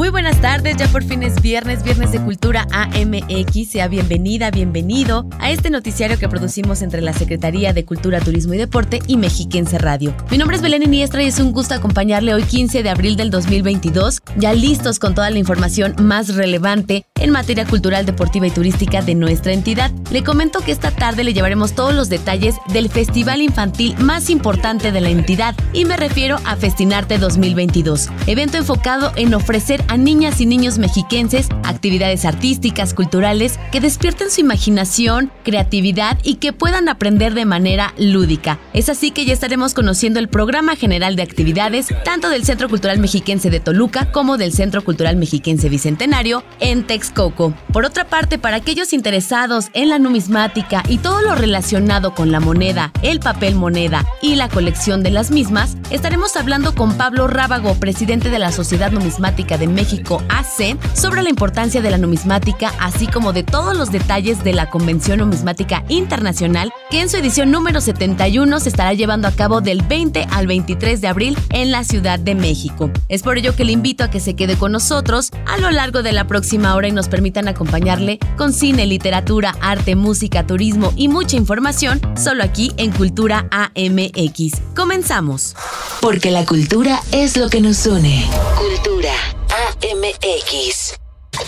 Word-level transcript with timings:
Muy 0.00 0.08
buenas 0.08 0.40
tardes, 0.40 0.78
ya 0.78 0.88
por 0.88 1.04
fin 1.04 1.22
es 1.22 1.42
viernes, 1.42 1.82
viernes 1.82 2.10
de 2.10 2.20
Cultura 2.20 2.66
AMX. 2.72 3.68
Sea 3.68 3.86
bienvenida, 3.86 4.50
bienvenido 4.50 5.28
a 5.38 5.50
este 5.50 5.68
noticiario 5.68 6.18
que 6.18 6.26
producimos 6.26 6.80
entre 6.80 7.02
la 7.02 7.12
Secretaría 7.12 7.74
de 7.74 7.84
Cultura, 7.84 8.18
Turismo 8.18 8.54
y 8.54 8.56
Deporte 8.56 9.00
y 9.06 9.18
Mexiquense 9.18 9.76
Radio. 9.76 10.14
Mi 10.30 10.38
nombre 10.38 10.56
es 10.56 10.62
Belén 10.62 10.82
Iniestra 10.84 11.22
y 11.22 11.26
es 11.26 11.38
un 11.38 11.52
gusto 11.52 11.74
acompañarle 11.74 12.32
hoy 12.32 12.44
15 12.44 12.82
de 12.82 12.88
abril 12.88 13.16
del 13.16 13.30
2022, 13.30 14.22
ya 14.38 14.54
listos 14.54 14.98
con 14.98 15.14
toda 15.14 15.28
la 15.28 15.36
información 15.36 15.94
más 15.98 16.34
relevante 16.34 17.04
en 17.16 17.28
materia 17.28 17.66
cultural, 17.66 18.06
deportiva 18.06 18.46
y 18.46 18.50
turística 18.50 19.02
de 19.02 19.14
nuestra 19.14 19.52
entidad. 19.52 19.90
Le 20.10 20.24
comento 20.24 20.60
que 20.60 20.72
esta 20.72 20.92
tarde 20.92 21.24
le 21.24 21.34
llevaremos 21.34 21.74
todos 21.74 21.94
los 21.94 22.08
detalles 22.08 22.54
del 22.72 22.88
festival 22.88 23.42
infantil 23.42 23.94
más 23.98 24.30
importante 24.30 24.92
de 24.92 25.02
la 25.02 25.10
entidad 25.10 25.54
y 25.74 25.84
me 25.84 25.98
refiero 25.98 26.38
a 26.46 26.56
Festinarte 26.56 27.18
2022, 27.18 28.08
evento 28.26 28.56
enfocado 28.56 29.12
en 29.16 29.34
ofrecer 29.34 29.84
a 29.90 29.96
niñas 29.96 30.40
y 30.40 30.46
niños 30.46 30.78
mexiquenses 30.78 31.48
actividades 31.64 32.24
artísticas, 32.24 32.94
culturales 32.94 33.58
que 33.72 33.80
despierten 33.80 34.30
su 34.30 34.40
imaginación, 34.40 35.32
creatividad 35.42 36.16
y 36.22 36.36
que 36.36 36.52
puedan 36.52 36.88
aprender 36.88 37.34
de 37.34 37.44
manera 37.44 37.92
lúdica. 37.98 38.60
Es 38.72 38.88
así 38.88 39.10
que 39.10 39.24
ya 39.24 39.32
estaremos 39.32 39.74
conociendo 39.74 40.20
el 40.20 40.28
programa 40.28 40.76
general 40.76 41.16
de 41.16 41.24
actividades 41.24 41.88
tanto 42.04 42.28
del 42.28 42.44
Centro 42.44 42.68
Cultural 42.68 43.00
Mexiquense 43.00 43.50
de 43.50 43.58
Toluca 43.58 44.12
como 44.12 44.36
del 44.36 44.52
Centro 44.52 44.84
Cultural 44.84 45.16
Mexiquense 45.16 45.68
Bicentenario 45.68 46.44
en 46.60 46.84
Texcoco. 46.86 47.52
Por 47.72 47.84
otra 47.84 48.04
parte, 48.04 48.38
para 48.38 48.58
aquellos 48.58 48.92
interesados 48.92 49.70
en 49.72 49.88
la 49.88 49.98
numismática 49.98 50.84
y 50.86 50.98
todo 50.98 51.20
lo 51.20 51.34
relacionado 51.34 52.14
con 52.14 52.30
la 52.30 52.38
moneda, 52.38 52.92
el 53.02 53.18
papel 53.18 53.56
moneda 53.56 54.06
y 54.22 54.36
la 54.36 54.48
colección 54.48 55.02
de 55.02 55.10
las 55.10 55.32
mismas, 55.32 55.76
estaremos 55.90 56.36
hablando 56.36 56.76
con 56.76 56.96
Pablo 56.96 57.26
Rábago, 57.26 57.74
presidente 57.74 58.30
de 58.30 58.38
la 58.38 58.52
Sociedad 58.52 58.92
Numismática 58.92 59.58
de 59.58 59.66
México 59.66 59.79
México 59.80 60.22
AC 60.28 60.76
sobre 60.94 61.22
la 61.22 61.30
importancia 61.30 61.80
de 61.80 61.90
la 61.90 61.96
numismática, 61.96 62.70
así 62.80 63.06
como 63.06 63.32
de 63.32 63.42
todos 63.42 63.74
los 63.74 63.90
detalles 63.90 64.44
de 64.44 64.52
la 64.52 64.68
Convención 64.68 65.20
Numismática 65.20 65.84
Internacional, 65.88 66.70
que 66.90 67.00
en 67.00 67.08
su 67.08 67.16
edición 67.16 67.50
número 67.50 67.80
71 67.80 68.60
se 68.60 68.68
estará 68.68 68.92
llevando 68.92 69.26
a 69.26 69.30
cabo 69.30 69.62
del 69.62 69.80
20 69.80 70.26
al 70.32 70.46
23 70.46 71.00
de 71.00 71.08
abril 71.08 71.38
en 71.48 71.70
la 71.70 71.84
Ciudad 71.84 72.18
de 72.18 72.34
México. 72.34 72.90
Es 73.08 73.22
por 73.22 73.38
ello 73.38 73.56
que 73.56 73.64
le 73.64 73.72
invito 73.72 74.04
a 74.04 74.10
que 74.10 74.20
se 74.20 74.36
quede 74.36 74.58
con 74.58 74.70
nosotros 74.72 75.30
a 75.46 75.56
lo 75.56 75.70
largo 75.70 76.02
de 76.02 76.12
la 76.12 76.26
próxima 76.26 76.74
hora 76.74 76.88
y 76.88 76.92
nos 76.92 77.08
permitan 77.08 77.48
acompañarle 77.48 78.18
con 78.36 78.52
cine, 78.52 78.84
literatura, 78.84 79.54
arte, 79.62 79.96
música, 79.96 80.46
turismo 80.46 80.92
y 80.94 81.08
mucha 81.08 81.36
información 81.36 82.02
solo 82.22 82.44
aquí 82.44 82.72
en 82.76 82.90
Cultura 82.90 83.46
AMX. 83.50 84.60
Comenzamos. 84.76 85.56
Porque 86.02 86.30
la 86.30 86.44
cultura 86.44 87.00
es 87.12 87.38
lo 87.38 87.48
que 87.48 87.62
nos 87.62 87.86
une. 87.86 88.26
Cultura 88.58 89.14
AMX. 89.50 90.94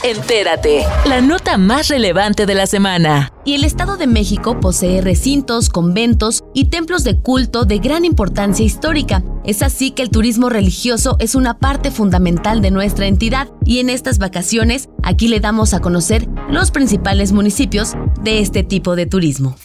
Entérate, 0.03 0.85
la 1.07 1.21
nota 1.21 1.59
más 1.59 1.89
relevante 1.89 2.47
de 2.47 2.55
la 2.55 2.67
semana. 2.67 3.33
Y 3.45 3.55
el 3.55 3.65
Estado 3.65 3.97
de 3.97 4.07
México 4.07 4.59
posee 4.59 5.01
recintos, 5.01 5.69
conventos 5.69 6.43
y 6.55 6.67
templos 6.67 7.05
de 7.05 7.21
culto 7.21 7.65
de 7.65 7.79
gran 7.79 8.05
importancia 8.05 8.65
histórica. 8.65 9.23
Es 9.45 9.63
así 9.63 9.93
que 9.93 10.03
el 10.03 10.11
turismo 10.11 10.49
religioso 10.49 11.17
es 11.21 11.35
una 11.35 11.59
parte 11.59 11.91
fundamental 11.91 12.63
de 12.63 12.71
nuestra 12.71 13.07
entidad 13.07 13.49
y 13.65 13.79
en 13.79 13.91
estas 13.91 14.19
vacaciones 14.19 14.89
aquí 15.03 15.29
le 15.29 15.41
damos 15.41 15.75
a 15.75 15.81
conocer 15.81 16.29
los 16.49 16.71
principales 16.71 17.33
municipios 17.33 17.93
de 18.23 18.41
este 18.41 18.65
tipo 18.65 18.97
de 18.97 19.07
turismo. 19.07 19.57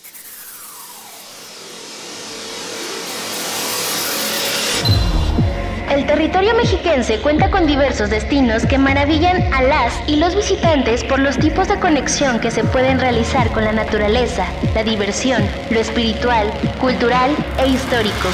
El 5.98 6.06
territorio 6.06 6.54
mexiquense 6.54 7.18
cuenta 7.22 7.50
con 7.50 7.66
diversos 7.66 8.12
destinos 8.12 8.68
que 8.68 8.78
maravillan 8.78 9.52
a 9.52 9.64
las 9.64 9.96
y 10.06 10.18
los 10.18 10.36
visitantes 10.36 11.04
por 11.04 11.18
los 11.18 11.40
tipos 11.40 11.68
de 11.70 11.80
conexión 11.80 12.40
que 12.40 12.52
se 12.52 12.64
pueden 12.64 13.00
realizar 13.00 13.50
con 13.50 13.64
la 13.64 13.72
naturaleza, 13.72 14.46
la 14.76 14.84
diversión, 14.84 15.42
lo 15.72 15.80
espiritual, 15.80 16.54
cultural 16.80 17.36
e 17.58 17.70
histórico. 17.70 18.30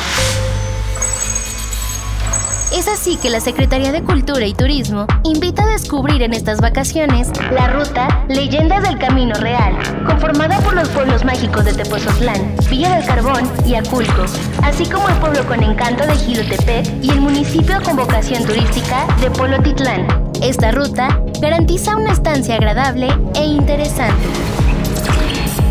Es 2.73 2.87
así 2.87 3.17
que 3.17 3.29
la 3.29 3.39
Secretaría 3.39 3.91
de 3.91 4.03
Cultura 4.03 4.47
y 4.47 4.55
Turismo 4.55 5.05
invita 5.23 5.61
a 5.63 5.73
descubrir 5.73 6.23
en 6.23 6.33
estas 6.33 6.59
vacaciones 6.59 7.29
la 7.51 7.67
ruta 7.67 8.25
Leyendas 8.27 8.81
del 8.81 8.97
Camino 8.97 9.35
Real, 9.35 9.77
conformada 10.07 10.59
por 10.61 10.73
los 10.73 10.89
pueblos 10.89 11.23
mágicos 11.23 11.65
de 11.65 11.73
Tepozotlán, 11.73 12.55
Villa 12.71 12.95
del 12.95 13.05
Carbón 13.05 13.47
y 13.67 13.75
Aculco, 13.75 14.25
así 14.63 14.87
como 14.87 15.07
el 15.07 15.15
pueblo 15.17 15.45
con 15.45 15.61
encanto 15.61 16.07
de 16.07 16.15
Gilotepec 16.15 17.03
y 17.03 17.11
el 17.11 17.21
municipio 17.21 17.79
con 17.83 17.95
vocación 17.95 18.43
turística 18.43 19.05
de 19.21 19.29
Polotitlán. 19.29 20.07
Esta 20.41 20.71
ruta 20.71 21.21
garantiza 21.39 21.95
una 21.95 22.11
estancia 22.11 22.55
agradable 22.55 23.07
e 23.35 23.45
interesante. 23.45 24.52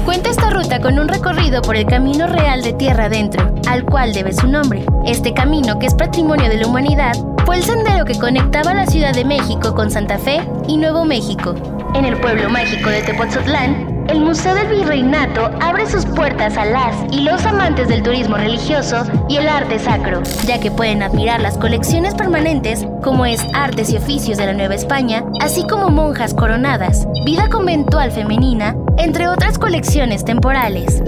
Cuenta 0.04 0.30
esta 0.30 0.50
ruta 0.50 0.80
con 0.80 0.98
un 0.98 1.06
recorrido 1.06 1.62
por 1.62 1.76
el 1.76 1.86
Camino 1.86 2.26
Real 2.26 2.60
de 2.62 2.72
Tierra 2.72 3.04
Adentro, 3.04 3.54
al 3.68 3.84
cual 3.84 4.12
debe 4.12 4.32
su 4.32 4.48
nombre. 4.48 4.84
Este 5.06 5.32
camino, 5.32 5.78
que 5.78 5.86
es 5.86 5.94
patrimonio 5.94 6.48
de 6.48 6.56
la 6.56 6.66
humanidad, 6.66 7.12
fue 7.46 7.56
el 7.56 7.62
sendero 7.62 8.04
que 8.04 8.18
conectaba 8.18 8.74
la 8.74 8.86
Ciudad 8.86 9.14
de 9.14 9.24
México 9.24 9.74
con 9.74 9.92
Santa 9.92 10.18
Fe 10.18 10.40
y 10.66 10.76
Nuevo 10.76 11.04
México. 11.04 11.54
En 11.94 12.04
el 12.04 12.16
pueblo 12.16 12.50
mágico 12.50 12.90
de 12.90 13.02
Tepoztlán, 13.02 14.04
el 14.08 14.20
Museo 14.20 14.54
del 14.54 14.66
Virreinato 14.66 15.50
abre 15.60 15.86
sus 15.86 16.04
puertas 16.04 16.56
a 16.56 16.64
las 16.64 16.96
y 17.12 17.20
los 17.20 17.46
amantes 17.46 17.86
del 17.86 18.02
turismo 18.02 18.36
religioso 18.36 19.04
y 19.28 19.36
el 19.36 19.48
arte 19.48 19.78
sacro, 19.78 20.22
ya 20.46 20.58
que 20.58 20.72
pueden 20.72 21.04
admirar 21.04 21.40
las 21.40 21.56
colecciones 21.56 22.14
permanentes 22.14 22.86
como 23.02 23.24
es 23.24 23.40
Artes 23.54 23.90
y 23.90 23.96
Oficios 23.96 24.38
de 24.38 24.46
la 24.46 24.52
Nueva 24.52 24.74
España, 24.74 25.22
así 25.40 25.64
como 25.66 25.90
monjas 25.90 26.34
coronadas, 26.34 27.06
vida 27.24 27.48
conventual 27.48 28.10
femenina, 28.10 28.74
entre 29.02 29.28
otras 29.28 29.58
colecciones 29.58 30.24
temporales. 30.24 31.02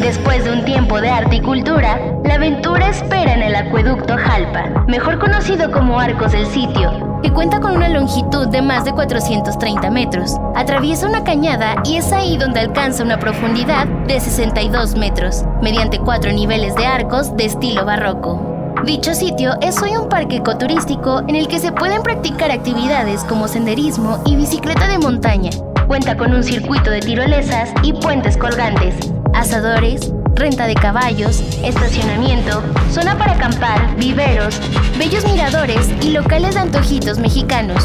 Después 0.00 0.44
de 0.44 0.52
un 0.52 0.64
tiempo 0.64 1.00
de 1.00 1.08
arte 1.08 1.36
y 1.36 1.40
cultura, 1.40 1.98
la 2.24 2.34
aventura 2.34 2.88
espera 2.88 3.34
en 3.34 3.42
el 3.42 3.54
acueducto 3.54 4.16
Jalpa, 4.16 4.84
mejor 4.86 5.18
conocido 5.18 5.70
como 5.70 5.98
Arcos 5.98 6.32
del 6.32 6.46
Sitio, 6.46 7.20
que 7.22 7.32
cuenta 7.32 7.58
con 7.58 7.72
una 7.72 7.88
longitud 7.88 8.48
de 8.48 8.60
más 8.60 8.84
de 8.84 8.92
430 8.92 9.90
metros. 9.90 10.36
Atraviesa 10.54 11.06
una 11.06 11.24
cañada 11.24 11.76
y 11.84 11.96
es 11.96 12.12
ahí 12.12 12.36
donde 12.36 12.60
alcanza 12.60 13.02
una 13.02 13.18
profundidad 13.18 13.86
de 14.06 14.20
62 14.20 14.94
metros, 14.96 15.44
mediante 15.62 15.98
cuatro 15.98 16.32
niveles 16.32 16.74
de 16.74 16.86
arcos 16.86 17.34
de 17.36 17.46
estilo 17.46 17.84
barroco. 17.86 18.49
Dicho 18.84 19.14
sitio 19.14 19.52
es 19.60 19.80
hoy 19.82 19.90
un 19.90 20.08
parque 20.08 20.36
ecoturístico 20.36 21.20
en 21.28 21.36
el 21.36 21.48
que 21.48 21.58
se 21.58 21.70
pueden 21.70 22.02
practicar 22.02 22.50
actividades 22.50 23.24
como 23.24 23.46
senderismo 23.46 24.22
y 24.24 24.36
bicicleta 24.36 24.88
de 24.88 24.98
montaña. 24.98 25.50
Cuenta 25.86 26.16
con 26.16 26.32
un 26.32 26.42
circuito 26.42 26.90
de 26.90 27.00
tirolesas 27.00 27.70
y 27.82 27.92
puentes 27.92 28.38
colgantes, 28.38 28.94
asadores, 29.34 30.10
renta 30.34 30.66
de 30.66 30.74
caballos, 30.74 31.42
estacionamiento, 31.62 32.62
zona 32.90 33.18
para 33.18 33.32
acampar, 33.32 33.94
viveros, 33.96 34.58
bellos 34.98 35.26
miradores 35.26 35.90
y 36.00 36.12
locales 36.12 36.54
de 36.54 36.60
antojitos 36.60 37.18
mexicanos. 37.18 37.84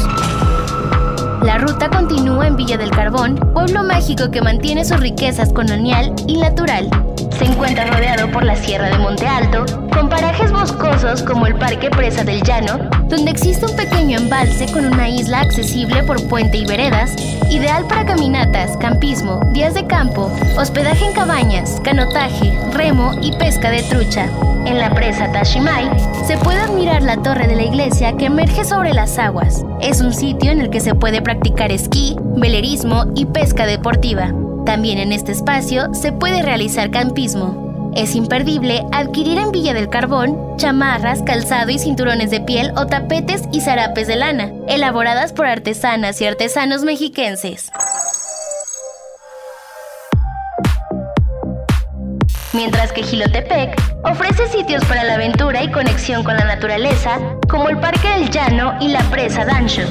La 1.42 1.58
ruta 1.58 1.90
continúa 1.90 2.46
en 2.46 2.56
Villa 2.56 2.78
del 2.78 2.90
Carbón, 2.90 3.36
pueblo 3.52 3.84
mágico 3.84 4.30
que 4.30 4.40
mantiene 4.40 4.84
sus 4.84 4.98
riquezas 4.98 5.52
colonial 5.52 6.14
y 6.26 6.38
natural. 6.38 6.88
Se 7.30 7.44
encuentra 7.44 7.86
rodeado 7.86 8.30
por 8.30 8.44
la 8.44 8.56
Sierra 8.56 8.88
de 8.90 8.98
Monte 8.98 9.26
Alto, 9.26 9.64
con 9.92 10.08
parajes 10.08 10.52
boscosos 10.52 11.22
como 11.22 11.46
el 11.46 11.54
Parque 11.54 11.90
Presa 11.90 12.24
del 12.24 12.42
Llano, 12.42 12.90
donde 13.08 13.30
existe 13.30 13.66
un 13.66 13.76
pequeño 13.76 14.18
embalse 14.18 14.66
con 14.72 14.86
una 14.86 15.08
isla 15.08 15.40
accesible 15.40 16.02
por 16.02 16.26
puente 16.28 16.58
y 16.58 16.66
veredas, 16.66 17.14
ideal 17.50 17.86
para 17.86 18.04
caminatas, 18.04 18.76
campismo, 18.76 19.40
días 19.52 19.74
de 19.74 19.86
campo, 19.86 20.30
hospedaje 20.56 21.04
en 21.04 21.12
cabañas, 21.12 21.80
canotaje, 21.82 22.52
remo 22.72 23.12
y 23.22 23.32
pesca 23.32 23.70
de 23.70 23.82
trucha. 23.84 24.28
En 24.66 24.78
la 24.78 24.92
presa 24.92 25.30
Tashimai 25.30 25.88
se 26.26 26.36
puede 26.38 26.60
admirar 26.60 27.02
la 27.02 27.22
torre 27.22 27.46
de 27.46 27.54
la 27.54 27.62
iglesia 27.62 28.16
que 28.16 28.26
emerge 28.26 28.64
sobre 28.64 28.92
las 28.92 29.18
aguas. 29.18 29.64
Es 29.80 30.00
un 30.00 30.12
sitio 30.12 30.50
en 30.50 30.60
el 30.60 30.70
que 30.70 30.80
se 30.80 30.94
puede 30.94 31.22
practicar 31.22 31.70
esquí, 31.70 32.16
velerismo 32.36 33.04
y 33.14 33.26
pesca 33.26 33.64
deportiva. 33.66 34.32
También 34.66 34.98
en 34.98 35.12
este 35.12 35.30
espacio 35.30 35.94
se 35.94 36.12
puede 36.12 36.42
realizar 36.42 36.90
campismo. 36.90 37.92
Es 37.94 38.16
imperdible 38.16 38.84
adquirir 38.92 39.38
en 39.38 39.52
Villa 39.52 39.72
del 39.72 39.88
Carbón 39.88 40.56
chamarras, 40.56 41.22
calzado 41.22 41.70
y 41.70 41.78
cinturones 41.78 42.30
de 42.30 42.40
piel 42.40 42.72
o 42.76 42.86
tapetes 42.86 43.42
y 43.52 43.60
zarapes 43.60 44.08
de 44.08 44.16
lana, 44.16 44.50
elaboradas 44.68 45.32
por 45.32 45.46
artesanas 45.46 46.20
y 46.20 46.26
artesanos 46.26 46.82
mexiquenses. 46.82 47.70
Mientras 52.52 52.92
que 52.92 53.04
Gilotepec 53.04 53.80
ofrece 54.02 54.48
sitios 54.48 54.84
para 54.86 55.04
la 55.04 55.14
aventura 55.14 55.62
y 55.62 55.70
conexión 55.70 56.24
con 56.24 56.36
la 56.36 56.44
naturaleza, 56.44 57.20
como 57.48 57.68
el 57.68 57.78
Parque 57.78 58.08
del 58.08 58.30
Llano 58.30 58.76
y 58.80 58.88
la 58.88 59.02
Presa 59.10 59.44
Dancho. 59.44 59.82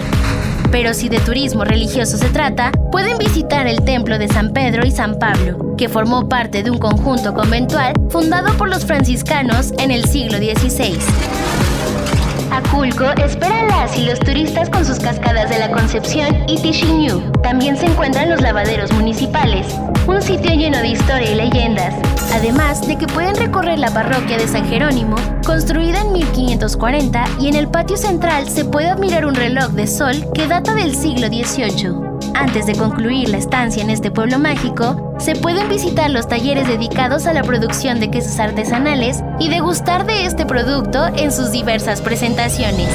Pero 0.75 0.93
si 0.93 1.07
de 1.07 1.21
turismo 1.21 1.63
religioso 1.63 2.17
se 2.17 2.27
trata, 2.27 2.69
pueden 2.91 3.17
visitar 3.17 3.65
el 3.65 3.85
templo 3.85 4.19
de 4.19 4.27
San 4.27 4.51
Pedro 4.51 4.85
y 4.85 4.91
San 4.91 5.17
Pablo, 5.17 5.73
que 5.77 5.87
formó 5.87 6.27
parte 6.27 6.63
de 6.63 6.69
un 6.69 6.79
conjunto 6.79 7.33
conventual 7.33 7.93
fundado 8.09 8.53
por 8.57 8.67
los 8.67 8.83
franciscanos 8.83 9.71
en 9.79 9.89
el 9.89 10.03
siglo 10.03 10.37
XVI. 10.37 11.54
Aculco 12.55 13.03
espera 13.21 13.59
a 13.59 13.65
las 13.65 13.97
y 13.97 14.05
los 14.05 14.17
turistas 14.17 14.69
con 14.69 14.85
sus 14.85 14.97
cascadas 14.97 15.49
de 15.49 15.59
la 15.59 15.69
Concepción 15.71 16.33
y 16.47 16.57
Tishiñú. 16.61 17.29
También 17.43 17.75
se 17.75 17.85
encuentran 17.85 18.29
los 18.29 18.41
lavaderos 18.41 18.93
municipales, 18.93 19.67
un 20.07 20.21
sitio 20.21 20.55
lleno 20.55 20.77
de 20.77 20.87
historia 20.87 21.31
y 21.31 21.35
leyendas, 21.35 21.93
además 22.33 22.87
de 22.87 22.97
que 22.97 23.07
pueden 23.07 23.35
recorrer 23.35 23.77
la 23.79 23.91
parroquia 23.91 24.37
de 24.37 24.47
San 24.47 24.65
Jerónimo, 24.69 25.17
construida 25.45 25.99
en 25.99 26.13
1540, 26.13 27.25
y 27.41 27.49
en 27.49 27.55
el 27.55 27.67
patio 27.67 27.97
central 27.97 28.47
se 28.47 28.63
puede 28.63 28.87
admirar 28.87 29.25
un 29.25 29.35
reloj 29.35 29.71
de 29.71 29.87
sol 29.87 30.15
que 30.33 30.47
data 30.47 30.73
del 30.75 30.95
siglo 30.95 31.27
XVIII. 31.27 32.04
Antes 32.35 32.65
de 32.65 32.75
concluir 32.75 33.29
la 33.29 33.37
estancia 33.37 33.81
en 33.81 33.89
este 33.89 34.11
pueblo 34.11 34.37
mágico, 34.37 35.15
se 35.19 35.35
pueden 35.35 35.69
visitar 35.69 36.09
los 36.09 36.27
talleres 36.27 36.67
dedicados 36.67 37.27
a 37.27 37.33
la 37.33 37.43
producción 37.43 38.01
de 38.01 38.11
quesos 38.11 38.39
artesanales 38.39 39.23
y 39.39 39.49
degustar 39.49 40.05
de 40.05 40.25
este 40.25 40.45
producto 40.45 41.07
en 41.15 41.31
sus 41.31 41.51
diversas 41.51 42.01
presentaciones. 42.01 42.89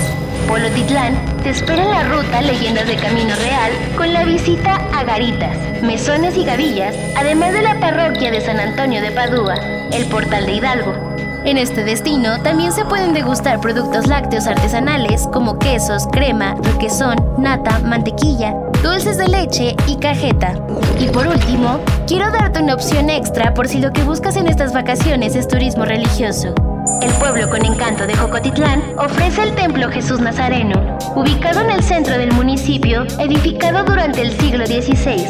Polo 0.47 0.69
Titlán 0.71 1.15
te 1.43 1.51
espera 1.51 1.83
en 1.83 1.91
la 1.91 2.03
ruta 2.05 2.43
Leyendas 2.43 2.87
de 2.87 2.97
Camino 2.97 3.35
Real 3.37 3.73
con 3.97 4.13
la 4.13 4.25
visita 4.25 4.77
a 4.95 5.05
Garitas, 5.05 5.57
Mesones 5.83 6.37
y 6.37 6.45
Gavillas, 6.45 6.95
además 7.17 7.55
de 7.55 7.63
la 7.63 7.81
parroquia 7.81 8.31
de 8.31 8.43
San 8.43 8.61
Antonio 8.61 9.01
de 9.01 9.11
Padua, 9.11 9.55
el 9.93 10.05
Portal 10.07 10.45
de 10.45 10.53
Hidalgo, 10.53 11.11
en 11.45 11.57
este 11.57 11.85
destino 11.85 12.39
también 12.43 12.71
se 12.71 12.85
pueden 12.85 13.15
degustar 13.15 13.61
productos 13.61 14.07
lácteos 14.07 14.47
artesanales 14.47 15.27
como 15.33 15.59
quesos, 15.59 16.07
crema, 16.13 16.55
requesón, 16.63 17.17
nata, 17.39 17.79
mantequilla, 17.79 18.55
dulces 18.83 19.19
de 19.19 19.29
leche 19.29 19.77
y 19.87 19.97
cajeta. 19.97 20.55
Y 20.99 21.09
por 21.09 21.27
último, 21.27 21.81
quiero 22.07 22.31
darte 22.31 22.63
una 22.63 22.75
opción 22.75 23.11
extra 23.11 23.55
por 23.55 23.69
si 23.69 23.79
lo 23.81 23.93
que 23.93 24.03
buscas 24.03 24.37
en 24.37 24.47
estas 24.47 24.73
vacaciones 24.73 25.37
es 25.37 25.49
turismo 25.49 25.85
religioso. 25.85 26.55
El 27.03 27.13
pueblo 27.15 27.49
con 27.49 27.65
encanto 27.65 28.07
de 28.07 28.15
Jocotitlán 28.15 28.83
ofrece 28.99 29.43
el 29.43 29.55
Templo 29.55 29.91
Jesús 29.91 30.21
Nazareno, 30.21 30.99
ubicado 31.15 31.61
en 31.61 31.71
el 31.71 31.83
centro 31.83 32.19
del 32.19 32.33
municipio, 32.33 33.05
edificado 33.19 33.85
durante 33.85 34.21
el 34.23 34.39
siglo 34.39 34.67
XVI. 34.67 35.27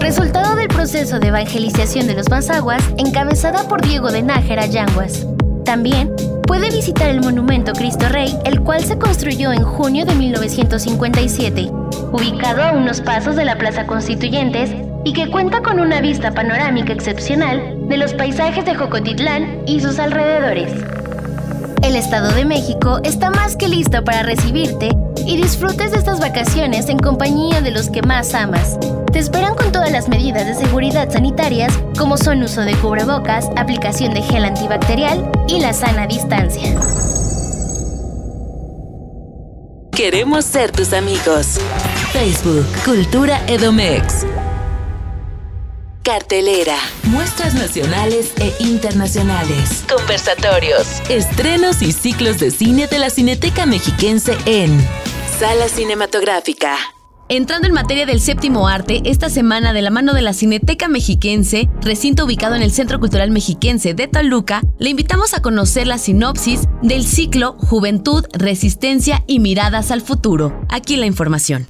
Resultado 0.00 0.56
del 0.56 0.68
proceso 0.68 1.20
de 1.20 1.28
evangelización 1.28 2.06
de 2.08 2.14
los 2.14 2.28
Mazaguas, 2.28 2.82
encabezada 2.96 3.68
por 3.68 3.82
Diego 3.82 4.10
de 4.10 4.22
Nájera 4.22 4.66
Yanguas. 4.66 5.26
También 5.64 6.12
puede 6.46 6.70
visitar 6.70 7.08
el 7.08 7.20
monumento 7.20 7.72
Cristo 7.72 8.08
Rey, 8.08 8.36
el 8.44 8.60
cual 8.62 8.84
se 8.84 8.98
construyó 8.98 9.52
en 9.52 9.62
junio 9.62 10.04
de 10.04 10.14
1957, 10.14 11.70
ubicado 12.12 12.62
a 12.62 12.72
unos 12.72 13.00
pasos 13.00 13.36
de 13.36 13.44
la 13.44 13.56
Plaza 13.56 13.86
Constituyentes 13.86 14.70
y 15.04 15.12
que 15.12 15.30
cuenta 15.30 15.62
con 15.62 15.80
una 15.80 16.00
vista 16.00 16.32
panorámica 16.32 16.92
excepcional 16.92 17.88
de 17.88 17.96
los 17.96 18.14
paisajes 18.14 18.64
de 18.64 18.74
Jocotitlán 18.74 19.62
y 19.66 19.80
sus 19.80 19.98
alrededores. 19.98 20.72
El 21.82 21.96
Estado 21.96 22.32
de 22.32 22.44
México 22.44 23.00
está 23.02 23.30
más 23.30 23.56
que 23.56 23.68
listo 23.68 24.04
para 24.04 24.22
recibirte 24.22 24.90
y 25.26 25.36
disfrutes 25.36 25.90
de 25.90 25.98
estas 25.98 26.20
vacaciones 26.20 26.88
en 26.88 26.98
compañía 26.98 27.60
de 27.60 27.72
los 27.72 27.90
que 27.90 28.02
más 28.02 28.34
amas. 28.34 28.78
Te 29.12 29.18
esperan 29.18 29.56
con 29.56 29.72
todas 29.72 29.90
las 29.90 30.08
medidas 30.08 30.46
de 30.46 30.54
seguridad 30.54 31.10
sanitarias, 31.10 31.76
como 31.98 32.16
son 32.16 32.42
uso 32.42 32.62
de 32.62 32.74
cubrebocas, 32.76 33.48
aplicación 33.56 34.14
de 34.14 34.22
gel 34.22 34.44
antibacterial 34.44 35.30
y 35.48 35.60
la 35.60 35.72
sana 35.72 36.06
distancia. 36.06 36.72
Queremos 40.02 40.44
ser 40.44 40.72
tus 40.72 40.92
amigos. 40.94 41.60
Facebook, 42.12 42.66
Cultura 42.84 43.40
Edomex. 43.46 44.26
Cartelera, 46.02 46.76
muestras 47.04 47.54
nacionales 47.54 48.32
e 48.40 48.52
internacionales, 48.58 49.84
conversatorios, 49.88 51.00
estrenos 51.08 51.82
y 51.82 51.92
ciclos 51.92 52.40
de 52.40 52.50
cine 52.50 52.88
de 52.88 52.98
la 52.98 53.10
Cineteca 53.10 53.64
Mexiquense 53.64 54.36
en 54.44 54.76
Sala 55.38 55.68
Cinematográfica. 55.68 56.76
Entrando 57.32 57.66
en 57.66 57.72
materia 57.72 58.04
del 58.04 58.20
séptimo 58.20 58.68
arte, 58.68 59.00
esta 59.06 59.30
semana 59.30 59.72
de 59.72 59.80
la 59.80 59.88
mano 59.88 60.12
de 60.12 60.20
la 60.20 60.34
Cineteca 60.34 60.86
Mexiquense, 60.86 61.70
recinto 61.80 62.26
ubicado 62.26 62.56
en 62.56 62.62
el 62.62 62.72
Centro 62.72 63.00
Cultural 63.00 63.30
Mexiquense 63.30 63.94
de 63.94 64.06
Toluca, 64.06 64.60
le 64.78 64.90
invitamos 64.90 65.32
a 65.32 65.40
conocer 65.40 65.86
la 65.86 65.96
sinopsis 65.96 66.68
del 66.82 67.06
ciclo 67.06 67.54
Juventud, 67.56 68.26
Resistencia 68.34 69.24
y 69.26 69.40
Miradas 69.40 69.90
al 69.90 70.02
Futuro. 70.02 70.60
Aquí 70.68 70.96
la 70.96 71.06
información. 71.06 71.68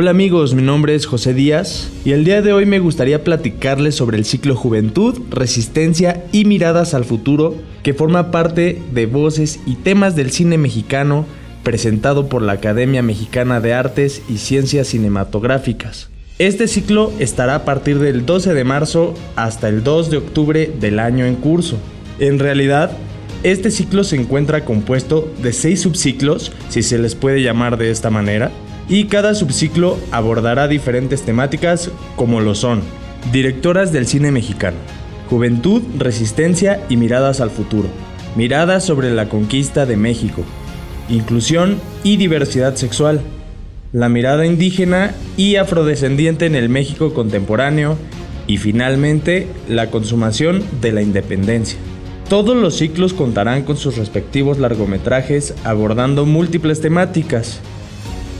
Hola 0.00 0.12
amigos, 0.12 0.54
mi 0.54 0.62
nombre 0.62 0.94
es 0.94 1.06
José 1.06 1.34
Díaz 1.34 1.90
y 2.04 2.12
el 2.12 2.24
día 2.24 2.40
de 2.40 2.52
hoy 2.52 2.66
me 2.66 2.78
gustaría 2.78 3.24
platicarles 3.24 3.96
sobre 3.96 4.16
el 4.16 4.24
ciclo 4.24 4.54
Juventud, 4.54 5.18
Resistencia 5.28 6.24
y 6.30 6.44
Miradas 6.44 6.94
al 6.94 7.04
Futuro 7.04 7.56
que 7.82 7.94
forma 7.94 8.30
parte 8.30 8.80
de 8.92 9.06
voces 9.06 9.58
y 9.66 9.74
temas 9.74 10.14
del 10.14 10.30
cine 10.30 10.56
mexicano 10.56 11.26
presentado 11.64 12.28
por 12.28 12.42
la 12.42 12.52
Academia 12.52 13.02
Mexicana 13.02 13.60
de 13.60 13.74
Artes 13.74 14.22
y 14.28 14.38
Ciencias 14.38 14.86
Cinematográficas. 14.86 16.10
Este 16.38 16.68
ciclo 16.68 17.10
estará 17.18 17.56
a 17.56 17.64
partir 17.64 17.98
del 17.98 18.24
12 18.24 18.54
de 18.54 18.62
marzo 18.62 19.14
hasta 19.34 19.68
el 19.68 19.82
2 19.82 20.10
de 20.10 20.16
octubre 20.18 20.72
del 20.78 21.00
año 21.00 21.26
en 21.26 21.34
curso. 21.34 21.76
En 22.20 22.38
realidad, 22.38 22.92
este 23.42 23.72
ciclo 23.72 24.04
se 24.04 24.14
encuentra 24.14 24.64
compuesto 24.64 25.28
de 25.42 25.52
seis 25.52 25.80
subciclos, 25.80 26.52
si 26.68 26.84
se 26.84 26.98
les 26.98 27.16
puede 27.16 27.42
llamar 27.42 27.78
de 27.78 27.90
esta 27.90 28.10
manera, 28.10 28.52
y 28.88 29.04
cada 29.04 29.34
subciclo 29.34 29.98
abordará 30.10 30.68
diferentes 30.68 31.22
temáticas 31.22 31.90
como 32.16 32.40
lo 32.40 32.54
son 32.54 32.82
directoras 33.32 33.92
del 33.92 34.06
cine 34.06 34.30
mexicano, 34.30 34.78
juventud, 35.28 35.82
resistencia 35.98 36.80
y 36.88 36.96
miradas 36.96 37.40
al 37.40 37.50
futuro, 37.50 37.88
miradas 38.36 38.84
sobre 38.84 39.12
la 39.12 39.28
conquista 39.28 39.86
de 39.86 39.96
México, 39.96 40.42
inclusión 41.08 41.78
y 42.02 42.16
diversidad 42.16 42.76
sexual, 42.76 43.20
la 43.92 44.08
mirada 44.08 44.46
indígena 44.46 45.14
y 45.36 45.56
afrodescendiente 45.56 46.46
en 46.46 46.54
el 46.54 46.68
México 46.68 47.12
contemporáneo 47.12 47.96
y 48.46 48.56
finalmente 48.58 49.46
la 49.68 49.90
consumación 49.90 50.62
de 50.80 50.92
la 50.92 51.02
independencia. 51.02 51.78
Todos 52.28 52.56
los 52.56 52.76
ciclos 52.76 53.14
contarán 53.14 53.62
con 53.62 53.76
sus 53.76 53.96
respectivos 53.96 54.58
largometrajes 54.58 55.54
abordando 55.64 56.26
múltiples 56.26 56.80
temáticas, 56.80 57.60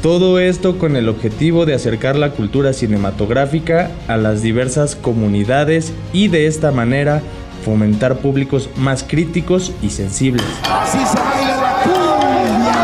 todo 0.02 0.38
esto 0.38 0.78
con 0.78 0.96
el 0.96 1.08
objetivo 1.08 1.66
de 1.66 1.74
acercar 1.74 2.16
la 2.16 2.30
cultura 2.30 2.72
cinematográfica 2.72 3.90
a 4.06 4.16
las 4.16 4.42
diversas 4.42 4.94
comunidades 4.96 5.92
y 6.12 6.28
de 6.28 6.46
esta 6.46 6.70
manera 6.70 7.22
fomentar 7.64 8.18
públicos 8.18 8.70
más 8.76 9.02
críticos 9.02 9.72
y 9.82 9.90
sensibles. 9.90 10.46
Así 10.62 10.98
se 10.98 11.18
baila 11.18 11.56
la 11.60 11.82
cumbia, 11.82 12.74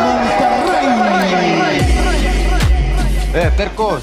Eh, 3.37 3.51
tercos. 3.57 4.03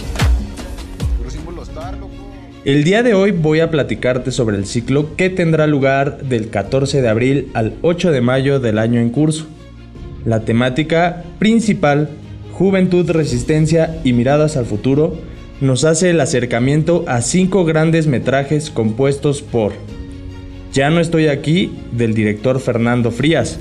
El 2.63 2.83
día 2.83 3.01
de 3.01 3.15
hoy 3.15 3.31
voy 3.31 3.59
a 3.59 3.71
platicarte 3.71 4.31
sobre 4.31 4.57
el 4.57 4.67
ciclo 4.67 5.15
que 5.15 5.29
tendrá 5.29 5.65
lugar 5.67 6.21
del 6.21 6.49
14 6.49 7.01
de 7.01 7.09
abril 7.09 7.49
al 7.55 7.73
8 7.81 8.11
de 8.11 8.21
mayo 8.21 8.59
del 8.59 8.77
año 8.77 8.99
en 8.99 9.09
curso. 9.09 9.47
La 10.25 10.41
temática 10.41 11.23
principal 11.39 12.09
Juventud, 12.61 13.09
Resistencia 13.09 13.99
y 14.03 14.13
Miradas 14.13 14.55
al 14.55 14.67
Futuro 14.67 15.17
nos 15.61 15.83
hace 15.83 16.11
el 16.11 16.21
acercamiento 16.21 17.03
a 17.07 17.23
cinco 17.23 17.65
grandes 17.65 18.05
metrajes 18.05 18.69
compuestos 18.69 19.41
por 19.41 19.73
Ya 20.71 20.91
no 20.91 20.99
estoy 20.99 21.25
aquí 21.25 21.71
del 21.91 22.13
director 22.13 22.59
Fernando 22.59 23.09
Frías, 23.09 23.59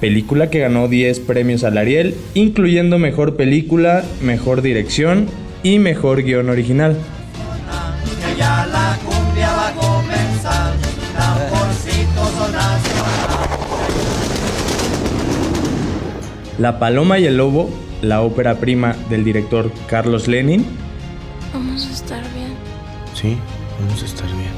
película 0.00 0.50
que 0.50 0.58
ganó 0.58 0.88
10 0.88 1.20
premios 1.20 1.62
al 1.62 1.78
Ariel, 1.78 2.16
incluyendo 2.34 2.98
Mejor 2.98 3.36
Película, 3.36 4.02
Mejor 4.20 4.60
Dirección 4.60 5.28
y 5.62 5.78
Mejor 5.78 6.24
Guión 6.24 6.50
Original. 6.50 6.96
La 16.58 16.80
Paloma 16.80 17.20
y 17.20 17.26
el 17.26 17.36
Lobo, 17.36 17.70
la 18.02 18.20
ópera 18.20 18.56
prima 18.56 18.94
del 19.08 19.24
director 19.24 19.70
Carlos 19.86 20.28
Lenin. 20.28 20.66
Vamos 21.54 21.86
a 21.86 21.92
estar 21.92 22.22
bien. 22.34 22.52
Sí, 23.14 23.38
vamos 23.80 24.02
a 24.02 24.06
estar 24.06 24.28
bien. 24.28 24.50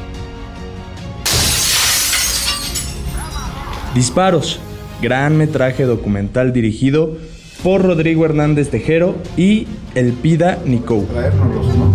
Disparos, 3.94 4.58
gran 5.00 5.36
metraje 5.36 5.84
documental 5.84 6.52
dirigido 6.52 7.16
por 7.62 7.82
Rodrigo 7.82 8.24
Hernández 8.24 8.70
Tejero 8.70 9.14
y 9.36 9.68
Elpida 9.94 10.58
Nicou. 10.64 11.06
Traérnoslos, 11.06 11.76
¿no? 11.76 11.94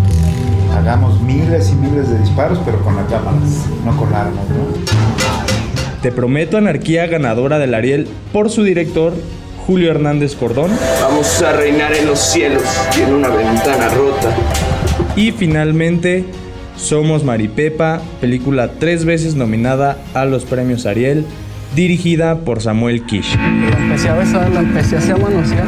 Hagamos 0.77 1.19
miles 1.21 1.71
y 1.71 1.75
miles 1.75 2.09
de 2.09 2.19
disparos, 2.19 2.59
pero 2.63 2.79
con 2.83 2.95
las 2.95 3.09
cámaras, 3.09 3.65
no 3.83 3.97
con 3.97 4.13
armas, 4.13 4.45
¿no? 4.49 6.01
Te 6.01 6.11
prometo 6.11 6.57
anarquía 6.57 7.07
ganadora 7.07 7.59
del 7.59 7.73
Ariel 7.73 8.07
por 8.31 8.49
su 8.49 8.63
director 8.63 9.13
Julio 9.69 9.91
Hernández 9.91 10.35
Cordón. 10.35 10.71
Vamos 10.99 11.43
a 11.43 11.53
reinar 11.53 11.93
en 11.93 12.07
los 12.07 12.17
cielos, 12.17 12.63
tiene 12.91 13.13
una 13.13 13.27
ventana 13.27 13.87
rota. 13.89 14.35
Y 15.15 15.31
finalmente, 15.31 16.25
Somos 16.75 17.23
Maripepa, 17.23 18.01
película 18.19 18.71
tres 18.79 19.05
veces 19.05 19.35
nominada 19.35 19.99
a 20.15 20.25
los 20.25 20.43
premios 20.45 20.87
Ariel, 20.87 21.23
dirigida 21.75 22.39
por 22.39 22.61
Samuel 22.61 23.05
Kish. 23.05 23.37
Empecé 23.77 24.09
a 24.09 24.15
besar, 24.15 24.49
la 24.49 24.61
empecé 24.61 24.95
a 24.95 25.17
manosear, 25.17 25.67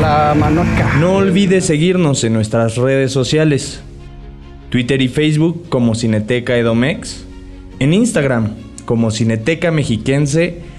la 0.00 0.36
mano 0.38 0.60
acá. 0.60 0.98
No 1.00 1.16
olvides 1.16 1.64
seguirnos 1.64 2.22
en 2.22 2.34
nuestras 2.34 2.76
redes 2.76 3.10
sociales, 3.10 3.82
Twitter 4.70 5.02
y 5.02 5.08
Facebook 5.08 5.68
como 5.68 5.96
Cineteca 5.96 6.56
Edomex, 6.56 7.24
en 7.80 7.92
Instagram 7.92 8.50
como 8.84 9.10
Cineteca 9.10 9.72
Mexiquense 9.72 10.70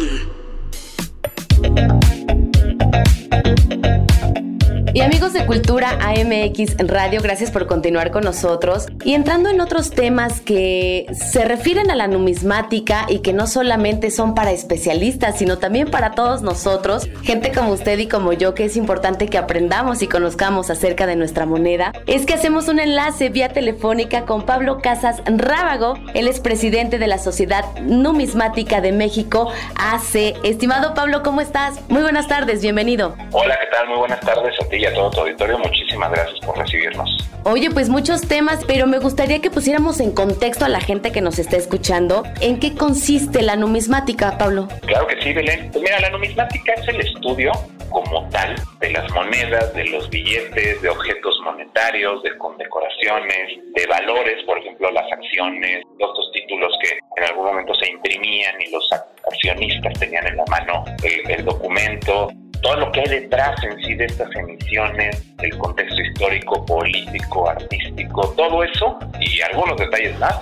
Y 4.95 5.01
amigos 5.01 5.33
de 5.33 5.47
Cultura 5.47 5.99
AMX 6.03 6.77
Radio, 6.77 7.23
gracias 7.23 7.51
por 7.51 7.67
continuar 7.67 8.11
con 8.11 8.25
nosotros. 8.25 8.89
Y 9.07 9.15
entrando 9.15 9.49
en 9.49 9.63
otros 9.63 9.91
temas 9.91 10.43
que 10.43 11.07
se 11.15 11.47
refieren 11.47 11.91
a 11.91 11.95
la 11.95 12.09
numismática 12.09 13.07
y 13.09 13.21
que 13.21 13.33
no 13.33 13.47
solamente 13.47 14.11
son 14.11 14.35
para 14.35 14.51
especialistas, 14.51 15.39
sino 15.39 15.57
también 15.57 15.91
para 15.91 16.11
todos 16.11 16.43
nosotros, 16.43 17.09
gente 17.23 17.53
como 17.53 17.73
usted 17.73 17.99
y 18.01 18.07
como 18.07 18.35
yo, 18.35 18.53
que 18.53 18.67
es 18.67 18.77
importante 18.77 19.29
que 19.29 19.39
aprendamos 19.39 20.03
y 20.03 20.09
conozcamos 20.09 20.69
acerca 20.69 21.07
de 21.07 21.17
nuestra 21.17 21.47
moneda, 21.47 21.95
es 22.07 22.27
que 22.27 22.35
hacemos 22.35 22.69
un 22.69 22.79
enlace 22.79 23.31
vía 23.31 23.49
telefónica 23.49 24.27
con 24.27 24.45
Pablo 24.45 24.81
Casas 24.83 25.23
Rábago. 25.25 25.95
Él 26.13 26.29
es 26.29 26.39
presidente 26.39 26.99
de 26.99 27.07
la 27.07 27.17
Sociedad 27.17 27.65
Numismática 27.81 28.83
de 28.83 28.93
México, 28.93 29.51
AC. 29.77 30.37
Estimado 30.45 30.93
Pablo, 30.93 31.23
¿cómo 31.23 31.41
estás? 31.41 31.81
Muy 31.89 32.03
buenas 32.03 32.29
tardes, 32.29 32.61
bienvenido. 32.61 33.17
Hola, 33.31 33.59
¿qué 33.59 33.75
tal? 33.75 33.89
Muy 33.89 33.97
buenas 33.97 34.21
tardes 34.21 34.55
a 34.61 34.69
ti 34.69 34.82
y 34.83 34.87
a 34.87 34.93
todo 34.93 35.11
tu 35.11 35.21
auditorio. 35.21 35.59
Muchísimas 35.59 36.11
gracias 36.11 36.41
por 36.41 36.59
recibirnos. 36.59 37.09
Oye, 37.45 37.71
pues 37.71 37.89
muchos 37.89 38.23
temas, 38.23 38.65
pero 38.67 38.87
me 38.87 38.99
gustaría 38.99 39.41
que 39.41 39.51
pusiéramos 39.51 40.01
en 40.01 40.13
contexto 40.13 40.65
a 40.65 40.69
la 40.69 40.81
gente 40.81 41.13
que 41.13 41.21
nos 41.21 41.39
está 41.39 41.57
escuchando 41.57 42.25
en 42.41 42.59
qué 42.59 42.75
consiste 42.75 43.43
la 43.43 43.57
numismática, 43.57 44.39
Pablo. 44.39 44.69
Claro 44.87 45.07
que 45.07 45.21
sí, 45.23 45.33
Belén. 45.33 45.71
Pues 45.73 45.83
mira, 45.83 46.01
la 46.01 46.11
numismática 46.11 46.73
es 46.75 46.89
el 46.89 47.01
estudio 47.01 47.53
como 47.91 48.29
tal 48.31 48.57
de 48.81 48.91
las 48.91 49.09
monedas, 49.13 49.73
de 49.75 49.85
los 49.87 50.09
billetes, 50.11 50.83
de 50.83 50.89
objetos 50.89 51.39
monetarios, 51.45 52.23
de 52.23 52.37
condecoraciones, 52.39 53.59
de 53.75 53.87
valores, 53.87 54.43
por 54.45 54.59
ejemplo, 54.59 54.91
las 54.91 55.11
acciones, 55.13 55.85
estos 55.99 56.33
títulos 56.33 56.73
que 56.83 56.99
en 57.19 57.25
algún 57.29 57.47
momento 57.47 57.75
se 57.75 57.91
imprimían 57.91 58.55
y 58.61 58.71
los 58.71 58.89
accionistas 59.31 59.93
tenían 59.99 60.27
en 60.27 60.37
la 60.39 60.45
mano 60.47 60.85
el, 61.05 61.31
el 61.31 61.45
documento, 61.45 62.29
todo 62.63 62.77
lo 62.77 62.93
que 62.93 63.01
hay 63.01 63.09
detrás 63.21 63.63
en 63.65 63.79
sí 63.83 63.95
de 63.95 64.07
estas 64.07 64.35
emisiones, 64.37 65.23
el 65.43 65.59
contexto 65.59 66.01
histórico, 66.01 66.65
político, 66.65 67.49
artístico, 67.49 68.33
todo 68.37 68.63
eso 68.63 68.99
y 69.21 69.41
algunos 69.43 69.77
detalles 69.77 70.19
más 70.19 70.41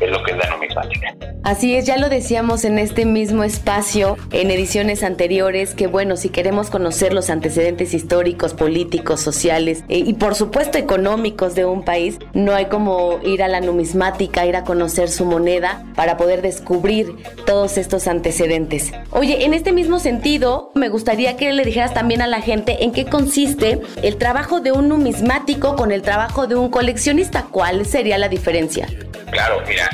es 0.00 0.10
lo 0.10 0.22
que 0.22 0.32
es 0.32 0.38
la 0.38 0.50
numismática. 0.50 1.14
Así 1.44 1.74
es, 1.74 1.86
ya 1.86 1.96
lo 1.96 2.08
decíamos 2.08 2.64
en 2.64 2.78
este 2.78 3.04
mismo 3.04 3.42
espacio 3.42 4.16
en 4.30 4.50
ediciones 4.50 5.02
anteriores, 5.02 5.74
que 5.74 5.88
bueno, 5.88 6.16
si 6.16 6.28
queremos 6.28 6.70
conocer 6.70 7.12
los 7.12 7.30
antecedentes 7.30 7.94
históricos, 7.94 8.54
políticos, 8.54 9.20
sociales 9.20 9.82
eh, 9.88 9.98
y 9.98 10.14
por 10.14 10.36
supuesto 10.36 10.78
económicos 10.78 11.56
de 11.56 11.64
un 11.64 11.84
país, 11.84 12.18
no 12.32 12.54
hay 12.54 12.66
como 12.66 13.18
ir 13.24 13.42
a 13.42 13.48
la 13.48 13.60
numismática, 13.60 14.46
ir 14.46 14.54
a 14.54 14.62
conocer 14.62 15.08
su 15.08 15.24
moneda 15.24 15.84
para 15.96 16.16
poder 16.16 16.42
descubrir 16.42 17.16
todos 17.44 17.76
estos 17.76 18.06
antecedentes. 18.06 18.92
Oye, 19.10 19.44
en 19.44 19.52
este 19.52 19.72
mismo 19.72 19.98
sentido, 19.98 20.70
me 20.74 20.88
gustaría 20.88 21.36
que 21.36 21.52
le 21.52 21.64
dijeras 21.64 21.92
también 21.92 22.22
a 22.22 22.28
la 22.28 22.40
gente 22.40 22.84
en 22.84 22.92
qué 22.92 23.06
consiste 23.06 23.80
el 24.02 24.16
trabajo 24.16 24.60
de 24.60 24.70
un 24.70 24.88
numismático 24.88 25.74
con 25.74 25.90
el 25.90 26.02
trabajo 26.02 26.46
de 26.46 26.54
un 26.54 26.70
coleccionista. 26.70 27.46
¿Cuál 27.50 27.84
sería 27.84 28.16
la 28.18 28.28
diferencia? 28.28 28.86
Claro, 29.30 29.62
mira, 29.66 29.88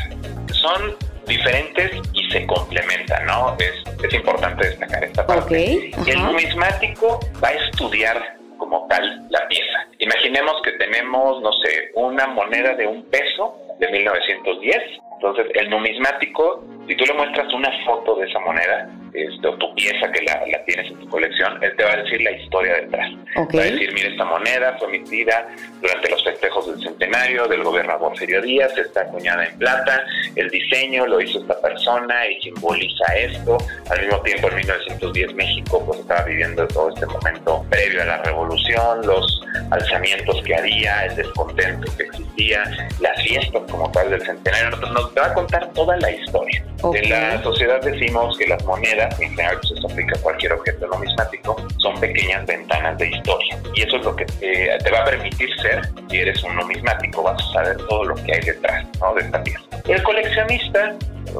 son 0.61 0.97
diferentes 1.27 1.91
y 2.13 2.31
se 2.31 2.47
complementan, 2.47 3.27
¿no? 3.27 3.57
Es, 3.59 3.75
es 4.03 4.15
importante 4.15 4.69
destacar 4.69 5.05
esta 5.05 5.27
parte. 5.27 5.43
Okay, 5.45 5.91
el 6.07 6.23
numismático 6.23 7.21
va 7.43 7.49
a 7.49 7.53
estudiar 7.53 8.39
como 8.59 8.87
tal 8.89 9.27
la 9.31 9.47
pieza. 9.49 9.87
Imaginemos 9.99 10.61
que 10.63 10.73
tenemos, 10.73 11.41
no 11.43 11.53
sé, 11.53 11.91
una 11.95 12.27
moneda 12.29 12.75
de 12.75 12.87
un 12.87 13.05
peso 13.05 13.57
de 13.79 13.89
1910. 13.89 14.77
Entonces, 15.21 15.47
el 15.55 15.69
numismático, 15.69 16.65
si 16.87 16.95
tú 16.95 17.05
le 17.05 17.15
muestras 17.15 17.53
una 17.53 17.71
foto 17.85 18.15
de 18.17 18.29
esa 18.29 18.39
moneda, 18.39 18.89
este, 19.13 19.49
o 19.49 19.55
tu 19.55 19.75
pieza 19.75 20.11
que 20.13 20.23
la, 20.23 20.47
la 20.47 20.65
tienes 20.65 20.93
en 20.93 20.99
tu 21.01 21.09
colección, 21.09 21.63
él 21.63 21.75
te 21.77 21.83
va 21.83 21.93
a 21.93 21.97
decir 21.97 22.21
la 22.23 22.31
historia 22.31 22.75
detrás. 22.75 23.11
Va 23.37 23.63
a 23.63 23.65
decir, 23.65 23.93
mira, 23.93 24.09
esta 24.11 24.25
moneda 24.25 24.77
fue 24.79 24.89
emitida 24.89 25.49
durante 25.81 26.11
los 26.11 26.23
festejos 26.23 26.67
del 26.69 26.81
centenario 26.85 27.49
del 27.49 27.65
gobernador 27.65 28.11
Porfirio 28.11 28.41
Díaz, 28.43 28.77
está 28.79 29.03
acuñada 29.03 29.45
en 29.45 29.59
plata, 29.59 30.05
el 30.37 30.49
diseño 30.51 31.07
lo 31.07 31.21
hizo 31.21 31.41
esta 31.41 31.61
persona 31.61 32.27
y 32.29 32.41
simboliza 32.43 33.05
esto. 33.17 33.59
Al 33.91 34.01
mismo 34.03 34.21
tiempo, 34.23 34.49
en 34.51 34.57
1910 34.57 35.35
México 35.35 35.85
pues 35.85 36.01
estaba 36.01 36.25
viviendo 36.25 36.67
todo 36.69 36.91
este 36.91 37.07
momento 37.07 37.67
previo 37.71 38.03
a 38.03 38.05
la 38.05 38.23
revolución, 38.23 39.07
los 39.07 39.41
alzamientos 39.71 40.43
que 40.43 40.55
había, 40.55 41.07
el 41.07 41.17
descontento 41.17 41.91
que 41.97 42.05
existía, 42.05 42.63
las 43.01 43.23
fiestas 43.23 43.63
como 43.71 43.91
tal 43.91 44.11
del 44.11 44.23
centenario. 44.23 44.77
Nos, 44.77 45.08
nos 45.15 45.25
va 45.25 45.31
a 45.31 45.35
contar 45.35 45.73
toda 45.73 45.97
la 45.97 46.11
historia. 46.11 46.65
Ok. 46.83 46.97
En 46.97 47.11
la 47.11 47.43
sociedad 47.43 47.81
decimos 47.81 48.37
que 48.39 48.47
las 48.47 48.65
monedas, 48.65 49.19
en 49.21 49.31
general 49.31 49.59
pues 49.61 49.73
esto 49.73 49.89
aplica 49.89 50.19
a 50.19 50.23
cualquier 50.23 50.53
objeto 50.53 50.87
numismático, 50.87 51.57
son 51.79 51.99
pequeñas 52.01 52.47
ventanas 52.47 52.99
de 52.99 53.09
historia. 53.09 53.59
Y 53.75 53.83
eso 53.83 53.97
es 53.97 54.05
lo 54.05 54.17
que 54.17 54.25
te, 54.25 54.79
te 54.79 54.91
va 54.91 55.01
a 55.01 55.05
permitir 55.05 55.49
ser, 55.61 55.83
si 56.09 56.19
eres 56.19 56.43
un 56.45 56.57
numismático, 56.57 57.23
vas 57.23 57.43
a 57.43 57.53
saber 57.53 57.77
todo 57.89 58.05
lo 58.05 58.15
que 58.15 58.35
hay 58.35 58.41
detrás 58.41 58.87
¿no? 59.01 59.15
de 59.15 59.23
esta 59.23 59.43
pieza. 59.43 59.65
El 59.87 60.03
coleccionista 60.03 60.95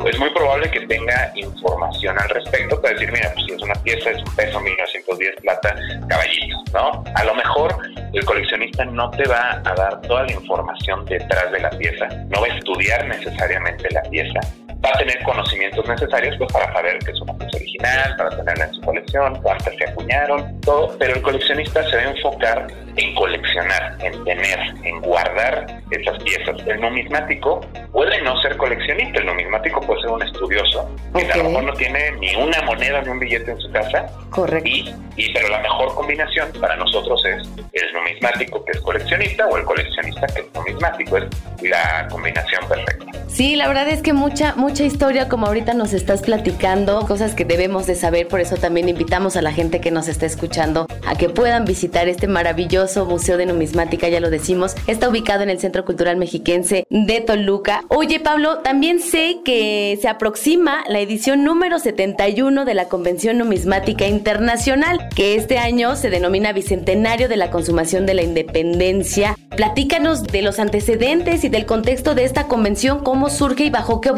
es 0.07 0.19
muy 0.19 0.31
probable 0.31 0.71
que 0.71 0.81
tenga 0.87 1.33
información 1.35 2.19
al 2.19 2.29
respecto 2.31 2.81
para 2.81 2.95
decir, 2.95 3.13
mira, 3.13 3.31
pues 3.35 3.47
si 3.47 3.53
es 3.53 3.63
una 3.63 3.75
pieza, 3.75 4.11
es 4.11 4.23
un 4.23 4.37
peso 4.37 4.61
1910 4.61 5.37
plata, 5.41 5.75
caballito, 6.09 6.57
¿no? 6.73 7.05
A 7.15 7.25
lo 7.25 7.35
mejor 7.35 7.77
el 8.13 8.25
coleccionista 8.25 8.85
no 8.85 9.11
te 9.11 9.27
va 9.29 9.61
a 9.65 9.75
dar 9.75 10.01
toda 10.03 10.25
la 10.25 10.33
información 10.33 11.05
detrás 11.05 11.51
de 11.53 11.61
la 11.61 11.71
pieza, 11.71 12.07
no 12.29 12.41
va 12.41 12.47
a 12.47 12.57
estudiar 12.57 13.07
necesariamente 13.07 13.89
la 13.91 14.03
pieza, 14.03 14.41
va 14.85 14.91
a 14.91 14.99
tener 14.99 15.23
conocimientos 15.25 15.87
necesarios 15.89 16.37
pues, 16.39 16.53
para 16.53 16.73
saber 16.73 16.99
que 17.01 17.11
es 17.11 17.21
una 17.21 17.37
pieza 17.37 17.57
original, 17.57 18.17
para 18.17 18.31
tenerla 18.31 18.65
en 18.65 18.75
su 18.75 18.81
colección, 18.83 19.43
cuántas 19.43 19.75
se 19.75 19.85
acuñaron, 19.85 20.61
todo, 20.61 20.97
pero 20.99 21.15
el 21.15 21.23
coleccionista 21.23 21.83
se 21.91 21.97
va 21.97 22.03
a 22.03 22.11
enfocar 22.11 22.67
en 22.97 23.15
coleccionar, 23.15 23.97
en 24.01 24.25
tener, 24.25 24.59
en 24.85 25.01
guardar 25.01 25.67
esas 25.91 26.23
piezas. 26.23 26.57
El 26.67 26.81
numismático 26.81 27.61
puede 27.93 28.21
no 28.23 28.41
ser 28.43 28.57
coleccionista, 28.57 29.21
el 29.21 29.27
numismático 29.27 29.81
puede 29.81 30.01
ser 30.03 30.11
un 30.11 30.23
estudioso, 30.23 30.97
que 31.15 31.33
a 31.33 31.37
lo 31.39 31.45
mejor 31.45 31.65
no 31.65 31.73
tiene 31.75 32.13
ni 32.13 32.35
una 32.37 32.63
moneda 32.63 33.03
ni 33.03 33.09
un 33.11 33.19
billete 33.19 33.51
en 33.51 33.61
su 33.61 33.71
casa, 33.73 34.07
Correcto. 34.31 34.69
y, 34.69 34.95
y 35.17 35.33
pero 35.33 35.49
la 35.49 35.61
mejor 35.61 35.95
combinación 35.95 36.53
para 36.61 36.77
nosotros 36.77 37.25
es 37.25 37.49
el 37.73 37.93
numismático 37.93 38.65
que 38.65 38.73
es 38.73 38.81
coleccionista 38.81 39.47
o 39.47 39.57
el 39.57 39.65
coleccionista 39.65 40.27
que 40.29 40.41
es 40.41 40.55
numismático, 40.55 41.17
es 41.19 41.25
la 41.63 42.07
combinación 42.11 42.69
perfecta. 42.69 43.07
Sí, 43.29 43.57
la 43.57 43.69
verdad 43.69 43.89
es 43.89 44.03
que 44.03 44.13
mucha, 44.13 44.55
mucha 44.55 44.68
historia, 44.69 45.29
como 45.29 45.47
ahorita 45.47 45.75
nos 45.75 45.93
estás 45.93 46.23
platicando, 46.23 47.01
cosas 47.07 47.35
que 47.35 47.45
debemos 47.45 47.87
de 47.87 47.95
saber, 47.95 48.29
por 48.29 48.41
eso 48.41 48.57
también 48.57 48.89
invitamos 48.89 49.37
a 49.37 49.43
la 49.43 49.53
gente 49.53 49.81
que 49.81 49.91
nos 49.91 50.09
está 50.09 50.27
escuchando 50.27 50.87
a 51.07 51.17
que 51.17 51.29
puedan 51.29 51.65
visitar 51.65 52.07
este 52.07 52.29
maravilloso 52.29 53.07
Museo 53.07 53.39
de 53.39 53.47
Numismática, 53.47 54.09
ya 54.09 54.21
lo 54.21 54.31
decimos, 54.31 54.75
está 54.87 55.09
ubicado 55.09 55.43
en 55.43 55.51
el 55.51 55.59
Centro 55.59 55.85
Cultural 55.85 56.17
Mexiquense 56.17 56.87
de 56.91 57.21
Toluca. 57.21 57.83
Oye, 57.89 58.21
Pablo, 58.21 58.59
también 58.59 59.01
sé 59.01 59.39
que 59.45 59.99
se 60.01 60.09
aproxima 60.09 60.85
la 60.89 61.01
edición 61.01 61.45
número 61.45 61.79
71 61.79 62.65
de 62.65 62.75
la 62.75 62.89
Convención 62.89 63.39
Numismática 63.39 64.07
Internacional, 64.07 65.09
que 65.17 65.35
este 65.35 65.59
año 65.59 65.97
se 65.97 66.11
denomina 66.11 66.53
Bicentenario 66.53 67.29
de 67.29 67.37
la 67.37 67.51
Consumación 67.51 68.07
de 68.07 68.15
la 68.15 68.23
Independencia. 68.23 69.35
Platícanos 69.57 70.25
de 70.25 70.43
los 70.43 70.59
antecedentes 70.61 71.43
y 71.43 71.49
del 71.49 71.67
contexto 71.67 72.15
de 72.15 72.25
esta 72.25 72.45
convención, 72.45 73.03
cómo 73.03 73.31
surge 73.31 73.65
y 73.65 73.71
bajo 73.71 74.01
qué 74.01 74.11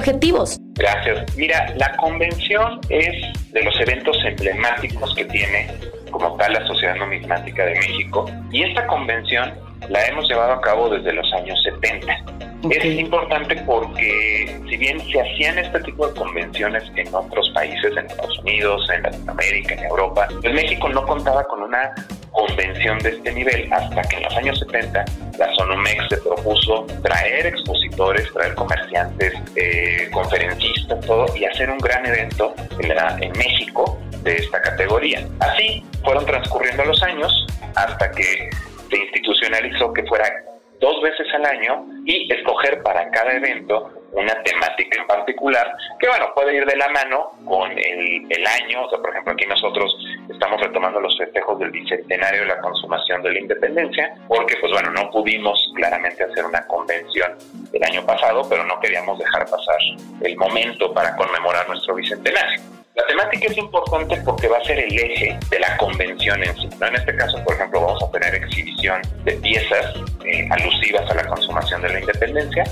Gracias. 0.74 1.36
Mira, 1.36 1.72
la 1.76 1.94
convención 1.96 2.80
es 2.88 3.52
de 3.52 3.62
los 3.62 3.78
eventos 3.80 4.16
emblemáticos 4.24 5.14
que 5.14 5.24
tiene 5.26 5.68
como 6.10 6.36
tal 6.36 6.52
la 6.52 6.66
Sociedad 6.66 6.96
Numismática 6.96 7.64
de 7.64 7.74
México 7.74 8.26
y 8.50 8.62
esta 8.62 8.86
convención 8.86 9.52
la 9.88 10.06
hemos 10.06 10.28
llevado 10.28 10.52
a 10.52 10.60
cabo 10.60 10.88
desde 10.88 11.12
los 11.12 11.32
años 11.34 11.58
70. 11.62 12.14
Es 12.70 12.84
importante 12.84 13.56
porque 13.64 14.60
si 14.68 14.76
bien 14.76 15.00
se 15.10 15.20
hacían 15.20 15.58
este 15.58 15.80
tipo 15.80 16.06
de 16.06 16.14
convenciones 16.14 16.84
en 16.96 17.14
otros 17.14 17.50
países, 17.54 17.96
en 17.96 18.06
Estados 18.06 18.38
Unidos, 18.40 18.86
en 18.94 19.02
Latinoamérica, 19.02 19.74
en 19.74 19.84
Europa, 19.84 20.28
pues 20.42 20.54
México 20.54 20.88
no 20.90 21.02
contaba 21.06 21.42
con 21.44 21.62
una 21.62 21.94
convención 22.32 22.98
de 22.98 23.10
este 23.10 23.32
nivel 23.32 23.72
hasta 23.72 24.02
que 24.02 24.16
en 24.16 24.22
los 24.24 24.36
años 24.36 24.58
70 24.58 25.04
la 25.38 25.54
Sonomex 25.54 26.08
se 26.08 26.16
propuso 26.18 26.86
traer 27.02 27.46
expositores, 27.46 28.32
traer 28.32 28.54
comerciantes, 28.54 29.34
eh, 29.56 30.08
conferencistas, 30.12 31.04
todo 31.06 31.26
y 31.36 31.44
hacer 31.44 31.70
un 31.70 31.78
gran 31.78 32.06
evento 32.06 32.54
en, 32.78 32.92
en 33.22 33.32
México 33.32 33.98
de 34.22 34.36
esta 34.36 34.60
categoría. 34.60 35.26
Así 35.40 35.84
fueron 36.04 36.26
transcurriendo 36.26 36.84
los 36.84 37.02
años 37.02 37.46
hasta 37.74 38.10
que 38.10 38.50
se 38.90 38.96
institucionalizó 38.96 39.92
que 39.92 40.04
fuera 40.04 40.26
dos 40.80 41.02
veces 41.02 41.26
al 41.34 41.44
año 41.44 41.86
y 42.06 42.32
escoger 42.32 42.82
para 42.82 43.10
cada 43.10 43.32
evento 43.34 43.99
una 44.12 44.42
temática 44.42 45.00
en 45.00 45.06
particular, 45.06 45.72
que 45.98 46.08
bueno, 46.08 46.32
puede 46.34 46.56
ir 46.56 46.66
de 46.66 46.76
la 46.76 46.88
mano 46.88 47.32
con 47.44 47.70
el, 47.70 48.26
el, 48.28 48.46
año, 48.46 48.84
o 48.84 48.90
sea, 48.90 48.98
por 48.98 49.10
ejemplo, 49.10 49.32
aquí 49.32 49.46
nosotros 49.46 49.96
estamos 50.28 50.60
retomando 50.60 51.00
los 51.00 51.16
festejos 51.16 51.58
del 51.58 51.70
bicentenario 51.70 52.40
de 52.40 52.46
la 52.46 52.60
consumación 52.60 53.22
de 53.22 53.32
la 53.32 53.40
independencia, 53.40 54.14
porque 54.28 54.56
pues 54.60 54.72
bueno, 54.72 54.90
no 54.90 55.10
pudimos 55.10 55.72
claramente 55.76 56.24
hacer 56.24 56.44
una 56.44 56.66
convención 56.66 57.36
el 57.72 57.84
año 57.84 58.04
pasado, 58.04 58.42
pero 58.48 58.64
no 58.64 58.80
queríamos 58.80 59.18
dejar 59.18 59.46
pasar 59.48 59.78
el 60.22 60.36
momento 60.36 60.92
para 60.92 61.14
conmemorar 61.16 61.68
nuestro 61.68 61.94
bicentenario. 61.94 62.79
La 63.00 63.06
temática 63.06 63.46
es 63.46 63.56
importante 63.56 64.20
porque 64.26 64.46
va 64.46 64.58
a 64.58 64.64
ser 64.64 64.78
el 64.78 64.92
eje 64.92 65.38
de 65.48 65.58
la 65.58 65.74
convención 65.78 66.42
en 66.42 66.54
sí. 66.56 66.68
¿no? 66.78 66.86
En 66.86 66.96
este 66.96 67.16
caso, 67.16 67.42
por 67.44 67.54
ejemplo, 67.54 67.80
vamos 67.80 68.02
a 68.02 68.10
tener 68.10 68.34
exhibición 68.34 69.00
de 69.24 69.32
piezas 69.32 69.94
eh, 70.26 70.46
alusivas 70.50 71.10
a 71.10 71.14
la 71.14 71.26
consumación 71.26 71.80
de 71.80 71.88
la 71.88 72.00
independencia, 72.00 72.62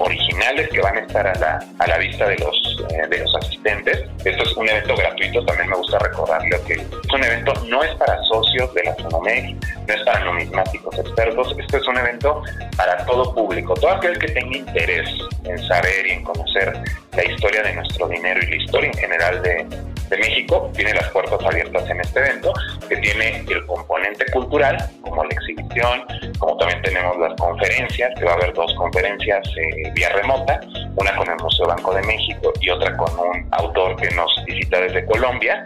originales 0.00 0.68
que 0.68 0.80
van 0.80 0.96
a 0.96 1.00
estar 1.00 1.26
a 1.28 1.34
la, 1.34 1.64
a 1.78 1.86
la 1.86 1.98
vista 1.98 2.26
de 2.26 2.38
los, 2.38 2.84
eh, 2.90 3.06
de 3.08 3.18
los 3.18 3.32
asistentes. 3.36 4.04
Esto 4.24 4.42
es 4.42 4.56
un 4.56 4.68
evento 4.68 4.96
gratuito, 4.96 5.44
también 5.44 5.68
me 5.68 5.76
gusta 5.76 5.98
recordarle 6.00 6.60
que 6.66 6.72
es 6.72 7.12
un 7.14 7.22
evento, 7.22 7.52
no 7.68 7.84
es 7.84 7.94
para 7.94 8.20
socios 8.24 8.74
de 8.74 8.82
la 8.82 8.96
Sonomex, 8.96 9.56
no 9.86 9.94
es 9.94 10.02
para 10.02 10.24
numismáticos 10.24 10.98
expertos, 10.98 11.54
esto 11.58 11.76
es 11.76 11.88
un 11.88 11.98
evento 11.98 12.42
para 12.76 13.04
todo 13.04 13.34
público, 13.34 13.74
todo 13.74 13.90
aquel 13.90 14.18
que 14.18 14.28
tenga 14.28 14.56
interés 14.56 15.08
en 15.44 15.58
saber 15.66 16.06
y 16.06 16.10
en 16.10 16.24
conocer 16.24 16.72
la 17.16 17.24
historia 17.24 17.62
de 17.62 17.74
nuestro 17.74 18.08
dinero 18.08 18.40
y 18.42 18.46
la 18.50 18.56
historia 18.56 18.90
en 18.90 18.98
general 18.98 19.42
de, 19.42 19.66
de 20.12 20.18
México 20.18 20.70
tiene 20.74 20.92
las 20.94 21.08
puertas 21.10 21.42
abiertas 21.42 21.88
en 21.88 22.00
este 22.00 22.20
evento, 22.20 22.52
que 22.88 22.96
tiene 22.98 23.44
el 23.48 23.66
componente 23.66 24.26
cultural, 24.32 24.76
como 25.00 25.24
la 25.24 25.30
exhibición, 25.30 26.02
como 26.38 26.56
también 26.58 26.82
tenemos 26.82 27.18
las 27.18 27.34
conferencias, 27.40 28.10
que 28.18 28.24
va 28.24 28.32
a 28.32 28.34
haber 28.34 28.52
dos 28.52 28.74
conferencias 28.74 29.46
eh, 29.56 29.90
vía 29.94 30.10
remota, 30.10 30.60
una 30.96 31.16
con 31.16 31.28
el 31.30 31.36
Museo 31.36 31.66
Banco 31.66 31.94
de 31.94 32.02
México 32.02 32.52
y 32.60 32.70
otra 32.70 32.94
con 32.96 33.10
un 33.18 33.48
autor 33.52 33.96
que 33.96 34.10
nos 34.14 34.30
visita 34.46 34.80
desde 34.80 35.04
Colombia. 35.06 35.62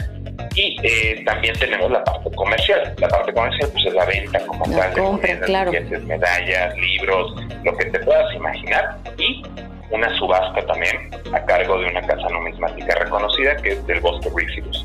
Y 0.54 0.76
eh, 0.82 1.22
también 1.24 1.58
tenemos 1.58 1.90
la 1.90 2.02
parte 2.04 2.30
comercial. 2.34 2.94
La 2.98 3.08
parte 3.08 3.32
comercial 3.32 3.70
pues 3.72 3.86
es 3.86 3.94
la 3.94 4.04
venta 4.04 4.38
como 4.46 4.64
tal 4.64 4.94
de 4.94 5.02
monedas, 5.02 6.02
medallas, 6.04 6.76
libros, 6.76 7.34
lo 7.64 7.76
que 7.76 7.86
te 7.86 7.98
puedas 8.00 8.34
imaginar. 8.34 8.98
Y 9.18 9.42
una 9.90 10.16
subasta 10.18 10.64
también 10.66 11.10
a 11.32 11.44
cargo 11.44 11.78
de 11.78 11.86
una 11.86 12.02
casa 12.02 12.28
numismática 12.28 12.94
reconocida 12.96 13.56
que 13.56 13.72
es 13.72 13.86
del 13.86 14.00
Bosque 14.00 14.28
Briggs 14.30 14.84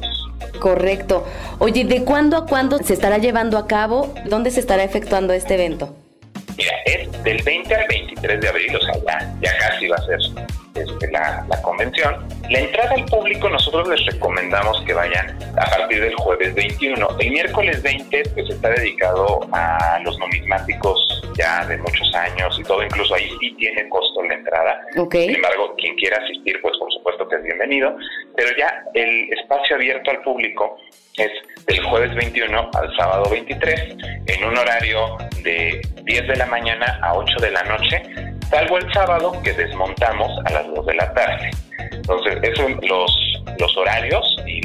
Correcto. 0.60 1.26
Oye, 1.60 1.86
¿de 1.86 2.04
cuándo 2.04 2.38
a 2.38 2.46
cuándo 2.46 2.78
se 2.78 2.94
estará 2.94 3.18
llevando 3.18 3.58
a 3.58 3.68
cabo? 3.68 4.14
¿Dónde 4.26 4.52
se 4.52 4.60
estará 4.60 4.84
efectuando 4.84 5.34
este 5.34 5.56
evento? 5.56 5.96
Mira, 6.58 6.74
es 6.86 7.24
del 7.24 7.42
20 7.42 7.74
al 7.74 7.88
23 7.88 8.42
de 8.42 8.48
abril, 8.48 8.76
o 8.76 8.80
sea, 8.80 8.94
ya, 9.08 9.34
ya 9.42 9.58
casi 9.58 9.88
va 9.88 9.96
a 9.96 10.06
ser 10.06 10.20
este, 10.82 11.12
la, 11.12 11.46
la, 11.50 11.62
convención. 11.62 12.28
La 12.50 12.60
entrada 12.60 12.92
al 12.96 13.06
público 13.06 13.50
nosotros 13.50 13.88
les 13.90 14.06
recomendamos 14.06 14.82
que 14.86 14.94
vayan 14.94 15.38
a 15.58 15.78
partir 15.78 16.02
del 16.02 16.16
jueves 16.16 16.54
21. 16.56 17.08
El 17.20 17.32
miércoles 17.32 17.82
20 17.82 18.24
pues 18.34 18.50
está 18.50 18.70
dedicado 18.70 19.42
a 19.52 20.00
los 20.04 20.18
numismáticos 20.20 21.22
ya 21.38 21.66
de 21.66 21.78
muchos 21.78 22.14
años 22.16 22.58
y 22.60 22.64
todo, 22.64 22.84
incluso 22.84 23.16
ahí 23.16 23.30
sí 23.40 23.56
tiene 23.58 23.88
costo 23.90 24.24
la 24.24 24.36
entrada. 24.36 24.82
Sin 25.12 25.36
embargo, 25.36 25.76
quien 25.78 25.96
quiera 25.96 26.18
asistir, 26.18 26.60
pues 26.62 26.78
por 26.78 26.92
supuesto 26.92 27.28
que 27.28 27.36
es 27.38 27.44
bienvenido, 27.44 27.96
pero 28.36 28.50
ya 28.58 28.84
el 28.94 29.32
espacio 29.34 29.76
abierto 29.76 30.12
al 30.12 30.22
público 30.22 30.78
es 31.18 31.32
del 31.66 31.84
jueves 31.84 32.16
21 32.16 32.72
al 32.74 32.96
sábado 32.96 33.30
23 33.30 33.96
en 34.28 34.44
un 34.44 34.58
horario 34.58 35.18
de 35.44 35.82
10 36.04 36.28
de 36.28 36.36
la 36.36 36.46
mañana 36.46 37.00
a 37.02 37.16
8 37.16 37.40
de 37.42 37.52
la 37.52 37.64
noche, 37.64 38.02
salvo 38.52 38.78
el 38.78 38.94
sábado 38.94 39.32
que 39.44 39.54
desmontamos 39.54 40.30
a 40.46 40.52
las 40.52 40.68
2 40.68 40.86
de 40.86 40.94
la 40.96 41.14
tarde. 41.14 41.50
Entonces, 41.92 42.38
esos 42.44 42.58
son 42.58 42.80
los, 42.88 43.44
los 43.60 43.78
horarios 43.78 44.38
y 44.46 44.62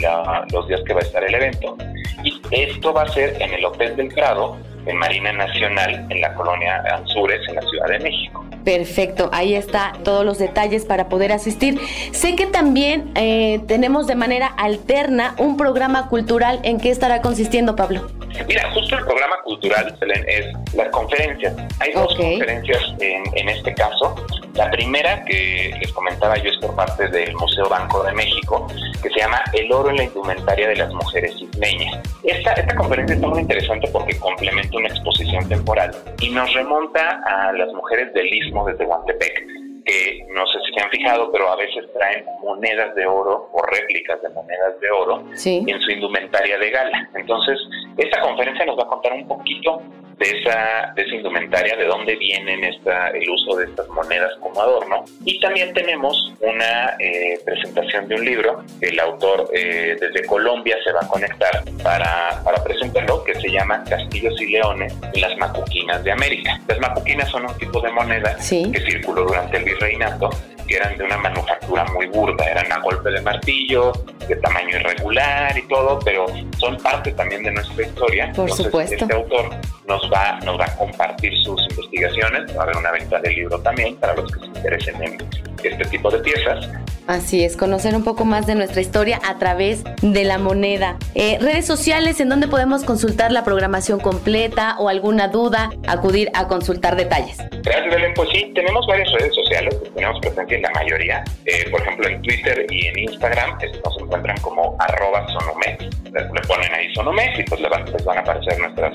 los 0.52 0.68
días 0.68 0.80
que 0.84 0.92
va 0.92 1.00
a 1.00 1.04
estar 1.04 1.24
el 1.24 1.34
evento. 1.34 1.76
Y 2.24 2.40
esto 2.50 2.92
va 2.92 3.02
a 3.02 3.08
ser 3.08 3.40
en 3.40 3.54
el 3.54 3.64
Hotel 3.64 3.96
del 3.96 4.08
Prado, 4.08 4.56
en 4.86 4.96
Marina 4.96 5.32
Nacional, 5.32 6.06
en 6.10 6.20
la 6.20 6.34
colonia 6.34 6.82
Anzures, 6.94 7.40
en 7.48 7.54
la 7.56 7.62
Ciudad 7.62 7.86
de 7.88 7.98
México. 7.98 8.44
Perfecto, 8.64 9.30
ahí 9.32 9.54
está 9.54 9.92
todos 10.02 10.24
los 10.24 10.38
detalles 10.38 10.84
para 10.84 11.08
poder 11.08 11.30
asistir. 11.30 11.78
Sé 12.10 12.34
que 12.34 12.46
también 12.46 13.12
eh, 13.14 13.60
tenemos 13.68 14.08
de 14.08 14.16
manera 14.16 14.48
alterna 14.48 15.36
un 15.38 15.56
programa 15.56 16.08
cultural. 16.08 16.58
¿En 16.64 16.80
qué 16.80 16.90
estará 16.90 17.22
consistiendo, 17.22 17.76
Pablo? 17.76 18.08
Mira, 18.48 18.70
justo 18.72 18.98
el 18.98 19.04
programa 19.04 19.36
cultural 19.44 19.96
es 20.26 20.74
las 20.74 20.88
conferencias. 20.88 21.54
Hay 21.80 21.92
dos 21.92 22.14
conferencias 22.16 22.82
en, 23.00 23.22
en, 23.34 23.48
este 23.48 23.72
caso. 23.74 24.14
La 24.54 24.70
primera 24.70 25.24
que 25.24 25.72
les 25.80 25.92
comentaba 25.92 26.36
yo 26.36 26.50
es 26.50 26.56
por 26.58 26.74
parte 26.74 27.08
del 27.08 27.34
Museo 27.34 27.68
Banco 27.68 28.02
de 28.02 28.12
México, 28.12 28.66
que 29.02 29.08
se 29.10 29.20
llama 29.20 29.42
El 29.52 29.72
oro 29.72 29.90
en 29.90 29.96
la 29.96 30.04
indumentaria 30.04 30.68
de 30.68 30.76
las 30.76 30.92
mujeres 30.92 31.34
isleñas. 31.40 32.00
Esta, 32.24 32.52
esta 32.52 32.74
conferencia 32.74 33.14
está 33.14 33.26
muy 33.26 33.40
interesante 33.40 33.88
porque 33.92 34.18
complementa 34.18 34.75
una 34.76 34.88
exposición 34.88 35.48
temporal. 35.48 35.90
Y 36.20 36.30
nos 36.30 36.52
remonta 36.54 37.22
a 37.26 37.52
las 37.52 37.72
mujeres 37.72 38.12
del 38.14 38.32
Istmo 38.32 38.66
desde 38.66 38.84
Guantepec, 38.84 39.55
que 39.86 40.26
no 40.28 40.46
sé 40.48 40.58
si 40.66 40.74
se 40.74 40.82
han 40.82 40.90
fijado, 40.90 41.30
pero 41.30 41.48
a 41.48 41.56
veces 41.56 41.84
traen 41.92 42.24
monedas 42.42 42.94
de 42.96 43.06
oro 43.06 43.48
o 43.52 43.62
réplicas 43.62 44.20
de 44.20 44.28
monedas 44.30 44.78
de 44.80 44.90
oro 44.90 45.24
en 45.44 45.80
su 45.80 45.90
indumentaria 45.90 46.58
de 46.58 46.70
gala. 46.70 47.08
Entonces, 47.14 47.58
esta 47.96 48.20
conferencia 48.20 48.66
nos 48.66 48.78
va 48.78 48.82
a 48.82 48.88
contar 48.88 49.12
un 49.12 49.28
poquito 49.28 49.80
de 50.18 50.30
esa, 50.30 50.92
de 50.94 51.02
esa 51.02 51.14
indumentaria, 51.14 51.76
de 51.76 51.84
dónde 51.84 52.16
vienen 52.16 52.64
esta, 52.64 53.08
el 53.10 53.28
uso 53.28 53.56
de 53.56 53.66
estas 53.66 53.88
monedas 53.88 54.32
como 54.40 54.60
adorno. 54.60 55.04
Y 55.24 55.38
también 55.40 55.74
tenemos 55.74 56.32
una 56.40 56.96
eh, 56.98 57.38
presentación 57.44 58.08
de 58.08 58.14
un 58.14 58.24
libro 58.24 58.64
que 58.80 58.88
el 58.88 58.98
autor 58.98 59.50
eh, 59.52 59.96
desde 60.00 60.26
Colombia 60.26 60.76
se 60.84 60.92
va 60.92 61.00
a 61.02 61.08
conectar 61.08 61.62
para, 61.82 62.40
para 62.42 62.64
presentarlo, 62.64 63.24
que 63.24 63.34
se 63.34 63.50
llama 63.50 63.84
Castillos 63.84 64.40
y 64.40 64.52
Leones 64.52 64.94
las 65.14 65.36
Macuquinas 65.36 66.02
de 66.02 66.12
América. 66.12 66.60
Las 66.66 66.78
macuquinas 66.78 67.28
son 67.30 67.44
un 67.46 67.58
tipo 67.58 67.80
de 67.80 67.90
moneda 67.92 68.36
que 68.36 68.80
circuló 68.90 69.24
durante 69.24 69.58
el 69.58 69.64
virreinato 69.76 70.55
que 70.66 70.76
eran 70.76 70.96
de 70.96 71.04
una 71.04 71.18
manufactura 71.18 71.84
muy 71.92 72.06
burda, 72.06 72.44
eran 72.44 72.70
a 72.72 72.78
golpe 72.80 73.10
de 73.10 73.20
martillo, 73.20 73.92
de 74.28 74.36
tamaño 74.36 74.76
irregular 74.76 75.56
y 75.56 75.62
todo, 75.68 75.98
pero 76.04 76.26
son 76.58 76.76
parte 76.78 77.12
también 77.12 77.42
de 77.42 77.52
nuestra 77.52 77.86
historia. 77.86 78.24
Por 78.34 78.48
Entonces, 78.48 78.66
supuesto. 78.66 78.94
Este 78.94 79.14
autor 79.14 79.50
nos 79.86 80.10
va, 80.12 80.38
nos 80.44 80.58
va 80.58 80.64
a 80.66 80.76
compartir 80.76 81.32
sus 81.44 81.60
investigaciones, 81.70 82.56
va 82.56 82.60
a 82.60 82.62
haber 82.64 82.76
una 82.76 82.90
venta 82.92 83.18
de 83.20 83.30
libro 83.30 83.58
también 83.60 83.96
para 83.96 84.14
los 84.14 84.30
que 84.32 84.40
se 84.40 84.46
interesen 84.46 85.02
en 85.02 85.18
este 85.62 85.84
tipo 85.86 86.10
de 86.10 86.18
piezas. 86.18 86.68
Así 87.06 87.44
es, 87.44 87.56
conocer 87.56 87.94
un 87.94 88.02
poco 88.02 88.24
más 88.24 88.46
de 88.46 88.56
nuestra 88.56 88.80
historia 88.80 89.20
a 89.24 89.38
través 89.38 89.84
de 90.02 90.24
la 90.24 90.38
moneda. 90.38 90.96
Eh, 91.14 91.38
redes 91.40 91.64
sociales 91.64 92.18
en 92.18 92.28
donde 92.28 92.48
podemos 92.48 92.82
consultar 92.82 93.30
la 93.30 93.44
programación 93.44 94.00
completa 94.00 94.74
o 94.78 94.88
alguna 94.88 95.28
duda, 95.28 95.70
acudir 95.86 96.30
a 96.34 96.48
consultar 96.48 96.96
detalles. 96.96 97.38
Gracias, 97.62 97.94
Belén. 97.94 98.12
Pues 98.14 98.28
sí, 98.30 98.50
tenemos 98.54 98.84
varias 98.88 99.08
redes 99.12 99.34
sociales, 99.34 99.76
tenemos 99.94 100.18
presencia 100.20 100.55
la 100.62 100.70
mayoría. 100.70 101.24
Eh, 101.44 101.68
por 101.70 101.80
ejemplo, 101.80 102.08
en 102.08 102.22
Twitter 102.22 102.66
y 102.70 102.86
en 102.86 102.98
Instagram 102.98 103.58
nos 103.84 104.00
encuentran 104.00 104.36
como 104.38 104.76
arroba 104.80 105.26
sonomex. 105.28 105.84
Le, 106.12 106.40
ponen 106.46 106.72
ahí 106.74 106.92
sonomex 106.94 107.38
y 107.38 107.42
pues 107.44 107.60
les 107.60 108.04
van 108.04 108.18
a 108.18 108.20
aparecer 108.20 108.58
nuestras, 108.58 108.94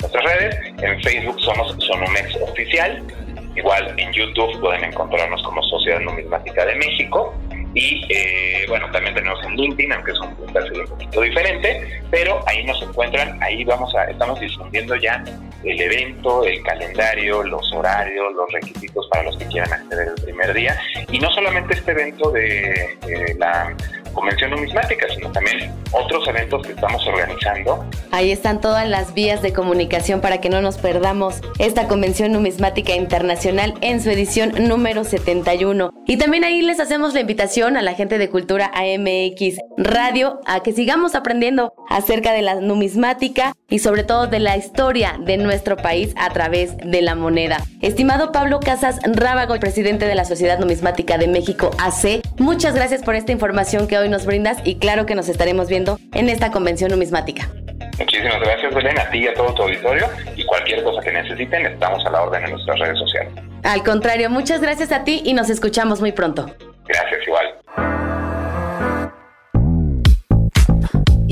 nuestras 0.00 0.24
redes. 0.24 0.56
En 0.82 1.02
Facebook 1.02 1.40
somos 1.40 1.76
sonomex 1.78 2.36
oficial 2.36 3.02
Igual 3.54 3.94
en 3.98 4.12
YouTube 4.12 4.58
pueden 4.60 4.84
encontrarnos 4.84 5.42
como 5.42 5.62
Sociedad 5.64 6.00
Numismática 6.00 6.64
de 6.64 6.74
México. 6.76 7.34
Y 7.74 8.04
eh, 8.10 8.64
bueno, 8.68 8.90
también 8.90 9.14
tenemos 9.14 9.42
en 9.44 9.56
LinkedIn, 9.56 9.92
aunque 9.92 10.12
es 10.12 10.20
un, 10.20 10.34
perfil 10.52 10.80
un 10.80 10.86
poquito 10.88 11.20
diferente, 11.22 12.02
pero 12.10 12.40
ahí 12.46 12.64
nos 12.64 12.82
encuentran, 12.82 13.42
ahí 13.42 13.64
vamos 13.64 13.94
a, 13.94 14.04
estamos 14.04 14.38
difundiendo 14.40 14.94
ya 14.96 15.24
el 15.64 15.80
evento, 15.80 16.44
el 16.44 16.62
calendario, 16.62 17.42
los 17.42 17.72
horarios, 17.72 18.34
los 18.34 18.52
requisitos 18.52 19.08
para 19.08 19.22
los 19.22 19.36
que 19.38 19.46
quieran 19.46 19.72
acceder 19.72 20.08
el 20.08 20.22
primer 20.22 20.52
día. 20.52 20.78
Y 21.10 21.18
no 21.18 21.30
solamente 21.30 21.74
este 21.74 21.92
evento 21.92 22.30
de 22.30 23.36
la 23.38 23.74
convención 24.12 24.50
numismática, 24.50 25.06
sino 25.14 25.30
también 25.32 25.72
otros 25.92 26.26
eventos 26.28 26.66
que 26.66 26.72
estamos 26.72 27.06
organizando. 27.06 27.84
Ahí 28.10 28.30
están 28.30 28.60
todas 28.60 28.88
las 28.88 29.14
vías 29.14 29.42
de 29.42 29.52
comunicación 29.52 30.20
para 30.20 30.40
que 30.40 30.48
no 30.48 30.60
nos 30.60 30.78
perdamos 30.78 31.40
esta 31.58 31.88
convención 31.88 32.32
numismática 32.32 32.94
internacional 32.94 33.74
en 33.80 34.00
su 34.02 34.10
edición 34.10 34.52
número 34.68 35.04
71. 35.04 35.92
Y 36.06 36.16
también 36.16 36.44
ahí 36.44 36.62
les 36.62 36.80
hacemos 36.80 37.14
la 37.14 37.20
invitación 37.20 37.76
a 37.76 37.82
la 37.82 37.94
gente 37.94 38.18
de 38.18 38.28
Cultura 38.28 38.70
AMX 38.74 39.58
Radio 39.76 40.40
a 40.46 40.62
que 40.62 40.72
sigamos 40.72 41.14
aprendiendo 41.14 41.72
acerca 41.88 42.32
de 42.32 42.42
la 42.42 42.56
numismática 42.56 43.54
y 43.68 43.78
sobre 43.78 44.04
todo 44.04 44.26
de 44.26 44.40
la 44.40 44.56
historia 44.56 45.18
de 45.18 45.36
nuestro 45.36 45.76
país 45.76 46.14
a 46.16 46.30
través 46.30 46.76
de 46.76 47.02
la 47.02 47.14
moneda. 47.14 47.64
Estimado 47.80 48.32
Pablo 48.32 48.60
Casas 48.60 49.00
Rábago, 49.04 49.58
presidente 49.58 50.06
de 50.06 50.14
la 50.14 50.24
Sociedad 50.24 50.58
Numismática 50.58 51.18
de 51.18 51.28
México 51.28 51.70
AC, 51.78 52.22
muchas 52.38 52.74
gracias 52.74 53.02
por 53.02 53.14
esta 53.14 53.32
información 53.32 53.86
que 53.86 53.98
hoy 53.98 54.01
nos 54.08 54.26
brindas 54.26 54.58
y 54.64 54.76
claro 54.76 55.06
que 55.06 55.14
nos 55.14 55.28
estaremos 55.28 55.68
viendo 55.68 55.98
en 56.14 56.28
esta 56.28 56.50
convención 56.50 56.90
numismática. 56.90 57.48
Muchísimas 57.98 58.40
gracias, 58.40 58.74
Belén, 58.74 58.98
a 58.98 59.10
ti 59.10 59.18
y 59.18 59.28
a 59.28 59.34
todo 59.34 59.54
tu 59.54 59.62
auditorio. 59.62 60.08
Y 60.36 60.44
cualquier 60.44 60.82
cosa 60.82 61.02
que 61.02 61.12
necesiten, 61.12 61.66
estamos 61.66 62.04
a 62.06 62.10
la 62.10 62.22
orden 62.22 62.44
en 62.44 62.50
nuestras 62.52 62.78
redes 62.78 62.98
sociales. 62.98 63.32
Al 63.62 63.82
contrario, 63.82 64.30
muchas 64.30 64.60
gracias 64.60 64.92
a 64.92 65.04
ti 65.04 65.22
y 65.24 65.34
nos 65.34 65.50
escuchamos 65.50 66.00
muy 66.00 66.12
pronto. 66.12 66.46
Gracias, 66.86 67.26
igual. 67.26 67.61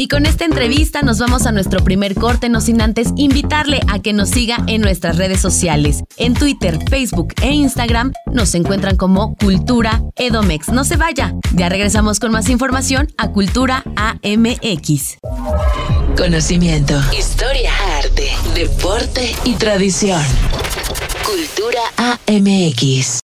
Y 0.01 0.09
con 0.09 0.25
esta 0.25 0.47
entrevista 0.47 1.03
nos 1.03 1.19
vamos 1.19 1.45
a 1.45 1.53
nuestro 1.53 1.85
primer 1.85 2.15
corte, 2.15 2.49
no 2.49 2.63
sin 2.63 2.81
antes 2.81 3.09
invitarle 3.17 3.81
a 3.87 3.99
que 3.99 4.15
nos 4.15 4.31
siga 4.31 4.57
en 4.67 4.81
nuestras 4.81 5.19
redes 5.19 5.43
sociales. 5.43 6.05
En 6.17 6.33
Twitter, 6.33 6.79
Facebook 6.89 7.35
e 7.43 7.51
Instagram 7.51 8.11
nos 8.33 8.55
encuentran 8.55 8.97
como 8.97 9.37
Cultura 9.37 10.03
Edomex. 10.17 10.71
No 10.71 10.85
se 10.85 10.97
vaya, 10.97 11.35
ya 11.55 11.69
regresamos 11.69 12.19
con 12.19 12.33
más 12.33 12.49
información 12.49 13.09
a 13.19 13.29
Cultura 13.29 13.85
AMX. 13.97 15.19
Conocimiento, 16.17 16.99
historia, 17.15 17.71
arte, 17.99 18.31
deporte 18.55 19.35
y 19.45 19.53
tradición. 19.57 20.23
Cultura 21.27 21.83
AMX. 21.99 23.21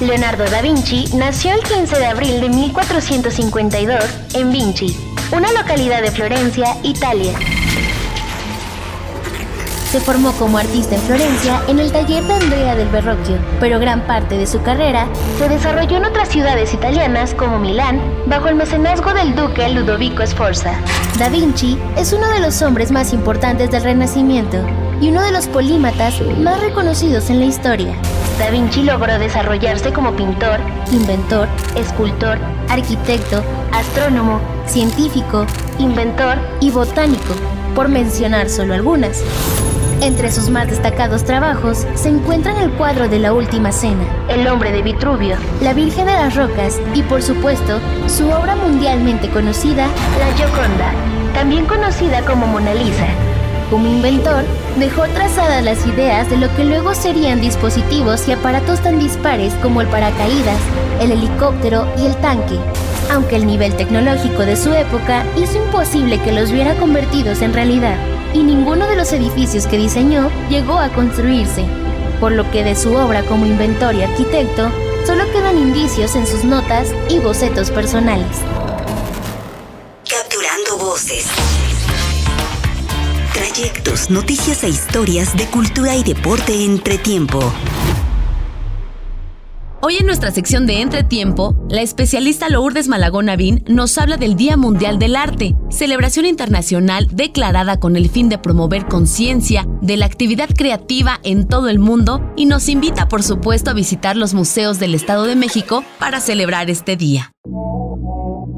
Leonardo 0.00 0.44
da 0.44 0.62
Vinci 0.62 1.04
nació 1.14 1.52
el 1.52 1.62
15 1.62 1.98
de 1.98 2.06
abril 2.06 2.40
de 2.40 2.48
1452 2.48 4.04
en 4.34 4.50
Vinci, 4.50 4.96
una 5.30 5.52
localidad 5.52 6.00
de 6.00 6.10
Florencia, 6.10 6.76
Italia. 6.82 7.34
Se 9.90 9.98
formó 9.98 10.30
como 10.34 10.56
artista 10.56 10.94
en 10.94 11.00
Florencia 11.00 11.60
en 11.66 11.80
el 11.80 11.90
taller 11.90 12.22
de 12.22 12.34
Andrea 12.34 12.76
del 12.76 12.88
Verrocchio, 12.90 13.38
pero 13.58 13.80
gran 13.80 14.06
parte 14.06 14.38
de 14.38 14.46
su 14.46 14.62
carrera 14.62 15.08
se 15.36 15.48
desarrolló 15.48 15.96
en 15.96 16.04
otras 16.04 16.28
ciudades 16.28 16.72
italianas 16.72 17.34
como 17.34 17.58
Milán, 17.58 18.00
bajo 18.26 18.46
el 18.46 18.54
mecenazgo 18.54 19.12
del 19.12 19.34
duque 19.34 19.68
Ludovico 19.68 20.24
Sforza. 20.24 20.74
Da 21.18 21.28
Vinci 21.28 21.76
es 21.96 22.12
uno 22.12 22.28
de 22.28 22.38
los 22.38 22.62
hombres 22.62 22.92
más 22.92 23.12
importantes 23.12 23.72
del 23.72 23.82
Renacimiento 23.82 24.58
y 25.00 25.08
uno 25.08 25.22
de 25.22 25.32
los 25.32 25.48
polímatas 25.48 26.20
más 26.38 26.60
reconocidos 26.60 27.28
en 27.28 27.40
la 27.40 27.46
historia. 27.46 27.92
Da 28.38 28.48
Vinci 28.48 28.84
logró 28.84 29.18
desarrollarse 29.18 29.92
como 29.92 30.12
pintor, 30.12 30.60
inventor, 30.92 31.48
escultor, 31.74 32.38
arquitecto, 32.68 33.42
astrónomo, 33.72 34.40
científico, 34.66 35.46
inventor 35.80 36.36
y 36.60 36.70
botánico, 36.70 37.34
por 37.74 37.88
mencionar 37.88 38.48
solo 38.48 38.74
algunas. 38.74 39.24
Entre 40.02 40.32
sus 40.32 40.48
más 40.48 40.66
destacados 40.66 41.24
trabajos 41.24 41.86
se 41.94 42.08
encuentran 42.08 42.56
el 42.56 42.70
cuadro 42.72 43.06
de 43.06 43.18
la 43.18 43.34
Última 43.34 43.70
Cena, 43.70 44.02
El 44.30 44.48
hombre 44.48 44.72
de 44.72 44.80
Vitruvio, 44.80 45.36
La 45.60 45.74
Virgen 45.74 46.06
de 46.06 46.12
las 46.12 46.34
Rocas 46.36 46.80
y 46.94 47.02
por 47.02 47.22
supuesto 47.22 47.78
su 48.08 48.26
obra 48.30 48.56
mundialmente 48.56 49.28
conocida, 49.28 49.86
La 50.18 50.34
Gioconda, 50.36 50.92
también 51.34 51.66
conocida 51.66 52.22
como 52.22 52.46
Mona 52.46 52.72
Lisa. 52.72 53.08
Como 53.68 53.86
inventor, 53.86 54.42
dejó 54.78 55.02
trazadas 55.08 55.62
las 55.62 55.86
ideas 55.86 56.30
de 56.30 56.38
lo 56.38 56.52
que 56.56 56.64
luego 56.64 56.94
serían 56.94 57.42
dispositivos 57.42 58.26
y 58.26 58.32
aparatos 58.32 58.80
tan 58.80 58.98
dispares 58.98 59.52
como 59.62 59.82
el 59.82 59.86
paracaídas, 59.88 60.58
el 61.00 61.12
helicóptero 61.12 61.86
y 61.98 62.06
el 62.06 62.16
tanque, 62.16 62.58
aunque 63.12 63.36
el 63.36 63.46
nivel 63.46 63.76
tecnológico 63.76 64.46
de 64.46 64.56
su 64.56 64.72
época 64.72 65.24
hizo 65.36 65.62
imposible 65.62 66.18
que 66.22 66.32
los 66.32 66.50
viera 66.50 66.74
convertidos 66.76 67.42
en 67.42 67.52
realidad, 67.52 67.96
y 68.34 68.42
ninguno 68.42 68.86
de 68.86 68.96
los 68.96 69.12
edificios 69.12 69.66
que 69.66 69.78
diseñó 69.78 70.30
llegó 70.48 70.78
a 70.78 70.88
construirse, 70.90 71.64
por 72.20 72.32
lo 72.32 72.50
que 72.50 72.64
de 72.64 72.76
su 72.76 72.94
obra 72.94 73.22
como 73.22 73.46
inventor 73.46 73.94
y 73.94 74.02
arquitecto 74.02 74.70
solo 75.06 75.24
quedan 75.32 75.58
indicios 75.58 76.14
en 76.16 76.26
sus 76.26 76.44
notas 76.44 76.88
y 77.08 77.18
bocetos 77.18 77.70
personales. 77.70 78.38
Capturando 80.08 80.78
voces 80.78 81.28
trayectos, 83.40 84.10
noticias 84.10 84.62
e 84.64 84.68
historias 84.68 85.36
de 85.36 85.46
cultura 85.46 85.96
y 85.96 86.02
deporte 86.04 86.64
entre 86.64 86.98
tiempo. 86.98 87.40
Hoy 89.82 89.96
en 89.96 90.04
nuestra 90.04 90.30
sección 90.30 90.66
de 90.66 90.82
Entretiempo, 90.82 91.56
la 91.70 91.80
especialista 91.80 92.50
Lourdes 92.50 92.86
Malagón 92.86 93.26
Navín 93.26 93.64
nos 93.66 93.96
habla 93.96 94.18
del 94.18 94.36
Día 94.36 94.58
Mundial 94.58 94.98
del 94.98 95.16
Arte, 95.16 95.56
celebración 95.70 96.26
internacional 96.26 97.08
declarada 97.10 97.80
con 97.80 97.96
el 97.96 98.10
fin 98.10 98.28
de 98.28 98.36
promover 98.36 98.84
conciencia 98.88 99.66
de 99.80 99.96
la 99.96 100.04
actividad 100.04 100.50
creativa 100.54 101.18
en 101.22 101.48
todo 101.48 101.70
el 101.70 101.78
mundo 101.78 102.20
y 102.36 102.44
nos 102.44 102.68
invita 102.68 103.08
por 103.08 103.22
supuesto 103.22 103.70
a 103.70 103.74
visitar 103.74 104.18
los 104.18 104.34
museos 104.34 104.78
del 104.78 104.94
Estado 104.94 105.24
de 105.24 105.34
México 105.34 105.82
para 105.98 106.20
celebrar 106.20 106.68
este 106.68 106.96
día. 106.96 107.32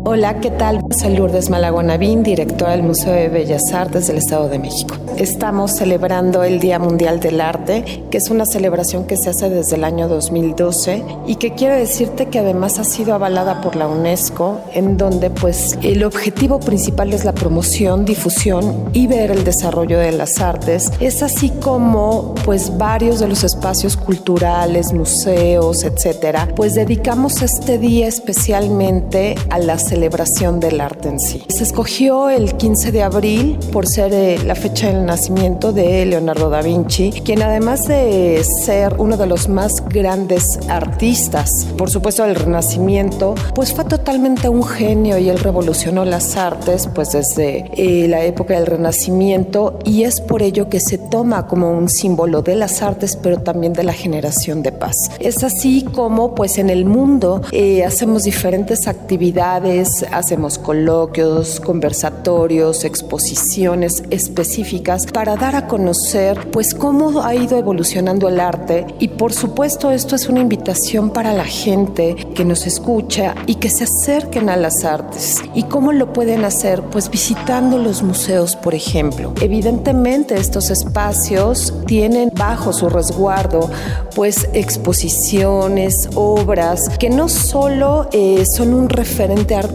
Hola, 0.04 0.40
¿qué 0.40 0.50
tal? 0.50 0.80
Soy 0.90 1.16
Lourdes 1.16 1.48
Malagonavín, 1.48 2.24
directora 2.24 2.72
del 2.72 2.82
Museo 2.82 3.12
de 3.12 3.28
Bellas 3.28 3.72
Artes 3.72 4.08
del 4.08 4.18
Estado 4.18 4.48
de 4.48 4.58
México. 4.58 4.96
Estamos 5.16 5.76
celebrando 5.76 6.42
el 6.42 6.58
Día 6.58 6.80
Mundial 6.80 7.20
del 7.20 7.40
Arte, 7.40 8.02
que 8.10 8.18
es 8.18 8.28
una 8.28 8.44
celebración 8.44 9.06
que 9.06 9.16
se 9.16 9.30
hace 9.30 9.48
desde 9.48 9.76
el 9.76 9.84
año 9.84 10.08
2012 10.08 11.04
y 11.28 11.36
que 11.36 11.54
quiero 11.54 11.76
decirte 11.76 12.26
que 12.26 12.40
además 12.40 12.80
ha 12.80 12.84
sido 12.84 13.14
avalada 13.14 13.60
por 13.60 13.76
la 13.76 13.86
UNESCO, 13.86 14.60
en 14.74 14.96
donde 14.96 15.30
pues 15.30 15.78
el 15.82 16.02
objetivo 16.02 16.58
principal 16.58 17.12
es 17.12 17.24
la 17.24 17.32
promoción, 17.32 18.04
difusión 18.04 18.90
y 18.92 19.06
ver 19.06 19.30
el 19.30 19.44
desarrollo 19.44 20.00
de 20.00 20.10
las 20.10 20.40
artes. 20.40 20.90
Es 20.98 21.22
así 21.22 21.50
como 21.50 22.34
pues 22.44 22.76
varios 22.76 23.20
de 23.20 23.28
los 23.28 23.44
espacios 23.44 23.96
culturales, 23.96 24.92
museos, 24.92 25.84
etcétera, 25.84 26.48
pues 26.56 26.74
dedicamos 26.74 27.40
este 27.42 27.78
día 27.78 28.08
especialmente 28.08 29.36
a 29.50 29.60
las 29.60 29.91
celebración 29.92 30.58
del 30.58 30.80
arte 30.80 31.10
en 31.10 31.20
sí. 31.20 31.44
Se 31.50 31.64
escogió 31.64 32.30
el 32.30 32.56
15 32.56 32.92
de 32.92 33.02
abril 33.02 33.58
por 33.72 33.86
ser 33.86 34.14
eh, 34.14 34.38
la 34.42 34.54
fecha 34.54 34.86
del 34.86 35.04
nacimiento 35.04 35.70
de 35.74 36.06
Leonardo 36.06 36.48
da 36.48 36.62
Vinci, 36.62 37.12
quien 37.22 37.42
además 37.42 37.88
de 37.88 38.42
ser 38.64 38.94
uno 38.96 39.18
de 39.18 39.26
los 39.26 39.50
más 39.50 39.86
grandes 39.86 40.58
artistas, 40.70 41.66
por 41.76 41.90
supuesto 41.90 42.22
del 42.24 42.36
Renacimiento, 42.36 43.34
pues 43.54 43.74
fue 43.74 43.84
totalmente 43.84 44.48
un 44.48 44.64
genio 44.64 45.18
y 45.18 45.28
él 45.28 45.38
revolucionó 45.38 46.06
las 46.06 46.38
artes 46.38 46.88
pues 46.94 47.10
desde 47.10 47.70
eh, 47.74 48.08
la 48.08 48.24
época 48.24 48.54
del 48.54 48.64
Renacimiento 48.64 49.78
y 49.84 50.04
es 50.04 50.22
por 50.22 50.42
ello 50.42 50.70
que 50.70 50.80
se 50.80 50.96
toma 50.96 51.46
como 51.46 51.70
un 51.70 51.90
símbolo 51.90 52.40
de 52.40 52.56
las 52.56 52.80
artes 52.80 53.18
pero 53.22 53.42
también 53.42 53.74
de 53.74 53.82
la 53.82 53.92
generación 53.92 54.62
de 54.62 54.72
paz. 54.72 54.96
Es 55.18 55.44
así 55.44 55.82
como 55.82 56.34
pues 56.34 56.56
en 56.56 56.70
el 56.70 56.86
mundo 56.86 57.42
eh, 57.52 57.84
hacemos 57.84 58.22
diferentes 58.22 58.88
actividades 58.88 59.81
hacemos 60.10 60.58
coloquios, 60.58 61.60
conversatorios, 61.60 62.84
exposiciones 62.84 64.02
específicas 64.10 65.06
para 65.06 65.36
dar 65.36 65.56
a 65.56 65.66
conocer 65.66 66.50
pues 66.50 66.74
cómo 66.74 67.22
ha 67.22 67.34
ido 67.34 67.58
evolucionando 67.58 68.28
el 68.28 68.40
arte 68.40 68.86
y 68.98 69.08
por 69.08 69.32
supuesto 69.32 69.90
esto 69.90 70.16
es 70.16 70.28
una 70.28 70.40
invitación 70.40 71.10
para 71.10 71.32
la 71.32 71.44
gente 71.44 72.14
que 72.34 72.44
nos 72.44 72.66
escucha 72.66 73.34
y 73.46 73.56
que 73.56 73.70
se 73.70 73.84
acerquen 73.84 74.48
a 74.48 74.56
las 74.56 74.84
artes. 74.84 75.42
¿Y 75.54 75.64
cómo 75.64 75.92
lo 75.92 76.12
pueden 76.12 76.44
hacer? 76.44 76.82
Pues 76.82 77.10
visitando 77.10 77.78
los 77.78 78.02
museos, 78.02 78.56
por 78.56 78.74
ejemplo. 78.74 79.32
Evidentemente 79.40 80.36
estos 80.38 80.70
espacios 80.70 81.72
tienen 81.86 82.30
bajo 82.34 82.72
su 82.72 82.88
resguardo 82.88 83.70
pues 84.14 84.48
exposiciones, 84.52 86.08
obras 86.14 86.88
que 86.98 87.10
no 87.10 87.28
solo 87.28 88.08
eh, 88.12 88.44
son 88.44 88.74
un 88.74 88.88
referente 88.88 89.54
artístico, 89.54 89.71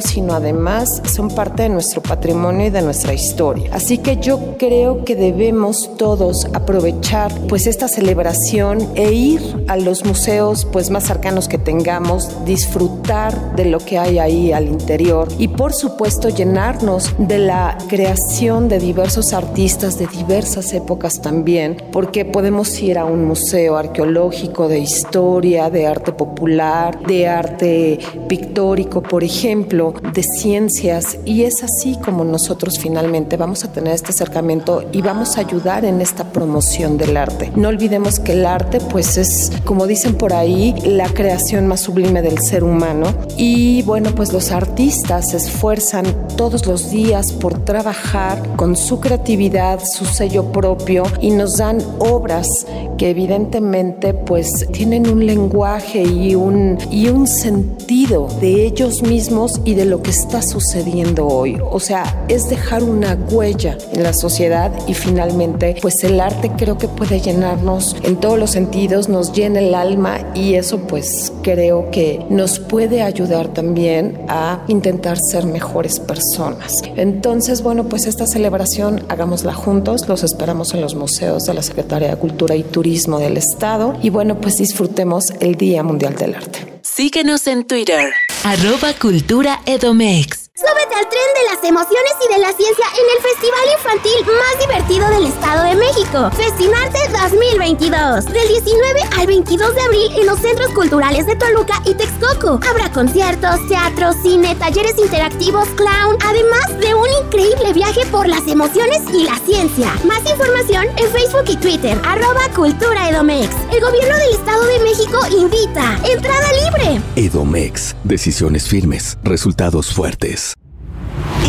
sino 0.00 0.34
además 0.34 1.02
son 1.12 1.28
parte 1.28 1.64
de 1.64 1.68
nuestro 1.68 2.02
patrimonio 2.02 2.66
y 2.66 2.70
de 2.70 2.82
nuestra 2.82 3.14
historia. 3.14 3.70
Así 3.72 3.98
que 3.98 4.16
yo 4.16 4.56
creo 4.58 5.04
que 5.04 5.16
debemos 5.16 5.96
todos 5.96 6.46
aprovechar 6.52 7.32
pues 7.48 7.66
esta 7.66 7.88
celebración 7.88 8.88
e 8.94 9.12
ir 9.12 9.64
a 9.68 9.76
los 9.76 10.04
museos 10.04 10.66
pues 10.70 10.90
más 10.90 11.04
cercanos 11.04 11.48
que 11.48 11.58
tengamos, 11.58 12.44
disfrutar 12.44 13.56
de 13.56 13.64
lo 13.64 13.78
que 13.78 13.98
hay 13.98 14.18
ahí 14.18 14.52
al 14.52 14.68
interior 14.68 15.28
y 15.38 15.48
por 15.48 15.72
supuesto 15.72 16.28
llenarnos 16.28 17.14
de 17.18 17.38
la 17.38 17.76
creación 17.88 18.68
de 18.68 18.78
diversos 18.78 19.32
artistas 19.32 19.98
de 19.98 20.06
diversas 20.06 20.72
épocas 20.72 21.20
también, 21.20 21.76
porque 21.92 22.24
podemos 22.24 22.80
ir 22.80 22.98
a 22.98 23.04
un 23.04 23.24
museo 23.24 23.76
arqueológico 23.76 24.68
de 24.68 24.78
historia, 24.78 25.70
de 25.70 25.86
arte 25.86 26.12
popular, 26.12 27.00
de 27.06 27.28
arte 27.28 27.98
pictórico, 28.28 29.02
por 29.02 29.24
ejemplo, 29.24 29.29
de 29.30 30.24
ciencias 30.24 31.16
y 31.24 31.44
es 31.44 31.62
así 31.62 31.96
como 32.04 32.24
nosotros 32.24 32.80
finalmente 32.80 33.36
vamos 33.36 33.64
a 33.64 33.72
tener 33.72 33.94
este 33.94 34.10
acercamiento 34.10 34.82
y 34.90 35.02
vamos 35.02 35.36
a 35.38 35.42
ayudar 35.42 35.84
en 35.84 36.00
esta 36.00 36.32
promoción 36.32 36.98
del 36.98 37.16
arte. 37.16 37.52
No 37.54 37.68
olvidemos 37.68 38.18
que 38.18 38.32
el 38.32 38.44
arte 38.44 38.80
pues 38.80 39.16
es, 39.18 39.52
como 39.64 39.86
dicen 39.86 40.16
por 40.16 40.32
ahí, 40.32 40.74
la 40.84 41.08
creación 41.08 41.68
más 41.68 41.80
sublime 41.80 42.22
del 42.22 42.40
ser 42.40 42.64
humano 42.64 43.14
y 43.36 43.82
bueno, 43.82 44.10
pues 44.16 44.32
los 44.32 44.50
artistas 44.50 45.30
se 45.30 45.36
esfuerzan 45.36 46.06
todos 46.36 46.66
los 46.66 46.90
días 46.90 47.30
por 47.30 47.64
trabajar 47.64 48.56
con 48.56 48.76
su 48.76 48.98
creatividad, 48.98 49.78
su 49.84 50.06
sello 50.06 50.50
propio 50.50 51.04
y 51.20 51.30
nos 51.30 51.56
dan 51.56 51.78
obras 52.00 52.66
que 52.98 53.10
evidentemente 53.10 54.12
pues 54.12 54.66
tienen 54.72 55.08
un 55.08 55.24
lenguaje 55.24 56.02
y 56.02 56.34
un, 56.34 56.78
y 56.90 57.08
un 57.08 57.28
sentido 57.28 58.26
de 58.40 58.66
ellos 58.66 59.02
mismos 59.02 59.19
y 59.64 59.74
de 59.74 59.84
lo 59.84 60.02
que 60.02 60.10
está 60.10 60.40
sucediendo 60.40 61.26
hoy. 61.26 61.58
O 61.70 61.78
sea, 61.78 62.24
es 62.28 62.48
dejar 62.48 62.82
una 62.82 63.18
huella 63.30 63.76
en 63.92 64.02
la 64.02 64.14
sociedad 64.14 64.72
y 64.86 64.94
finalmente 64.94 65.76
pues 65.82 66.02
el 66.04 66.20
arte 66.20 66.50
creo 66.56 66.78
que 66.78 66.88
puede 66.88 67.20
llenarnos 67.20 67.96
en 68.02 68.16
todos 68.16 68.38
los 68.38 68.50
sentidos, 68.50 69.10
nos 69.10 69.32
llena 69.32 69.60
el 69.60 69.74
alma 69.74 70.32
y 70.34 70.54
eso 70.54 70.78
pues 70.78 71.32
creo 71.42 71.90
que 71.90 72.24
nos 72.30 72.58
puede 72.58 73.02
ayudar 73.02 73.48
también 73.48 74.18
a 74.28 74.64
intentar 74.68 75.18
ser 75.18 75.44
mejores 75.44 76.00
personas. 76.00 76.82
Entonces, 76.96 77.62
bueno, 77.62 77.84
pues 77.84 78.06
esta 78.06 78.26
celebración 78.26 79.04
hagámosla 79.08 79.52
juntos, 79.52 80.08
los 80.08 80.24
esperamos 80.24 80.72
en 80.72 80.80
los 80.80 80.94
museos 80.94 81.44
de 81.44 81.52
la 81.52 81.62
Secretaría 81.62 82.08
de 82.08 82.16
Cultura 82.16 82.56
y 82.56 82.62
Turismo 82.62 83.18
del 83.18 83.36
Estado 83.36 83.94
y 84.02 84.08
bueno, 84.08 84.40
pues 84.40 84.56
disfrutemos 84.56 85.26
el 85.40 85.56
Día 85.56 85.82
Mundial 85.82 86.16
del 86.16 86.36
Arte. 86.36 86.80
Síguenos 86.82 87.46
en 87.46 87.66
Twitter, 87.66 88.12
arroba 88.44 88.94
Cultura 88.94 89.60
Edomex. 89.66 90.49
Súbete 90.60 90.94
al 90.94 91.08
tren 91.08 91.30
de 91.32 91.54
las 91.54 91.64
emociones 91.64 92.12
y 92.22 92.34
de 92.34 92.38
la 92.38 92.52
ciencia 92.52 92.84
en 92.92 93.06
el 93.16 93.22
festival 93.22 93.64
infantil 93.78 94.26
más 94.26 94.60
divertido 94.60 95.08
del 95.08 95.26
Estado 95.32 95.64
de 95.64 95.74
México, 95.74 96.30
Festinarte 96.36 96.98
2022. 97.08 98.26
Del 98.26 98.46
19 98.46 99.00
al 99.16 99.26
22 99.26 99.74
de 99.74 99.80
abril 99.80 100.12
en 100.20 100.26
los 100.26 100.38
centros 100.38 100.68
culturales 100.72 101.24
de 101.24 101.36
Toluca 101.36 101.80
y 101.86 101.94
Texcoco. 101.94 102.60
Habrá 102.68 102.92
conciertos, 102.92 103.56
teatro, 103.68 104.12
cine, 104.22 104.54
talleres 104.56 104.98
interactivos, 104.98 105.66
clown, 105.76 106.18
además 106.28 106.78
de 106.78 106.92
un 106.92 107.08
increíble 107.24 107.72
viaje 107.72 108.04
por 108.12 108.28
las 108.28 108.46
emociones 108.46 109.00
y 109.14 109.24
la 109.24 109.38
ciencia. 109.38 109.94
Más 110.04 110.20
información 110.28 110.84
en 110.98 111.10
Facebook 111.10 111.48
y 111.48 111.56
Twitter, 111.56 111.98
arroba 112.04 112.42
Cultura 112.54 113.08
Edomex. 113.08 113.48
El 113.72 113.80
gobierno 113.80 114.14
del 114.18 114.34
Estado 114.34 114.62
de 114.66 114.78
México 114.80 115.20
invita. 115.38 115.98
Entrada 116.04 116.48
libre. 116.52 117.02
Edomex. 117.16 117.96
Decisiones 118.04 118.68
firmes. 118.68 119.16
Resultados 119.22 119.90
fuertes. 119.94 120.49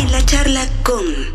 En 0.02 0.10
la 0.10 0.20
charla 0.26 0.66
con... 0.82 1.31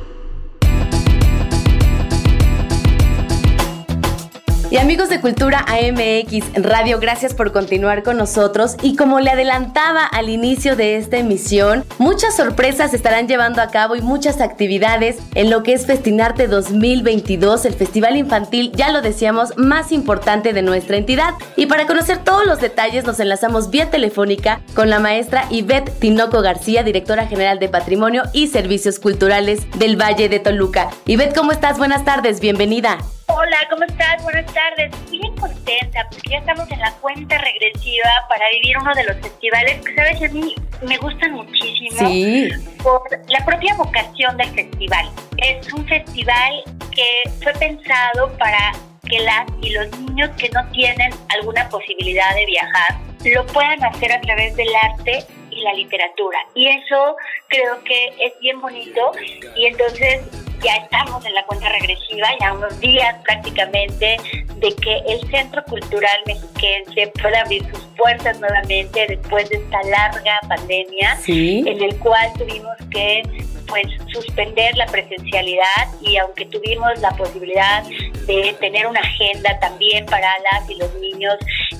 Y 4.78 4.80
amigos 4.80 5.10
de 5.10 5.22
Cultura 5.22 5.66
AMX 5.68 6.54
Radio, 6.54 7.00
gracias 7.00 7.34
por 7.34 7.52
continuar 7.52 8.04
con 8.04 8.16
nosotros. 8.16 8.78
Y 8.84 8.96
como 8.96 9.20
le 9.20 9.32
adelantaba 9.32 10.06
al 10.06 10.30
inicio 10.30 10.76
de 10.76 10.98
esta 10.98 11.18
emisión, 11.18 11.84
muchas 11.98 12.36
sorpresas 12.36 12.92
se 12.92 12.98
estarán 12.98 13.28
llevando 13.28 13.64
a 13.64 13.70
cabo 13.70 13.96
y 13.96 14.02
muchas 14.02 14.40
actividades 14.40 15.18
en 15.34 15.50
lo 15.50 15.64
que 15.64 15.74
es 15.74 15.88
Festinarte 15.88 16.46
2022, 16.48 17.66
el 17.66 17.74
festival 17.74 18.18
infantil, 18.18 18.72
ya 18.76 18.92
lo 18.92 19.02
decíamos, 19.02 19.58
más 19.58 19.92
importante 19.92 20.54
de 20.54 20.62
nuestra 20.62 20.98
entidad. 20.98 21.34
Y 21.56 21.66
para 21.66 21.88
conocer 21.88 22.20
todos 22.20 22.46
los 22.46 22.62
detalles, 22.62 23.04
nos 23.04 23.20
enlazamos 23.20 23.72
vía 23.72 23.90
telefónica 23.90 24.62
con 24.76 24.92
la 24.92 25.00
maestra 25.00 25.46
Ivette 25.50 25.90
Tinoco 25.98 26.44
García, 26.44 26.84
directora 26.84 27.26
general 27.26 27.58
de 27.58 27.70
Patrimonio 27.70 28.26
y 28.32 28.46
Servicios 28.46 29.00
Culturales 29.00 29.62
del 29.80 30.00
Valle 30.00 30.30
de 30.30 30.38
Toluca. 30.38 30.92
Ivette, 31.08 31.36
¿cómo 31.36 31.52
estás? 31.52 31.80
Buenas 31.80 32.06
tardes, 32.06 32.40
bienvenida. 32.40 33.00
Hola, 33.30 33.58
¿cómo 33.70 33.84
estás? 33.84 34.24
Buenas 34.24 34.46
tardes. 34.54 34.92
Bien 35.12 35.36
contenta 35.36 36.08
porque 36.10 36.30
ya 36.32 36.38
estamos 36.38 36.70
en 36.72 36.80
la 36.80 36.92
cuenta 36.94 37.38
regresiva 37.38 38.10
para 38.30 38.46
vivir 38.54 38.78
uno 38.78 38.94
de 38.96 39.04
los 39.04 39.18
festivales 39.18 39.86
que, 39.86 39.96
sabes, 39.96 40.22
a 40.24 40.34
mí 40.34 40.56
me 40.88 40.98
gustan 40.98 41.34
muchísimo 41.34 41.98
Sí. 42.08 42.50
por 42.82 43.02
la 43.28 43.46
propia 43.46 43.76
vocación 43.76 44.38
del 44.38 44.50
festival. 44.52 45.10
Es 45.38 45.72
un 45.74 45.86
festival 45.88 46.64
que 46.92 47.30
fue 47.44 47.54
pensado 47.54 48.32
para 48.38 48.72
que 49.10 49.20
las 49.20 49.46
y 49.62 49.72
los 49.72 50.00
niños 50.00 50.30
que 50.38 50.50
no 50.50 50.66
tienen 50.72 51.12
alguna 51.38 51.68
posibilidad 51.70 52.34
de 52.34 52.46
viajar 52.46 52.98
lo 53.26 53.46
puedan 53.48 53.84
hacer 53.84 54.12
a 54.14 54.22
través 54.22 54.56
del 54.56 54.70
arte 54.76 55.26
y 55.58 55.62
la 55.62 55.74
literatura. 55.74 56.40
Y 56.54 56.68
eso 56.68 57.16
creo 57.48 57.84
que 57.84 58.14
es 58.20 58.40
bien 58.40 58.62
bonito 58.62 59.12
y 59.56 59.66
entonces 59.66 60.22
ya 60.64 60.76
estamos 60.78 61.24
en 61.26 61.34
la 61.36 61.44
cuenta 61.46 61.70
regresiva, 61.70 62.28
ya 62.40 62.54
unos 62.54 62.80
días 62.80 63.16
prácticamente, 63.24 64.18
de 64.56 64.76
que 64.76 64.98
el 65.08 65.20
Centro 65.30 65.64
Cultural 65.66 66.18
Mexiquense 66.26 67.12
pueda 67.22 67.42
abrir 67.42 67.64
sus 67.70 67.84
puertas 67.96 68.40
nuevamente 68.40 69.06
después 69.08 69.50
de 69.50 69.58
esta 69.58 69.84
larga 69.84 70.40
pandemia, 70.48 71.16
Sí. 71.18 71.64
en 71.68 71.82
el 71.84 71.98
cual 72.00 72.32
tuvimos 72.38 72.76
que 72.92 73.22
pues 73.68 73.86
suspender 74.14 74.76
la 74.78 74.86
presencialidad 74.86 75.88
y 76.02 76.16
aunque 76.16 76.46
tuvimos 76.46 76.98
la 77.00 77.12
posibilidad 77.12 77.84
de 78.26 78.56
tener 78.62 78.88
una 78.88 79.02
agenda 79.02 79.60
también 79.60 80.06
para 80.06 80.30
las 80.52 80.70
y 80.70 80.76
los 80.76 80.94
niños 80.96 81.36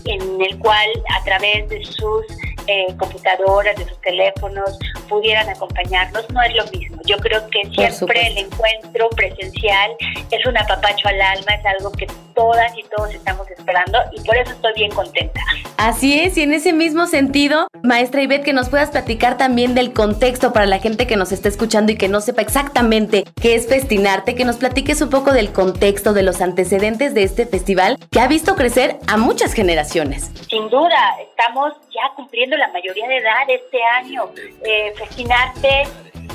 en 0.06 0.42
el 0.42 0.58
cual 0.60 0.90
a 1.18 1.24
través 1.24 1.68
de 1.70 1.84
sus 1.86 2.26
eh, 2.68 2.88
computadoras, 2.98 3.76
de 3.78 3.86
sus 3.86 4.00
teléfonos 4.02 4.78
pudieran 5.08 5.50
acompañarnos, 5.50 6.30
no 6.30 6.42
es 6.42 6.56
lo 6.56 6.66
mismo. 6.68 7.02
Yo 7.06 7.18
creo 7.18 7.48
que 7.50 7.62
siempre 7.70 8.28
el 8.28 8.38
encuentro 8.38 9.10
presencial 9.10 9.92
es 10.32 10.46
un 10.46 10.58
apapacho 10.58 11.08
al 11.08 11.22
alma, 11.22 11.54
es 11.54 11.66
algo 11.66 11.92
que 11.92 12.08
todas 12.36 12.72
y 12.78 12.84
todos 12.96 13.14
estamos 13.14 13.50
esperando 13.50 13.98
y 14.12 14.22
por 14.22 14.38
eso 14.38 14.52
estoy 14.52 14.74
bien 14.76 14.92
contenta. 14.92 15.42
Así 15.78 16.20
es, 16.20 16.38
y 16.38 16.44
en 16.44 16.54
ese 16.54 16.74
mismo 16.74 17.08
sentido, 17.08 17.68
maestra 17.84 18.22
Ivette, 18.22 18.44
que 18.44 18.54
nos 18.54 18.70
puedas 18.70 18.92
platicar 18.92 19.38
también 19.38 19.76
del 19.76 19.94
contexto 19.94 20.52
para 20.52 20.66
la 20.66 20.80
gente 20.80 21.08
que 21.08 21.16
nos 21.16 21.32
está 21.32 21.50
escuchando 21.50 21.92
y 21.92 21.98
que 21.98 22.08
no 22.08 22.20
sepa 22.20 22.42
exactamente 22.42 23.24
qué 23.42 23.56
es 23.56 23.68
Festinarte, 23.68 24.36
que 24.36 24.44
nos 24.44 24.58
platiques 24.58 25.02
un 25.02 25.10
poco 25.10 25.32
del 25.32 25.52
contexto, 25.52 26.14
de 26.14 26.24
los 26.24 26.42
antecedentes 26.42 27.14
de 27.14 27.24
este 27.24 27.46
festival 27.46 27.98
que 28.12 28.20
ha 28.20 28.28
visto 28.28 28.56
crecer 28.56 28.98
a 29.08 29.18
muchas 29.18 29.54
generaciones. 29.54 30.32
Sin 30.50 30.70
duda, 30.70 31.16
estamos 31.22 31.74
ya 31.94 32.14
cumpliendo 32.16 32.57
la 32.58 32.68
mayoría 32.70 33.08
de 33.08 33.18
edad 33.18 33.50
este 33.50 33.82
año. 33.84 34.30
Eh, 34.64 34.94
Festinarte 34.98 35.84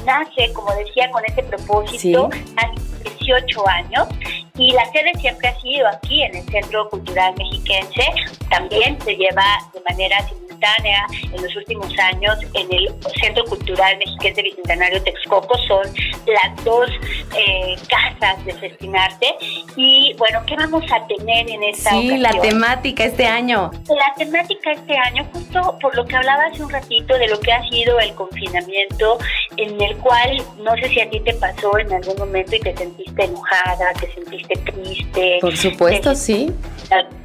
nace, 0.04 0.52
como 0.52 0.74
decía, 0.74 1.10
con 1.10 1.24
ese 1.24 1.42
propósito 1.42 2.30
hace 2.56 2.74
18 3.22 3.68
años 3.68 4.08
Y 4.56 4.72
la 4.72 4.84
sede 4.86 5.12
siempre 5.18 5.48
ha 5.48 5.60
sido 5.60 5.88
aquí 5.88 6.22
en 6.22 6.36
el 6.36 6.44
Centro 6.44 6.88
Cultural 6.90 7.34
Mexiquense. 7.38 8.04
También 8.50 9.00
se 9.00 9.14
lleva 9.14 9.44
de 9.72 9.80
manera 9.88 10.18
simultánea 10.28 11.06
en 11.32 11.42
los 11.42 11.56
últimos 11.56 11.90
años 11.98 12.36
en 12.54 12.72
el 12.72 12.94
Centro 13.20 13.44
Cultural 13.44 13.96
Mexiquense 13.98 14.42
Bicentenario 14.42 15.02
Texcoco. 15.02 15.56
Son 15.66 15.86
las 16.26 16.64
dos 16.64 16.90
eh, 17.36 17.76
casas 17.88 18.44
de 18.44 18.52
Festinarte. 18.54 19.26
Y 19.76 20.14
bueno, 20.18 20.42
¿qué 20.46 20.54
vamos 20.56 20.84
a 20.92 21.06
tener 21.06 21.48
en 21.48 21.62
esta 21.64 21.90
sí, 21.90 22.18
la 22.18 22.32
temática 22.40 23.04
este 23.04 23.26
año. 23.26 23.70
La 23.88 24.14
temática 24.16 24.72
este 24.72 24.96
año, 24.96 25.26
justo 25.32 25.78
por 25.80 25.96
lo 25.96 26.04
que 26.04 26.16
hablaba 26.16 26.44
hace 26.44 26.62
un 26.62 26.70
ratito 26.70 27.16
de 27.16 27.28
lo 27.28 27.40
que 27.40 27.52
ha 27.52 27.62
sido 27.70 27.98
el 28.00 28.14
confinamiento, 28.14 29.18
en 29.56 29.80
el 29.80 29.96
cual 29.98 30.42
no 30.58 30.74
sé 30.76 30.88
si 30.90 31.00
a 31.00 31.08
ti 31.08 31.20
te 31.20 31.32
pasó 31.34 31.78
en 31.78 31.92
algún 31.92 32.18
momento 32.18 32.54
y 32.54 32.60
te 32.60 32.76
sentiste 32.76 33.11
enojada, 33.18 33.92
te 34.00 34.12
sentiste 34.12 34.54
triste. 34.58 35.38
Por 35.40 35.56
supuesto, 35.56 36.14
sí 36.14 36.52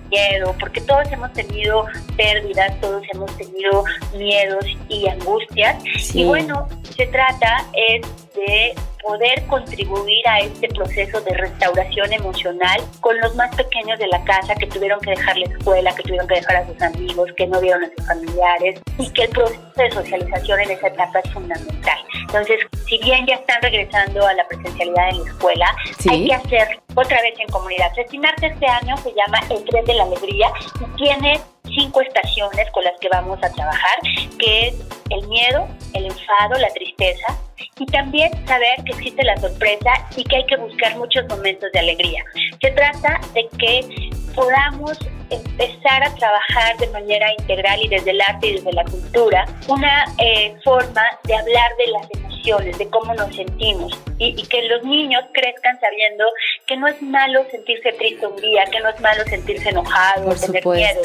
miedo, 0.10 0.56
porque 0.60 0.82
todos 0.82 1.12
hemos 1.12 1.32
tenido 1.34 1.86
pérdidas, 2.16 2.80
todos 2.82 3.04
hemos 3.14 3.36
tenido 3.38 3.84
miedos 4.16 4.66
y 4.90 5.08
angustias. 5.08 5.84
Y 6.14 6.26
bueno, 6.26 6.68
se 6.96 7.08
trata 7.08 7.66
es 7.74 8.02
de 8.36 8.74
poder 9.08 9.46
contribuir 9.48 10.28
a 10.28 10.40
este 10.40 10.68
proceso 10.68 11.22
de 11.22 11.34
restauración 11.34 12.12
emocional 12.12 12.82
con 13.00 13.18
los 13.22 13.34
más 13.36 13.56
pequeños 13.56 13.98
de 14.00 14.08
la 14.08 14.22
casa 14.26 14.54
que 14.56 14.68
tuvieron 14.68 15.00
que 15.00 15.12
dejar 15.12 15.38
la 15.38 15.46
escuela, 15.46 15.96
que 15.96 16.04
tuvieron 16.04 16.28
que 16.28 16.36
dejar 16.36 16.58
a 16.58 16.68
sus 16.68 16.82
amigos, 16.82 17.30
que 17.38 17.48
no 17.48 17.62
vieron 17.62 17.86
a 17.86 17.90
sus 17.96 18.06
familiares 18.06 18.82
y 18.98 19.10
que 19.14 19.24
el 19.24 19.30
proceso 19.30 19.62
de 19.78 19.92
socialización 19.92 20.60
en 20.60 20.72
esa 20.72 20.88
etapa 20.88 21.20
es 21.20 21.32
fundamental. 21.32 21.98
Entonces, 22.22 22.60
si 22.86 22.98
bien 22.98 23.26
ya 23.26 23.36
están 23.36 23.62
regresando 23.62 24.28
a 24.28 24.34
la 24.34 24.46
presencialidad 24.48 25.10
en 25.10 25.24
la 25.24 25.30
escuela, 25.30 25.76
hay 26.10 26.28
que 26.28 26.34
hacer 26.34 26.68
otra 26.94 27.22
vez 27.22 27.40
en 27.40 27.48
comunidad. 27.48 27.94
Festinarte 27.96 28.48
este 28.48 28.68
año 28.68 28.98
se 28.98 29.14
llama 29.14 29.40
El 29.50 29.64
Tren 29.64 29.86
de 29.86 29.94
la 29.94 30.04
Alegría 30.04 30.48
y 30.82 30.98
tiene 30.98 31.40
cinco 31.68 32.02
estaciones 32.02 32.70
con 32.72 32.84
las 32.84 33.00
que 33.00 33.10
vamos 33.10 33.40
a 33.44 33.52
trabajar, 33.52 34.00
que 34.40 34.68
es 34.68 34.76
el 35.10 35.28
miedo, 35.28 35.68
el 35.94 36.06
enfado, 36.06 36.56
la 36.60 36.70
tristeza, 36.70 37.38
y 37.80 37.86
también 37.88 38.32
saber 38.48 38.84
que 38.86 38.94
existe 38.94 39.24
la 39.24 39.38
sorpresa 39.38 39.92
y 40.16 40.24
que 40.24 40.38
hay 40.38 40.46
que 40.46 40.58
buscar 40.58 40.96
muchos 40.98 41.28
momentos 41.28 41.72
de 41.72 41.80
alegría. 41.80 42.24
Se 42.62 42.72
trata 42.72 43.20
de 43.34 43.48
que 43.58 44.10
podamos 44.34 44.98
empezar 45.30 46.04
a 46.04 46.14
trabajar 46.16 46.78
de 46.78 46.88
manera 46.88 47.32
integral 47.40 47.80
y 47.82 47.88
desde 47.88 48.12
el 48.12 48.22
arte 48.22 48.48
y 48.48 48.54
desde 48.54 48.74
la 48.74 48.84
cultura 48.86 49.46
una 49.68 50.06
eh, 50.20 50.56
forma 50.64 51.04
de 51.24 51.36
hablar 51.36 51.72
de 51.78 51.88
las 51.88 52.12
emociones, 52.12 52.78
de 52.78 52.90
cómo 52.90 53.14
nos 53.14 53.36
sentimos. 53.36 53.94
Y, 54.20 54.30
y, 54.30 54.48
que 54.48 54.64
los 54.64 54.84
niños 54.84 55.24
crezcan 55.32 55.80
sabiendo 55.80 56.26
que 56.66 56.76
no 56.76 56.88
es 56.88 57.00
malo 57.04 57.46
sentirse 57.52 57.92
triste 57.94 58.26
un 58.26 58.36
día, 58.38 58.66
que 58.72 58.80
no 58.80 58.90
es 58.90 59.00
malo 59.00 59.24
sentirse 59.26 59.70
enojado, 59.70 60.34
tener 60.36 60.66
miedo, 60.66 61.02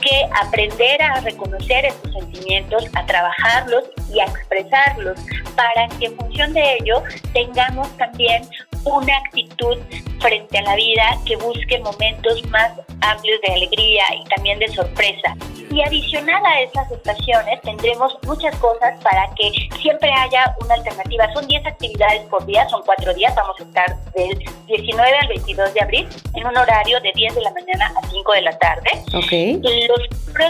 que 0.00 0.28
aprender 0.40 1.02
a 1.02 1.20
reconocer 1.20 1.84
esos 1.84 2.10
sentimientos, 2.12 2.86
a 2.94 3.04
trabajarlos 3.04 3.84
y 4.12 4.20
a 4.20 4.24
expresarlos 4.24 5.20
para 5.56 5.88
que 5.98 6.06
en 6.06 6.16
función 6.16 6.54
de 6.54 6.76
ello 6.76 7.02
tengamos 7.32 7.88
también 7.98 8.42
una 8.84 9.16
actitud 9.18 9.78
frente 10.20 10.58
a 10.58 10.62
la 10.62 10.76
vida 10.76 11.18
que 11.26 11.36
busque 11.36 11.78
momentos 11.80 12.44
más 12.48 12.72
amplios 13.00 13.40
de 13.46 13.52
alegría 13.52 14.04
y 14.20 14.28
también 14.28 14.58
de 14.58 14.68
sorpresa. 14.68 15.34
Y 15.74 15.82
adicional 15.82 16.40
a 16.46 16.60
esas 16.60 16.88
estaciones 16.92 17.60
tendremos 17.62 18.16
muchas 18.22 18.54
cosas 18.60 18.96
para 19.02 19.28
que 19.34 19.50
siempre 19.82 20.08
haya 20.12 20.54
una 20.60 20.74
alternativa. 20.74 21.32
Son 21.34 21.44
10 21.48 21.66
actividades 21.66 22.22
por 22.28 22.46
día, 22.46 22.68
son 22.68 22.80
4 22.86 23.12
días, 23.14 23.34
vamos 23.34 23.58
a 23.58 23.64
estar 23.64 24.04
del 24.12 24.38
19 24.68 25.18
al 25.18 25.26
22 25.26 25.74
de 25.74 25.80
abril 25.80 26.08
en 26.34 26.46
un 26.46 26.56
horario 26.56 27.00
de 27.00 27.10
10 27.16 27.34
de 27.34 27.40
la 27.40 27.50
mañana 27.50 27.92
a 28.00 28.06
5 28.06 28.32
de 28.34 28.42
la 28.42 28.56
tarde. 28.58 28.88
Okay. 29.14 29.54
Los 29.54 29.72
libros 29.72 30.00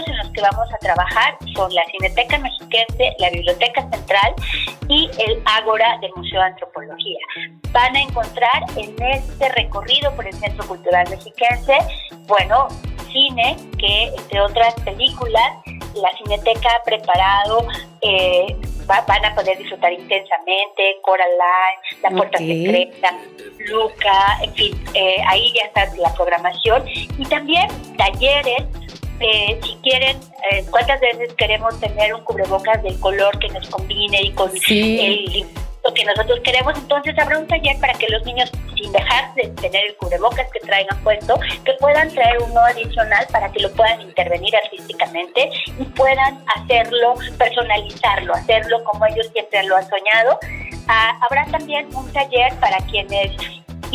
en 0.05 0.17
los 0.17 0.29
que 0.29 0.41
vamos 0.41 0.71
a 0.71 0.77
trabajar 0.77 1.37
son 1.55 1.73
la 1.73 1.83
Cineteca 1.85 2.37
Mexiquense, 2.37 3.15
la 3.17 3.29
Biblioteca 3.31 3.81
Central 3.89 4.35
y 4.87 5.09
el 5.17 5.41
Ágora 5.45 5.97
del 6.01 6.11
Museo 6.15 6.39
de 6.39 6.45
Antropología. 6.47 7.19
Van 7.71 7.95
a 7.95 8.01
encontrar 8.01 8.63
en 8.75 8.95
este 9.01 9.49
recorrido 9.49 10.15
por 10.15 10.27
el 10.27 10.33
Centro 10.33 10.67
Cultural 10.67 11.09
Mexiquense, 11.09 11.79
bueno, 12.27 12.67
cine 13.15 13.55
que, 13.79 14.11
entre 14.17 14.41
otras 14.41 14.73
películas, 14.81 15.14
la 15.95 16.11
Cineteca 16.17 16.69
ha 16.75 16.83
preparado, 16.83 17.67
eh, 18.01 18.55
van 18.85 19.25
a 19.25 19.33
poder 19.33 19.57
disfrutar 19.57 19.91
intensamente, 19.93 20.97
Coraline, 21.01 22.01
La 22.03 22.09
Puerta 22.11 22.37
Secreta, 22.37 23.17
Luca, 23.59 24.39
en 24.41 24.53
fin, 24.53 24.83
eh, 24.93 25.15
ahí 25.27 25.53
ya 25.53 25.63
está 25.63 25.95
la 25.95 26.13
programación. 26.13 26.87
Y 26.87 27.25
también 27.25 27.67
talleres 27.97 28.63
eh, 29.19 29.59
si 29.63 29.75
quieren, 29.77 30.17
eh, 30.51 30.65
cuántas 30.69 30.99
veces 30.99 31.33
queremos 31.35 31.79
tener 31.79 32.13
un 32.13 32.21
cubrebocas 32.23 32.83
del 32.83 32.99
color 32.99 33.37
que 33.39 33.47
nos 33.49 33.69
combine 33.69 34.21
y 34.23 34.31
con 34.33 34.51
el 34.51 35.45
lo 35.85 35.93
que 35.93 36.03
nosotros 36.03 36.39
queremos, 36.43 36.75
entonces 36.77 37.17
habrá 37.19 37.37
un 37.37 37.47
taller 37.47 37.79
para 37.79 37.93
que 37.93 38.07
los 38.09 38.25
niños, 38.25 38.51
sin 38.75 38.91
dejar 38.91 39.33
de 39.35 39.47
tener 39.49 39.85
el 39.85 39.95
cubrebocas 39.97 40.47
que 40.51 40.59
traigan 40.61 41.01
puesto, 41.03 41.39
que 41.63 41.73
puedan 41.79 42.09
traer 42.09 42.37
uno 42.41 42.59
adicional 42.61 43.25
para 43.31 43.51
que 43.51 43.61
lo 43.61 43.71
puedan 43.73 44.01
intervenir 44.01 44.55
artísticamente 44.55 45.49
y 45.79 45.83
puedan 45.85 46.43
hacerlo, 46.55 47.13
personalizarlo, 47.37 48.33
hacerlo 48.33 48.83
como 48.83 49.05
ellos 49.05 49.29
siempre 49.31 49.63
lo 49.63 49.77
han 49.77 49.87
soñado. 49.87 50.39
Ah, 50.87 51.19
habrá 51.21 51.45
también 51.51 51.87
un 51.95 52.11
taller 52.11 52.53
para 52.59 52.77
quienes 52.89 53.31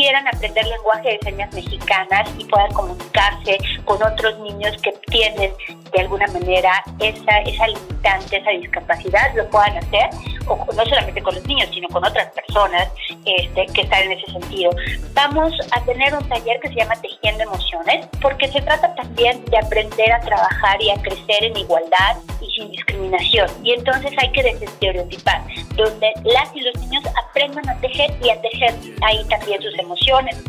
quieran 0.01 0.27
aprender 0.29 0.67
lenguaje 0.67 1.11
de 1.11 1.19
señas 1.19 1.53
mexicanas 1.53 2.27
y 2.39 2.45
puedan 2.47 2.73
comunicarse 2.73 3.59
con 3.85 4.03
otros 4.03 4.39
niños 4.39 4.75
que 4.83 4.93
tienen 5.11 5.53
de 5.93 6.01
alguna 6.01 6.27
manera 6.29 6.83
esa, 7.01 7.39
esa 7.41 7.67
limitante, 7.67 8.39
esa 8.39 8.51
discapacidad, 8.51 9.35
lo 9.35 9.47
puedan 9.51 9.77
hacer, 9.77 10.09
o 10.47 10.57
no 10.75 10.87
solamente 10.87 11.21
con 11.21 11.35
los 11.35 11.45
niños, 11.47 11.69
sino 11.75 11.87
con 11.89 12.03
otras 12.03 12.33
personas 12.33 12.89
este, 13.27 13.67
que 13.75 13.83
están 13.83 14.05
en 14.05 14.13
ese 14.13 14.33
sentido. 14.33 14.71
Vamos 15.13 15.53
a 15.73 15.85
tener 15.85 16.15
un 16.15 16.27
taller 16.31 16.59
que 16.61 16.69
se 16.69 16.77
llama 16.77 16.95
Tejiendo 17.03 17.43
Emociones, 17.43 18.07
porque 18.23 18.49
se 18.49 18.63
trata 18.63 18.95
también 18.95 19.45
de 19.47 19.59
aprender 19.59 20.13
a 20.13 20.21
trabajar 20.21 20.81
y 20.81 20.91
a 20.91 20.97
crecer 21.03 21.45
en 21.45 21.57
igualdad 21.59 22.17
y 22.41 22.51
sin 22.53 22.71
discriminación. 22.71 23.49
Y 23.65 23.75
entonces 23.75 24.13
hay 24.17 24.33
que 24.33 24.45
desestereotipar, 24.45 25.43
donde 25.77 26.11
las 26.25 26.57
y 26.57 26.61
los 26.61 26.75
niños 26.79 27.05
aprendan 27.29 27.69
a 27.69 27.79
tejer 27.81 28.11
y 28.23 28.31
a 28.31 28.41
tejer 28.41 28.75
ahí 29.03 29.23
también 29.29 29.61
sus 29.61 29.75
emociones. 29.79 29.90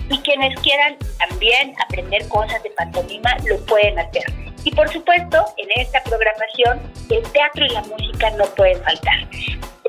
Y 0.10 0.18
quienes 0.20 0.60
quieran 0.62 0.98
también 1.18 1.74
aprender 1.86 2.28
cosas 2.28 2.62
de 2.64 2.70
pantomima 2.72 3.36
lo 3.46 3.58
pueden 3.66 4.00
hacer. 4.00 4.24
Y 4.64 4.72
por 4.72 4.90
supuesto, 4.92 5.46
en 5.58 5.82
esta 5.82 6.02
programación, 6.04 6.80
el 7.10 7.24
teatro 7.32 7.66
y 7.66 7.70
la 7.70 7.82
música 7.82 8.30
no 8.32 8.46
pueden 8.56 8.82
faltar. 8.84 9.28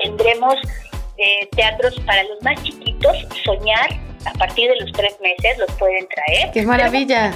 Tendremos 0.01 0.55
eh, 1.17 1.47
teatros 1.55 1.99
para 2.01 2.23
los 2.23 2.41
más 2.41 2.61
chiquitos, 2.63 3.15
soñar 3.45 3.89
a 4.25 4.31
partir 4.33 4.69
de 4.69 4.79
los 4.79 4.91
tres 4.93 5.19
meses 5.21 5.57
los 5.57 5.71
pueden 5.73 6.07
traer. 6.07 6.51
¡Qué 6.51 6.63
maravilla! 6.63 7.33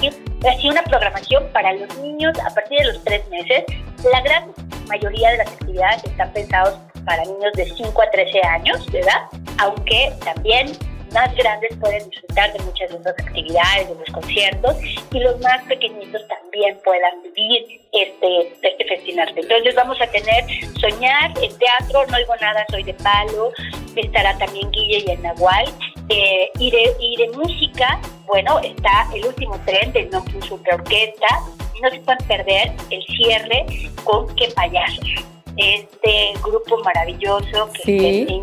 Así 0.48 0.68
una 0.68 0.82
programación 0.82 1.46
para 1.52 1.72
los 1.74 1.96
niños 1.98 2.36
a 2.40 2.54
partir 2.54 2.78
de 2.78 2.84
los 2.92 3.04
tres 3.04 3.28
meses. 3.28 3.64
La 4.10 4.20
gran 4.22 4.52
mayoría 4.86 5.30
de 5.32 5.38
las 5.38 5.48
actividades 5.48 6.04
están 6.04 6.32
pensadas 6.32 6.74
para 7.04 7.24
niños 7.24 7.52
de 7.54 7.66
5 7.66 8.02
a 8.02 8.10
13 8.10 8.40
años 8.46 8.86
de 8.92 9.00
edad, 9.00 9.22
aunque 9.58 10.12
también 10.24 10.72
más 11.12 11.34
grandes 11.34 11.76
pueden 11.76 12.08
disfrutar 12.10 12.52
de 12.52 12.58
muchas 12.64 12.90
de 12.90 12.96
esas 12.96 13.18
actividades, 13.18 13.88
de 13.88 13.94
los 13.94 14.08
conciertos, 14.12 14.76
y 15.12 15.20
los 15.20 15.40
más 15.40 15.62
pequeñitos 15.64 16.26
también 16.28 16.78
puedan 16.84 17.22
vivir 17.22 17.80
este, 17.92 18.52
este. 18.62 19.40
Entonces 19.40 19.74
vamos 19.74 20.00
a 20.00 20.06
tener 20.08 20.44
Soñar, 20.80 21.32
el 21.42 21.56
teatro, 21.58 22.06
No 22.06 22.16
oigo 22.16 22.36
nada, 22.36 22.64
soy 22.70 22.82
de 22.82 22.94
palo, 22.94 23.52
estará 23.96 24.36
también 24.38 24.70
Guille 24.70 25.04
y 25.06 25.10
el 25.10 25.22
Nahual, 25.22 25.66
eh, 26.08 26.50
y, 26.58 26.70
de, 26.70 27.28
música, 27.34 28.00
bueno, 28.26 28.58
está 28.60 29.08
el 29.14 29.26
último 29.26 29.58
tren 29.66 29.92
de 29.92 30.06
No 30.06 30.24
Super 30.46 30.74
Orquesta, 30.74 31.26
no 31.82 31.90
se 31.90 32.00
pueden 32.00 32.26
perder 32.26 32.72
el 32.90 33.04
cierre 33.04 33.66
con 34.04 34.34
Qué 34.36 34.48
Payasos 34.48 35.24
este 35.58 36.32
grupo 36.42 36.78
maravilloso 36.84 37.70
que 37.72 37.82
sí. 37.82 38.40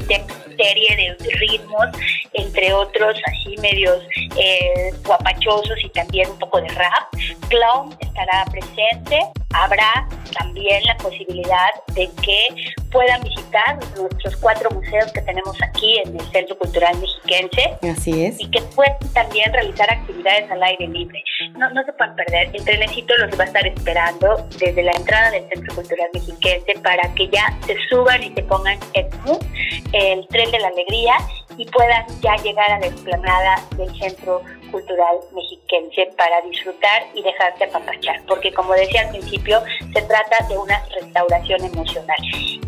serie 0.58 0.96
de 0.96 1.30
ritmos, 1.38 1.88
entre 2.34 2.74
otros 2.74 3.18
así 3.26 3.56
medios 3.62 4.02
eh, 4.38 4.92
guapachosos 5.06 5.78
y 5.84 5.90
también 5.90 6.30
un 6.30 6.40
poco 6.40 6.62
de 6.62 6.70
rap. 6.70 7.08
Clown 7.50 7.96
estará 8.00 8.46
presente. 8.52 9.20
Habrá 9.54 10.08
también 10.38 10.84
la 10.84 10.98
posibilidad 10.98 11.70
de 11.94 12.10
que 12.22 12.74
puedan 12.92 13.22
visitar 13.24 13.78
nuestros 13.98 14.36
cuatro 14.38 14.70
museos 14.72 15.12
que 15.14 15.22
tenemos 15.22 15.56
aquí 15.64 15.98
en 16.04 16.20
el 16.20 16.32
Centro 16.32 16.58
Cultural 16.58 16.98
Mexiquense. 17.00 17.78
Así 17.90 18.26
es. 18.26 18.40
Y 18.40 18.50
que 18.50 18.62
puedan 18.76 18.98
también 19.14 19.52
realizar 19.54 19.90
actividades 19.90 20.52
al 20.52 20.62
aire 20.62 20.88
libre. 20.88 21.24
No, 21.58 21.70
no 21.70 21.84
se 21.86 21.94
pueden 21.94 22.16
perder. 22.16 22.50
El 22.54 22.66
trenecito 22.66 23.16
los 23.18 23.40
va 23.40 23.44
a 23.44 23.48
estar 23.48 23.66
esperando 23.66 24.48
desde 24.60 24.84
la 24.84 24.92
entrada 24.92 25.32
del 25.32 25.48
Centro 25.50 25.76
Cultural 25.76 26.10
Mexiquense 26.14 26.74
para 26.84 27.05
que 27.14 27.28
ya 27.30 27.58
se 27.66 27.76
suban 27.90 28.24
y 28.24 28.34
se 28.34 28.44
pongan 28.44 28.80
el 28.94 30.28
tren 30.28 30.52
de 30.52 30.60
la 30.60 30.68
alegría 30.68 31.16
y 31.58 31.66
puedan 31.66 32.06
ya 32.22 32.36
llegar 32.38 32.70
a 32.72 32.80
la 32.80 32.88
explanada 32.88 33.62
del 33.78 33.94
Centro 33.98 34.42
cultural 34.72 35.18
mexiquense 35.34 36.12
para 36.18 36.42
disfrutar 36.42 37.04
y 37.14 37.24
dejarse 37.24 37.64
apapachar, 37.66 38.22
porque 38.28 38.52
como 38.52 38.74
decía 38.74 39.02
al 39.02 39.10
principio, 39.10 39.62
se 39.94 40.02
trata 40.02 40.46
de 40.50 40.58
una 40.58 40.84
restauración 41.00 41.64
emocional. 41.64 42.18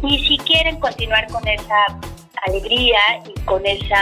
Y 0.03 0.25
si 0.25 0.37
quieren 0.37 0.79
continuar 0.79 1.27
con 1.27 1.45
esa 1.47 1.85
alegría 2.47 2.99
y 3.25 3.39
con 3.41 3.65
ese 3.65 3.93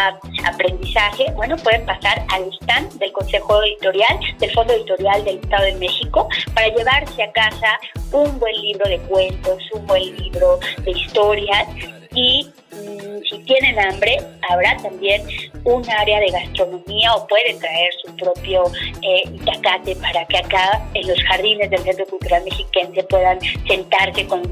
aprendizaje, 0.46 1.26
bueno, 1.36 1.56
pueden 1.58 1.86
pasar 1.86 2.26
al 2.30 2.50
stand 2.62 2.94
del 2.94 3.12
Consejo 3.12 3.64
Editorial, 3.64 4.20
del 4.40 4.52
Fondo 4.52 4.74
Editorial 4.74 5.24
del 5.24 5.40
Estado 5.40 5.66
de 5.66 5.76
México, 5.76 6.28
para 6.54 6.68
llevarse 6.70 7.24
a 7.24 7.32
casa 7.32 7.80
un 8.12 8.40
buen 8.40 8.56
libro 8.62 8.88
de 8.88 9.00
cuentos, 9.00 9.64
un 9.74 9.86
buen 9.88 10.16
libro 10.18 10.60
de 10.84 10.92
historias 10.92 11.68
y 12.16 12.48
mm, 12.72 13.24
si 13.30 13.40
tienen 13.40 13.80
hambre, 13.80 14.18
habrá 14.50 14.78
también 14.78 15.22
un 15.66 15.88
área 15.90 16.20
de 16.20 16.28
gastronomía 16.28 17.14
o 17.16 17.28
pueden 17.28 17.60
traer 17.60 17.90
su 18.04 18.16
propio 18.16 18.64
eh, 19.02 19.24
itacate 19.34 19.96
para 19.98 20.26
que 20.26 20.38
acá 20.38 20.82
en 20.94 21.08
los 21.08 21.22
jardines 21.24 21.70
del 21.70 21.82
Centro 21.82 22.06
Cultural 22.06 22.44
Mexiquense 22.44 23.04
puedan 23.04 23.40
sentarse 23.68 24.26
con 24.28 24.44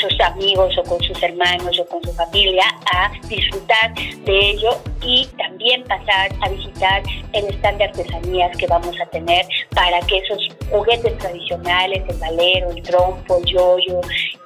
sus 0.00 0.20
amigos 0.20 0.76
o 0.78 0.82
con 0.82 1.00
sus 1.02 1.22
hermanos 1.22 1.78
o 1.78 1.86
con 1.86 2.02
su 2.02 2.12
familia 2.12 2.64
a 2.92 3.12
disfrutar 3.28 3.94
de 3.94 4.50
ello 4.50 4.78
y 5.02 5.26
también 5.36 5.51
pasar 5.86 6.30
a 6.40 6.48
visitar 6.48 7.02
el 7.32 7.46
stand 7.54 7.78
de 7.78 7.84
artesanías 7.84 8.56
que 8.56 8.66
vamos 8.66 8.94
a 9.00 9.06
tener 9.06 9.46
para 9.74 10.00
que 10.06 10.18
esos 10.18 10.48
juguetes 10.70 11.16
tradicionales, 11.18 12.02
el 12.08 12.16
valero, 12.18 12.70
el 12.70 12.82
trompo, 12.82 13.38
el 13.38 13.44
yoyo 13.44 14.00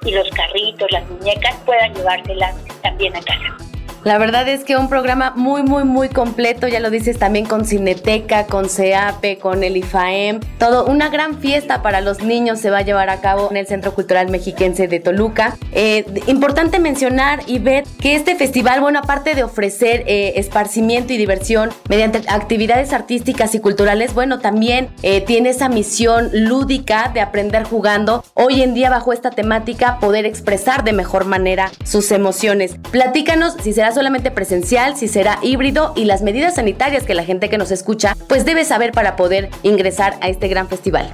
y 0.05 0.11
los 0.11 0.29
carritos, 0.31 0.91
las 0.91 1.07
muñecas 1.09 1.55
puedan 1.65 1.93
llevárselas 1.93 2.55
también 2.81 3.15
a 3.15 3.21
casa. 3.21 3.57
La 4.03 4.17
verdad 4.17 4.47
es 4.47 4.63
que 4.63 4.77
un 4.77 4.89
programa 4.89 5.33
muy, 5.35 5.63
muy, 5.63 5.83
muy 5.83 6.09
completo, 6.09 6.67
ya 6.67 6.79
lo 6.79 6.89
dices 6.89 7.17
también 7.17 7.45
con 7.45 7.65
Cineteca, 7.65 8.45
con 8.45 8.69
CEAPE, 8.69 9.37
con 9.37 9.63
el 9.63 9.75
IFAEM, 9.77 10.39
todo, 10.59 10.85
una 10.85 11.09
gran 11.09 11.39
fiesta 11.39 11.81
para 11.81 11.99
los 12.01 12.21
niños 12.21 12.59
se 12.59 12.69
va 12.69 12.79
a 12.79 12.81
llevar 12.81 13.09
a 13.09 13.21
cabo 13.21 13.49
en 13.51 13.57
el 13.57 13.67
Centro 13.67 13.93
Cultural 13.93 14.29
Mexiquense 14.29 14.87
de 14.87 14.99
Toluca. 14.99 15.57
Eh, 15.73 16.05
importante 16.27 16.79
mencionar 16.79 17.41
y 17.47 17.59
ver 17.59 17.83
que 17.99 18.15
este 18.15 18.35
festival, 18.35 18.79
bueno, 18.81 18.99
aparte 18.99 19.35
de 19.35 19.43
ofrecer 19.43 20.03
eh, 20.07 20.33
esparcimiento 20.37 21.13
y 21.13 21.17
diversión 21.17 21.71
mediante 21.89 22.21
actividades 22.27 22.93
artísticas 22.93 23.55
y 23.55 23.59
culturales, 23.59 24.13
bueno, 24.13 24.39
también 24.39 24.89
eh, 25.03 25.21
tiene 25.21 25.49
esa 25.49 25.69
misión 25.69 26.29
lúdica 26.31 27.11
de 27.13 27.21
aprender 27.21 27.63
jugando. 27.63 28.23
Hoy 28.33 28.61
en 28.61 28.73
día, 28.73 28.89
bajo 28.89 29.11
esta 29.11 29.31
temática, 29.31 29.99
poder 29.99 30.25
expresar 30.25 30.83
de 30.83 30.93
mejor 30.93 31.25
manera 31.25 31.71
sus 31.83 32.11
emociones. 32.11 32.75
Platícanos 32.91 33.55
si 33.61 33.73
será 33.73 33.93
solamente 33.97 34.29
presencial, 34.29 34.95
si 34.95 35.07
será 35.07 35.39
híbrido 35.41 35.91
y 35.95 36.05
las 36.05 36.21
medidas 36.21 36.53
sanitarias 36.53 37.03
que 37.03 37.15
la 37.15 37.23
gente 37.23 37.49
que 37.49 37.57
nos 37.57 37.71
escucha 37.71 38.15
pues 38.29 38.45
debe 38.45 38.63
saber 38.63 38.91
para 38.91 39.15
poder 39.15 39.49
ingresar 39.63 40.17
a 40.21 40.29
este 40.29 40.47
gran 40.47 40.69
festival. 40.69 41.11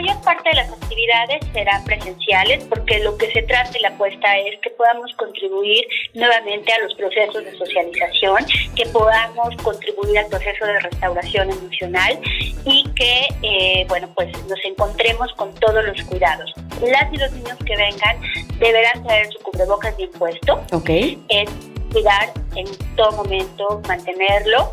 Mayor 0.00 0.20
parte 0.22 0.48
de 0.48 0.56
las 0.56 0.70
actividades 0.70 1.40
serán 1.52 1.84
presenciales 1.84 2.64
porque 2.64 3.00
lo 3.00 3.16
que 3.18 3.30
se 3.32 3.42
trata 3.42 3.70
de 3.70 3.80
la 3.80 3.88
apuesta 3.88 4.38
es 4.38 4.58
que 4.60 4.70
podamos 4.70 5.12
contribuir 5.16 5.84
nuevamente 6.14 6.72
a 6.72 6.78
los 6.80 6.94
procesos 6.94 7.44
de 7.44 7.56
socialización, 7.58 8.38
que 8.74 8.86
podamos 8.86 9.54
contribuir 9.62 10.18
al 10.18 10.26
proceso 10.26 10.64
de 10.64 10.80
restauración 10.80 11.50
emocional 11.50 12.18
y 12.64 12.84
que, 12.94 13.28
eh, 13.42 13.84
bueno, 13.88 14.08
pues 14.14 14.32
nos 14.48 14.58
encontremos 14.64 15.32
con 15.34 15.54
todos 15.56 15.84
los 15.84 16.00
cuidados. 16.04 16.50
Las 16.80 17.12
y 17.12 17.18
los 17.18 17.32
niños 17.32 17.58
que 17.66 17.76
vengan 17.76 18.16
deberán 18.58 19.02
traer 19.04 19.30
su 19.30 19.38
cubrebocas 19.40 19.96
bien 19.96 20.10
puesto. 20.12 20.64
Ok. 20.72 20.88
Es 21.28 21.50
cuidar 21.92 22.32
en 22.56 22.66
todo 22.96 23.12
momento, 23.12 23.82
mantenerlo 23.86 24.72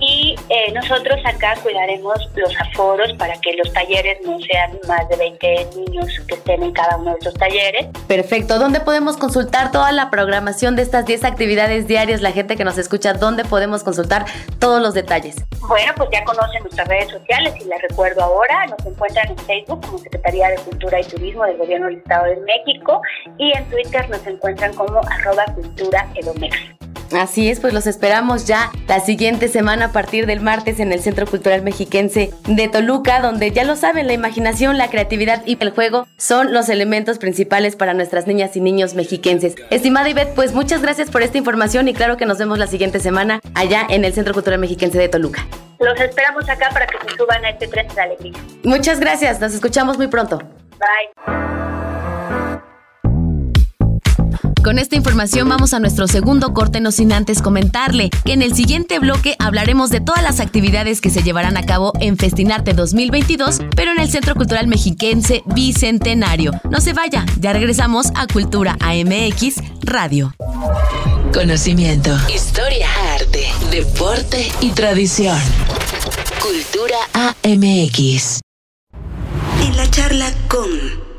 y 0.00 0.34
eh, 0.48 0.72
nosotros 0.72 1.20
acá 1.24 1.54
cuidaremos 1.62 2.18
los 2.34 2.54
aforos 2.60 3.12
para 3.14 3.34
que 3.40 3.52
los 3.54 3.72
talleres 3.72 4.18
no 4.24 4.38
sean 4.40 4.78
más 4.88 5.08
de 5.08 5.16
20 5.16 5.68
niños 5.76 6.06
que 6.26 6.34
estén 6.34 6.62
en 6.62 6.72
cada 6.72 6.96
uno 6.96 7.12
de 7.12 7.18
esos 7.20 7.34
talleres. 7.34 7.86
Perfecto. 8.06 8.58
¿Dónde 8.58 8.80
podemos 8.80 9.16
consultar 9.16 9.70
toda 9.70 9.92
la 9.92 10.10
programación 10.10 10.76
de 10.76 10.82
estas 10.82 11.04
10 11.06 11.24
actividades 11.24 11.86
diarias? 11.86 12.22
La 12.22 12.32
gente 12.32 12.56
que 12.56 12.64
nos 12.64 12.78
escucha, 12.78 13.12
¿dónde 13.12 13.44
podemos 13.44 13.84
consultar 13.84 14.24
todos 14.58 14.80
los 14.80 14.94
detalles? 14.94 15.36
Bueno, 15.68 15.92
pues 15.96 16.08
ya 16.12 16.24
conocen 16.24 16.62
nuestras 16.62 16.88
redes 16.88 17.10
sociales 17.10 17.54
y 17.60 17.64
les 17.64 17.82
recuerdo 17.82 18.22
ahora, 18.22 18.66
nos 18.66 18.84
encuentran 18.86 19.28
en 19.28 19.38
Facebook 19.38 19.80
como 19.86 19.98
Secretaría 19.98 20.48
de 20.48 20.56
Cultura 20.56 21.00
y 21.00 21.04
Turismo 21.04 21.44
del 21.44 21.58
Gobierno 21.58 21.86
del 21.86 21.98
Estado 21.98 22.26
de 22.26 22.36
México 22.40 23.02
y 23.38 23.56
en 23.56 23.64
Twitter 23.68 24.08
nos 24.08 24.26
encuentran 24.26 24.72
como 24.74 25.00
arroba 25.08 25.44
cultura 25.54 26.06
edomex. 26.14 26.56
Así 27.12 27.50
es, 27.50 27.60
pues 27.60 27.74
los 27.74 27.86
esperamos 27.86 28.46
ya 28.46 28.70
la 28.86 29.00
siguiente 29.00 29.48
semana 29.48 29.86
a 29.86 29.92
partir 29.92 30.26
del 30.26 30.40
martes 30.40 30.80
en 30.80 30.92
el 30.92 31.00
Centro 31.00 31.26
Cultural 31.26 31.62
Mexiquense 31.62 32.30
de 32.46 32.68
Toluca, 32.68 33.20
donde 33.20 33.50
ya 33.50 33.64
lo 33.64 33.76
saben, 33.76 34.06
la 34.06 34.12
imaginación, 34.12 34.78
la 34.78 34.90
creatividad 34.90 35.42
y 35.46 35.58
el 35.60 35.70
juego 35.70 36.06
son 36.16 36.52
los 36.52 36.68
elementos 36.68 37.18
principales 37.18 37.76
para 37.76 37.94
nuestras 37.94 38.26
niñas 38.26 38.56
y 38.56 38.60
niños 38.60 38.94
mexiquenses. 38.94 39.54
Estimada 39.70 40.08
Ivette, 40.08 40.34
pues 40.34 40.54
muchas 40.54 40.82
gracias 40.82 41.10
por 41.10 41.22
esta 41.22 41.38
información 41.38 41.88
y 41.88 41.94
claro 41.94 42.16
que 42.16 42.26
nos 42.26 42.38
vemos 42.38 42.58
la 42.58 42.66
siguiente 42.66 43.00
semana 43.00 43.40
allá 43.54 43.86
en 43.88 44.04
el 44.04 44.12
Centro 44.12 44.34
Cultural 44.34 44.58
Mexiquense 44.58 44.98
de 44.98 45.08
Toluca. 45.08 45.46
Los 45.78 45.98
esperamos 45.98 46.48
acá 46.48 46.68
para 46.72 46.86
que 46.86 46.98
se 47.08 47.16
suban 47.16 47.44
a 47.44 47.50
este 47.50 47.66
tren 47.66 47.88
de 47.88 48.00
alegría. 48.00 48.38
Muchas 48.64 49.00
gracias, 49.00 49.40
nos 49.40 49.54
escuchamos 49.54 49.96
muy 49.96 50.08
pronto. 50.08 50.38
Bye. 50.78 51.59
Con 54.70 54.78
esta 54.78 54.94
información 54.94 55.48
vamos 55.48 55.74
a 55.74 55.80
nuestro 55.80 56.06
segundo 56.06 56.54
corte, 56.54 56.80
no 56.80 56.92
sin 56.92 57.12
antes 57.12 57.42
comentarle 57.42 58.08
que 58.24 58.34
en 58.34 58.40
el 58.40 58.54
siguiente 58.54 59.00
bloque 59.00 59.34
hablaremos 59.40 59.90
de 59.90 60.00
todas 60.00 60.22
las 60.22 60.38
actividades 60.38 61.00
que 61.00 61.10
se 61.10 61.24
llevarán 61.24 61.56
a 61.56 61.66
cabo 61.66 61.92
en 61.98 62.16
Festinarte 62.16 62.72
2022, 62.72 63.62
pero 63.74 63.90
en 63.90 63.98
el 63.98 64.08
Centro 64.08 64.36
Cultural 64.36 64.68
Mexiquense 64.68 65.42
Bicentenario. 65.44 66.52
No 66.70 66.80
se 66.80 66.92
vaya, 66.92 67.26
ya 67.40 67.52
regresamos 67.52 68.12
a 68.14 68.28
Cultura 68.28 68.78
AMX 68.78 69.56
Radio. 69.82 70.36
Conocimiento, 71.34 72.16
historia, 72.32 72.86
arte, 73.16 73.48
deporte 73.72 74.52
y 74.60 74.70
tradición. 74.70 75.36
Cultura 76.40 76.98
AMX. 77.42 78.38
En 79.64 79.76
la 79.76 79.90
charla 79.90 80.32
con... 80.46 81.09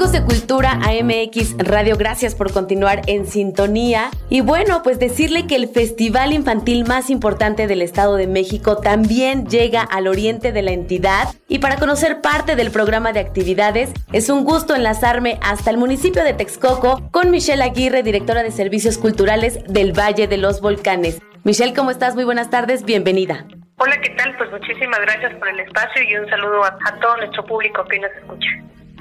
amigos 0.00 0.12
de 0.12 0.24
Cultura 0.24 0.78
AMX 0.82 1.58
Radio, 1.58 1.98
gracias 1.98 2.34
por 2.34 2.50
continuar 2.50 3.02
en 3.06 3.26
sintonía. 3.26 4.08
Y 4.30 4.40
bueno, 4.40 4.82
pues 4.82 4.98
decirle 4.98 5.46
que 5.46 5.56
el 5.56 5.68
festival 5.68 6.32
infantil 6.32 6.86
más 6.86 7.10
importante 7.10 7.66
del 7.66 7.82
Estado 7.82 8.16
de 8.16 8.26
México 8.26 8.78
también 8.78 9.46
llega 9.46 9.82
al 9.82 10.06
oriente 10.06 10.52
de 10.52 10.62
la 10.62 10.70
entidad. 10.70 11.28
Y 11.48 11.58
para 11.58 11.76
conocer 11.76 12.22
parte 12.22 12.56
del 12.56 12.70
programa 12.70 13.12
de 13.12 13.20
actividades, 13.20 13.92
es 14.10 14.30
un 14.30 14.44
gusto 14.44 14.74
enlazarme 14.74 15.38
hasta 15.42 15.68
el 15.68 15.76
municipio 15.76 16.24
de 16.24 16.32
Texcoco 16.32 17.10
con 17.10 17.30
Michelle 17.30 17.62
Aguirre, 17.62 18.02
directora 18.02 18.42
de 18.42 18.52
Servicios 18.52 18.96
Culturales 18.96 19.62
del 19.68 19.92
Valle 19.92 20.28
de 20.28 20.38
los 20.38 20.62
Volcanes. 20.62 21.20
Michelle, 21.44 21.74
¿cómo 21.74 21.90
estás? 21.90 22.14
Muy 22.14 22.24
buenas 22.24 22.48
tardes, 22.48 22.86
bienvenida. 22.86 23.44
Hola, 23.76 24.00
¿qué 24.00 24.08
tal? 24.16 24.34
Pues 24.38 24.50
muchísimas 24.50 25.00
gracias 25.02 25.34
por 25.34 25.48
el 25.48 25.60
espacio 25.60 26.02
y 26.08 26.16
un 26.16 26.26
saludo 26.30 26.64
a, 26.64 26.78
a 26.86 27.00
todo 27.00 27.18
nuestro 27.18 27.44
público 27.44 27.84
que 27.84 27.98
nos 27.98 28.10
escucha. 28.12 28.48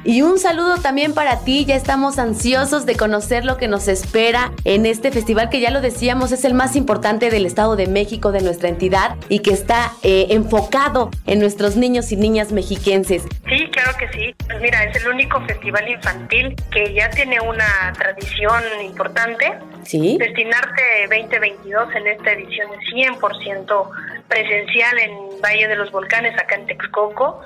Y 0.03 0.21
un 0.21 0.39
saludo 0.39 0.77
también 0.77 1.13
para 1.13 1.39
ti, 1.43 1.65
ya 1.65 1.75
estamos 1.75 2.19
ansiosos 2.19 2.85
de 2.85 2.95
conocer 2.95 3.43
lo 3.43 3.57
que 3.57 3.67
nos 3.67 3.87
espera 3.87 4.51
en 4.63 4.85
este 4.85 5.11
festival 5.11 5.49
que 5.49 5.59
ya 5.59 5.71
lo 5.71 5.81
decíamos 5.81 6.31
es 6.31 6.45
el 6.45 6.53
más 6.53 6.75
importante 6.75 7.29
del 7.29 7.45
Estado 7.45 7.75
de 7.75 7.87
México, 7.87 8.31
de 8.31 8.41
nuestra 8.41 8.69
entidad, 8.69 9.15
y 9.27 9.39
que 9.39 9.51
está 9.51 9.91
eh, 10.03 10.27
enfocado 10.29 11.11
en 11.25 11.39
nuestros 11.39 11.75
niños 11.75 12.11
y 12.11 12.15
niñas 12.15 12.51
mexiquenses. 12.51 13.23
Sí, 13.47 13.69
claro 13.71 13.91
que 13.97 14.07
sí. 14.09 14.35
Pues 14.47 14.61
mira, 14.61 14.83
es 14.85 14.95
el 15.03 15.09
único 15.09 15.41
festival 15.45 15.87
infantil 15.89 16.55
que 16.71 16.93
ya 16.93 17.09
tiene 17.09 17.39
una 17.41 17.93
tradición 17.97 18.63
importante. 18.81 19.53
Sí. 19.83 20.17
Destinarte 20.17 20.81
2022 21.09 21.95
en 21.95 22.07
esta 22.07 22.31
edición 22.31 22.69
es 22.73 22.93
100% 22.93 23.89
presencial 24.27 24.97
en 24.99 25.41
Valle 25.41 25.67
de 25.67 25.75
los 25.75 25.91
Volcanes, 25.91 26.33
acá 26.39 26.55
en 26.55 26.67
Texcoco. 26.67 27.41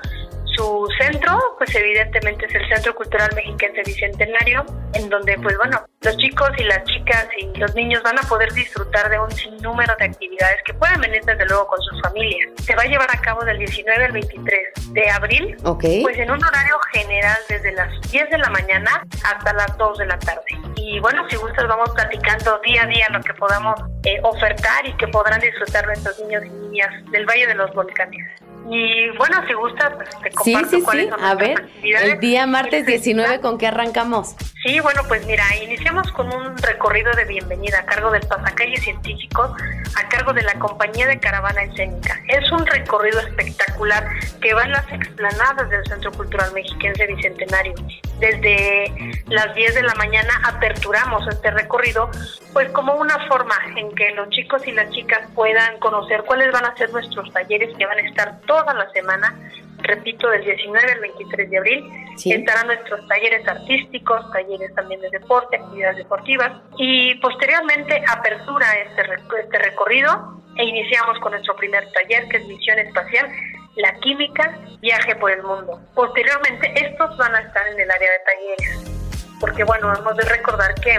Su 0.56 0.86
centro, 1.00 1.38
pues 1.58 1.74
evidentemente 1.74 2.46
es 2.46 2.54
el 2.54 2.68
Centro 2.68 2.94
Cultural 2.94 3.30
Mexiquense 3.34 3.82
Bicentenario, 3.84 4.64
en 4.94 5.08
donde, 5.08 5.36
pues 5.38 5.56
bueno, 5.56 5.80
los 6.02 6.16
chicos 6.18 6.50
y 6.58 6.64
las 6.64 6.84
chicas 6.84 7.26
y 7.38 7.58
los 7.58 7.74
niños 7.74 8.02
van 8.02 8.18
a 8.18 8.22
poder 8.28 8.52
disfrutar 8.52 9.08
de 9.10 9.18
un 9.18 9.30
sinnúmero 9.30 9.94
de 9.98 10.04
actividades 10.04 10.58
que 10.64 10.74
pueden 10.74 11.00
venir 11.00 11.22
desde 11.24 11.46
luego 11.46 11.66
con 11.66 11.80
sus 11.82 12.00
familias. 12.02 12.50
Se 12.62 12.74
va 12.76 12.82
a 12.82 12.86
llevar 12.86 13.08
a 13.10 13.20
cabo 13.20 13.44
del 13.44 13.58
19 13.58 14.04
al 14.04 14.12
23 14.12 14.92
de 14.92 15.10
abril, 15.10 15.56
pues 15.62 16.18
en 16.18 16.30
un 16.30 16.44
horario 16.44 16.78
general 16.92 17.38
desde 17.48 17.72
las 17.72 17.88
10 18.10 18.30
de 18.30 18.38
la 18.38 18.50
mañana 18.50 19.04
hasta 19.24 19.52
las 19.54 19.76
2 19.76 19.98
de 19.98 20.06
la 20.06 20.18
tarde. 20.18 20.44
Y 20.76 21.00
bueno, 21.00 21.28
si 21.28 21.36
gustas 21.36 21.66
vamos 21.66 21.90
platicando 21.94 22.60
día 22.64 22.82
a 22.82 22.86
día 22.86 23.06
lo 23.10 23.20
que 23.20 23.34
podamos 23.34 23.74
eh, 24.04 24.20
ofertar 24.22 24.86
y 24.86 24.92
que 24.96 25.08
podrán 25.08 25.40
disfrutar 25.40 25.86
nuestros 25.86 26.18
niños 26.20 26.44
y 26.44 26.50
niñas 26.50 26.90
del 27.10 27.26
Valle 27.26 27.46
de 27.46 27.54
los 27.54 27.72
Volcanes. 27.74 28.43
Y 28.70 29.10
bueno, 29.18 29.42
si 29.46 29.52
gustas, 29.52 29.92
pues 29.94 30.08
te 30.22 30.30
comparto 30.30 30.68
sí, 30.70 30.76
sí, 30.76 30.82
cuáles 30.82 31.04
sí. 31.04 31.10
son 31.10 31.24
A 31.24 31.34
ver, 31.34 31.58
actividades. 31.60 32.12
el 32.14 32.20
día 32.20 32.46
martes 32.46 32.86
19, 32.86 33.40
¿con 33.40 33.58
qué 33.58 33.66
arrancamos? 33.66 34.34
Sí, 34.64 34.80
bueno, 34.80 35.02
pues 35.06 35.26
mira, 35.26 35.44
iniciamos 35.62 36.10
con 36.12 36.32
un 36.34 36.56
recorrido 36.56 37.12
de 37.12 37.26
bienvenida 37.26 37.80
a 37.80 37.84
cargo 37.84 38.10
del 38.10 38.26
pasacalle 38.26 38.76
científico, 38.78 39.54
a 39.96 40.08
cargo 40.08 40.32
de 40.32 40.40
la 40.42 40.54
compañía 40.54 41.06
de 41.06 41.20
caravana 41.20 41.64
escénica. 41.64 42.18
Es 42.28 42.50
un 42.50 42.64
recorrido 42.64 43.20
espectacular 43.20 44.06
que 44.40 44.54
va 44.54 44.62
en 44.62 44.72
las 44.72 44.90
explanadas 44.90 45.68
del 45.68 45.84
Centro 45.84 46.10
Cultural 46.12 46.50
Mexiquense 46.54 47.06
Bicentenario. 47.06 47.74
Desde 48.18 49.22
las 49.26 49.54
10 49.54 49.74
de 49.74 49.82
la 49.82 49.94
mañana 49.96 50.32
aperturamos 50.44 51.26
este 51.28 51.50
recorrido, 51.50 52.10
pues 52.54 52.70
como 52.70 52.94
una 52.94 53.18
forma 53.26 53.56
en 53.76 53.94
que 53.94 54.12
los 54.12 54.30
chicos 54.30 54.66
y 54.66 54.72
las 54.72 54.88
chicas 54.92 55.28
puedan 55.34 55.78
conocer 55.78 56.22
cuáles 56.24 56.50
van 56.52 56.64
a 56.64 56.74
ser 56.76 56.90
nuestros 56.90 57.30
talleres 57.34 57.76
que 57.76 57.84
van 57.84 57.98
a 57.98 58.08
estar 58.08 58.40
toda 58.54 58.72
la 58.74 58.88
semana 58.90 59.34
repito, 59.78 60.30
del 60.30 60.44
19 60.44 60.92
al 60.92 61.00
23 61.00 61.50
de 61.50 61.58
abril. 61.58 61.84
Estarán 62.24 62.68
nuestros 62.68 63.06
talleres 63.06 63.46
artísticos, 63.46 64.30
talleres 64.32 64.74
también 64.74 65.00
de 65.00 65.10
deporte, 65.10 65.56
actividades 65.56 65.98
deportivas 65.98 66.52
y 66.78 67.14
posteriormente 67.16 68.02
apertura 68.08 68.66
este, 68.78 69.02
este 69.42 69.58
recorrido 69.58 70.40
e 70.56 70.64
iniciamos 70.64 71.18
con 71.18 71.32
nuestro 71.32 71.54
primer 71.56 71.86
taller 71.92 72.26
que 72.28 72.38
es 72.38 72.46
Misión 72.46 72.78
Espacial, 72.78 73.28
la 73.76 73.92
Química, 74.00 74.58
Viaje 74.80 75.16
por 75.16 75.32
el 75.32 75.42
Mundo. 75.42 75.80
Posteriormente 75.94 76.72
estos 76.76 77.16
van 77.18 77.34
a 77.34 77.40
estar 77.40 77.66
en 77.68 77.80
el 77.80 77.90
área 77.90 78.10
de 78.10 78.18
talleres, 78.20 79.36
porque 79.40 79.64
bueno, 79.64 79.92
hemos 79.98 80.16
de 80.16 80.24
recordar 80.24 80.74
que 80.76 80.98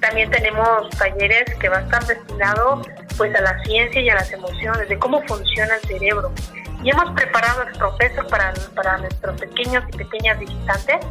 también 0.00 0.30
tenemos 0.30 0.90
talleres 0.98 1.54
que 1.54 1.68
van 1.68 1.84
a 1.84 1.86
estar 1.86 2.04
destinados 2.04 2.86
pues 3.16 3.34
a 3.34 3.40
la 3.40 3.62
ciencia 3.64 4.00
y 4.00 4.10
a 4.10 4.14
las 4.16 4.30
emociones, 4.30 4.88
de 4.88 4.98
cómo 4.98 5.22
funciona 5.22 5.74
el 5.76 5.80
cerebro, 5.88 6.32
y 6.82 6.90
hemos 6.90 7.10
preparado 7.12 7.62
exprofeso 7.62 8.26
para, 8.28 8.52
para 8.74 8.98
nuestros 8.98 9.40
pequeños 9.40 9.84
y 9.92 9.96
pequeñas 9.96 10.38
visitantes 10.38 11.06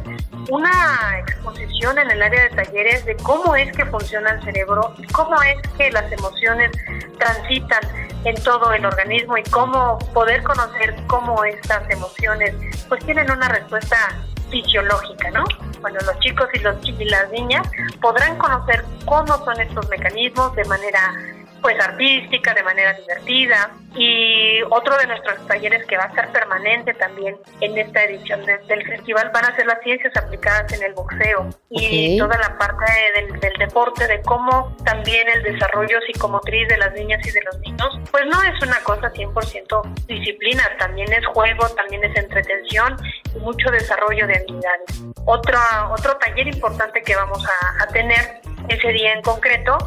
una 0.48 1.18
exposición 1.18 1.98
en 1.98 2.10
el 2.10 2.22
área 2.22 2.44
de 2.44 2.50
talleres 2.50 3.04
de 3.04 3.16
cómo 3.16 3.56
es 3.56 3.74
que 3.76 3.84
funciona 3.86 4.30
el 4.30 4.42
cerebro 4.42 4.94
y 4.98 5.06
cómo 5.08 5.34
es 5.42 5.56
que 5.76 5.90
las 5.90 6.10
emociones 6.12 6.70
transitan 7.18 7.80
en 8.24 8.34
todo 8.42 8.72
el 8.72 8.84
organismo 8.84 9.36
y 9.36 9.42
cómo 9.44 9.98
poder 10.12 10.42
conocer 10.42 10.96
cómo 11.06 11.44
estas 11.44 11.88
emociones 11.90 12.54
pues 12.88 13.04
tienen 13.04 13.30
una 13.30 13.48
respuesta 13.48 13.96
fisiológica, 14.50 15.30
¿no? 15.30 15.44
Bueno, 15.80 15.98
los 16.06 16.18
chicos 16.20 16.48
y, 16.54 16.60
los, 16.60 16.76
y 16.84 17.04
las 17.04 17.30
niñas 17.30 17.68
podrán 18.00 18.36
conocer 18.38 18.84
cómo 19.04 19.36
son 19.44 19.60
estos 19.60 19.88
mecanismos 19.88 20.54
de 20.54 20.64
manera 20.64 21.14
pues 21.66 21.80
artística, 21.80 22.54
de 22.54 22.62
manera 22.62 22.92
divertida. 22.92 23.72
Y 23.96 24.62
otro 24.70 24.96
de 24.98 25.08
nuestros 25.08 25.44
talleres 25.48 25.84
que 25.86 25.96
va 25.96 26.04
a 26.04 26.14
ser 26.14 26.28
permanente 26.28 26.94
también 26.94 27.36
en 27.60 27.76
esta 27.76 28.04
edición 28.04 28.46
del 28.46 28.86
festival 28.86 29.32
van 29.34 29.46
a 29.46 29.56
ser 29.56 29.66
las 29.66 29.80
ciencias 29.82 30.16
aplicadas 30.16 30.72
en 30.74 30.84
el 30.84 30.92
boxeo 30.94 31.48
y 31.68 32.16
toda 32.18 32.38
la 32.38 32.56
parte 32.56 32.84
del, 33.16 33.40
del, 33.40 33.52
deporte, 33.58 34.06
de 34.06 34.22
cómo 34.22 34.76
también 34.84 35.26
el 35.28 35.42
desarrollo 35.42 35.98
psicomotriz 36.06 36.68
de 36.68 36.76
las 36.76 36.92
niñas 36.92 37.26
y 37.26 37.32
de 37.32 37.40
los 37.42 37.58
niños, 37.58 37.98
pues 38.12 38.24
no 38.26 38.40
es 38.44 38.62
una 38.62 38.78
cosa 38.84 39.12
100% 39.12 40.06
disciplina, 40.06 40.62
también 40.78 41.12
es 41.12 41.26
juego, 41.26 41.68
también 41.70 42.04
es 42.04 42.16
entretención 42.16 42.96
y 43.34 43.40
mucho 43.40 43.72
desarrollo 43.72 44.24
de 44.28 44.36
habilidades. 44.36 45.02
Otro, 45.24 45.58
otro 45.90 46.16
taller 46.18 46.46
importante 46.46 47.02
que 47.02 47.16
vamos 47.16 47.44
a, 47.44 47.82
a 47.82 47.86
tener 47.88 48.40
ese 48.68 48.88
día 48.92 49.14
en 49.14 49.22
concreto 49.22 49.78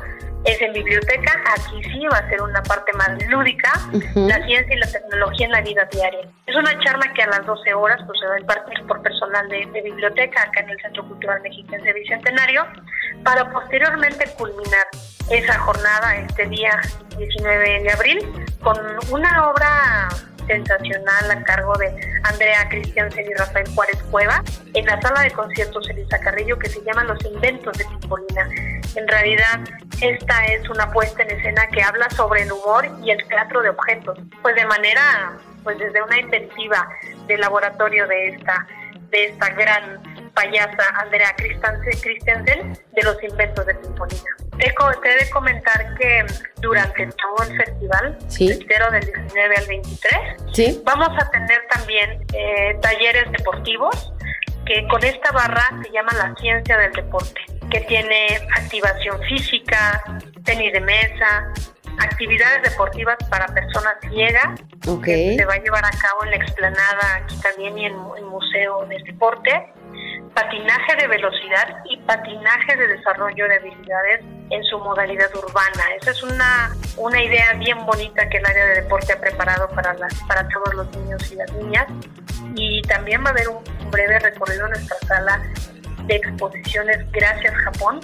es 0.46 0.62
en 0.62 0.74
biblioteca, 0.74 1.34
aquí 1.58 1.84
sí 1.84 2.06
va 2.12 2.18
a 2.18 2.30
ser 2.30 2.42
una 2.42 2.62
parte 2.64 2.94
más 2.94 3.10
lúdica, 3.28 3.72
la 4.16 4.46
ciencia 4.46 4.76
y 4.76 4.80
la 4.80 4.88
tecnología 4.88 5.46
en 5.46 5.52
la 5.52 5.62
vida 5.62 5.88
diaria. 5.92 6.28
Es 6.48 6.56
una 6.56 6.80
charla 6.80 7.12
que 7.14 7.24
a 7.24 7.28
las 7.28 7.46
12 7.46 7.74
horas 7.74 8.00
pues, 8.06 8.20
se 8.20 8.28
va 8.28 8.36
a 8.36 8.40
impartir 8.40 8.88
por 8.88 9.02
personal 9.02 9.48
de, 9.50 9.82
biblioteca 9.82 10.44
acá 10.44 10.62
en 10.62 10.70
el 10.70 10.82
Centro 10.82 11.08
Cultural 11.08 11.42
Mexiquense 11.42 11.94
Bicentenario, 11.94 12.66
para 13.24 13.50
posteriormente 13.52 14.26
culminar 14.38 14.88
esa 15.30 15.60
jornada 15.60 16.16
este 16.16 16.46
día 16.48 16.72
19 17.18 17.84
de 17.84 17.92
abril 17.92 18.48
con 18.62 18.78
una 19.12 19.50
obra 19.50 20.10
sensacional 20.50 21.32
a 21.32 21.44
cargo 21.44 21.78
de 21.78 21.88
Andrea 22.24 22.68
Cristiansen 22.70 23.26
y 23.30 23.34
Rafael 23.36 23.68
Juárez 23.76 24.02
Cueva 24.10 24.44
en 24.74 24.86
la 24.86 25.00
sala 25.00 25.22
de 25.22 25.32
conciertos 25.32 25.88
Elisa 25.90 26.20
Carrillo 26.20 26.58
que 26.58 26.70
se 26.70 26.82
llama 26.84 27.04
Los 27.04 27.24
Inventos 27.24 27.78
de 27.78 27.86
Pipolina. 27.86 28.50
En 28.96 29.08
realidad, 29.08 29.60
esta 30.02 30.46
es 30.46 30.68
una 30.70 30.92
puesta 30.92 31.22
en 31.22 31.32
escena 31.32 31.68
que 31.68 31.84
habla 31.84 32.10
sobre 32.10 32.44
el 32.44 32.52
humor 32.52 32.90
y 33.04 33.12
el 33.12 33.28
teatro 33.28 33.62
de 33.62 33.70
objetos, 33.70 34.18
pues 34.42 34.56
de 34.56 34.66
manera, 34.66 35.38
pues 35.64 35.78
desde 35.78 36.02
una 36.02 36.20
intensiva 36.20 36.90
del 37.28 37.42
laboratorio 37.42 38.08
de 38.08 38.30
esta, 38.30 38.68
de 39.12 39.26
esta 39.26 39.50
gran 39.50 40.09
payasa 40.40 40.86
Andrea 41.02 41.36
Christensen 41.36 42.74
de 42.94 43.04
los 43.04 43.22
inventos 43.24 43.66
de 43.66 43.76
Pipolina. 43.76 44.24
Te, 44.58 44.68
he 44.68 45.26
de 45.26 45.30
comentar 45.32 45.96
que 45.96 46.26
durante 46.62 47.08
todo 47.08 47.50
el 47.50 47.58
festival, 47.58 48.18
entero 48.40 48.92
del 48.92 49.06
19 49.06 49.56
al 49.58 49.68
23, 49.68 50.84
vamos 50.84 51.10
a 51.10 51.30
tener 51.32 51.60
también 51.70 52.26
eh, 52.34 52.78
talleres 52.82 53.32
deportivos 53.32 54.14
que 54.66 54.88
con 54.88 55.04
esta 55.04 55.32
barra 55.32 55.70
se 55.84 55.92
llama 55.92 56.12
la 56.14 56.34
ciencia 56.40 56.78
del 56.78 56.92
deporte, 56.94 57.42
que 57.70 57.82
tiene 57.82 58.28
activación 58.56 59.20
física, 59.24 60.02
tenis 60.44 60.72
de 60.72 60.82
mesa, 60.82 61.52
actividades 62.00 62.64
deportivas 62.64 63.18
para 63.30 63.46
personas 63.48 63.96
ciegas, 64.10 64.60
que 65.04 65.36
se 65.38 65.46
va 65.46 65.54
a 65.56 65.60
llevar 65.60 65.86
a 65.86 65.92
cabo 65.92 66.24
en 66.24 66.32
la 66.32 66.38
explanada 66.38 67.16
aquí 67.16 67.36
también 67.42 67.78
y 67.78 67.86
en 67.86 67.94
el 68.18 68.26
Museo 68.26 68.86
del 68.86 69.04
Deporte 69.04 69.74
patinaje 70.40 70.96
de 70.96 71.08
velocidad 71.08 71.84
y 71.84 71.98
patinaje 71.98 72.78
de 72.78 72.88
desarrollo 72.88 73.46
de 73.48 73.56
habilidades 73.56 74.22
en 74.50 74.64
su 74.64 74.80
modalidad 74.80 75.30
urbana. 75.36 75.84
Esa 76.00 76.12
es 76.12 76.24
una, 76.24 76.74
una 76.96 77.22
idea 77.22 77.54
bien 77.54 77.86
bonita 77.86 78.30
que 78.30 78.38
el 78.38 78.46
área 78.46 78.66
de 78.68 78.82
deporte 78.82 79.12
ha 79.12 79.20
preparado 79.20 79.68
para, 79.70 79.94
las, 79.96 80.14
para 80.28 80.48
todos 80.48 80.74
los 80.76 80.98
niños 80.98 81.32
y 81.32 81.36
las 81.36 81.52
niñas. 81.54 81.88
Y 82.56 82.82
también 82.84 83.22
va 83.24 83.28
a 83.28 83.32
haber 83.32 83.50
un 83.50 83.92
breve 83.92 84.18
recorrido 84.20 84.66
en 84.66 84.72
nuestra 84.72 84.98
sala 85.08 85.42
de 86.06 86.16
exposiciones 86.16 87.12
Gracias 87.12 87.54
Japón, 87.56 88.00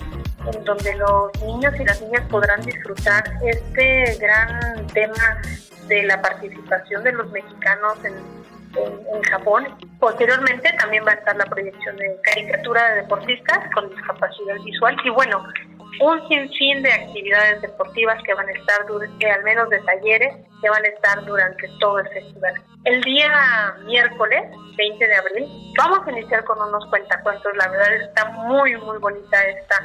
en 0.53 0.63
donde 0.65 0.93
los 0.95 1.41
niños 1.41 1.73
y 1.79 1.85
las 1.85 2.01
niñas 2.01 2.23
podrán 2.29 2.61
disfrutar 2.63 3.23
este 3.43 4.17
gran 4.19 4.87
tema 4.87 5.41
de 5.87 6.03
la 6.03 6.21
participación 6.21 7.01
de 7.03 7.13
los 7.13 7.31
mexicanos 7.31 8.03
en 8.03 8.44
en, 8.77 9.23
Japón. 9.23 9.67
Posteriormente 9.99 10.71
también 10.79 11.05
va 11.05 11.11
a 11.11 11.15
estar 11.15 11.35
la 11.35 11.45
proyección 11.45 11.97
de 11.97 12.17
caricatura 12.23 12.89
de 12.89 13.01
deportistas 13.01 13.59
con 13.73 13.89
discapacidad 13.89 14.55
visual 14.63 14.95
y 15.03 15.09
bueno, 15.09 15.43
un 16.01 16.27
sinfín 16.27 16.83
de 16.83 16.91
actividades 16.91 17.61
deportivas 17.61 18.21
que 18.23 18.33
van 18.33 18.47
a 18.47 18.51
estar, 18.51 18.85
durante, 18.87 19.31
al 19.31 19.43
menos 19.43 19.69
de 19.69 19.79
talleres, 19.79 20.35
que 20.61 20.69
van 20.69 20.83
a 20.83 20.87
estar 20.87 21.25
durante 21.25 21.69
todo 21.79 21.99
el 21.99 22.09
festival. 22.09 22.53
El 22.83 23.01
día 23.01 23.75
miércoles 23.85 24.43
20 24.77 25.07
de 25.07 25.15
abril 25.15 25.73
vamos 25.77 26.05
a 26.05 26.11
iniciar 26.11 26.43
con 26.43 26.61
unos 26.61 26.85
cuentacuentos, 26.87 27.51
la 27.57 27.69
verdad 27.69 27.93
está 27.95 28.25
muy 28.25 28.75
muy 28.77 28.97
bonita 28.99 29.43
esta 29.43 29.75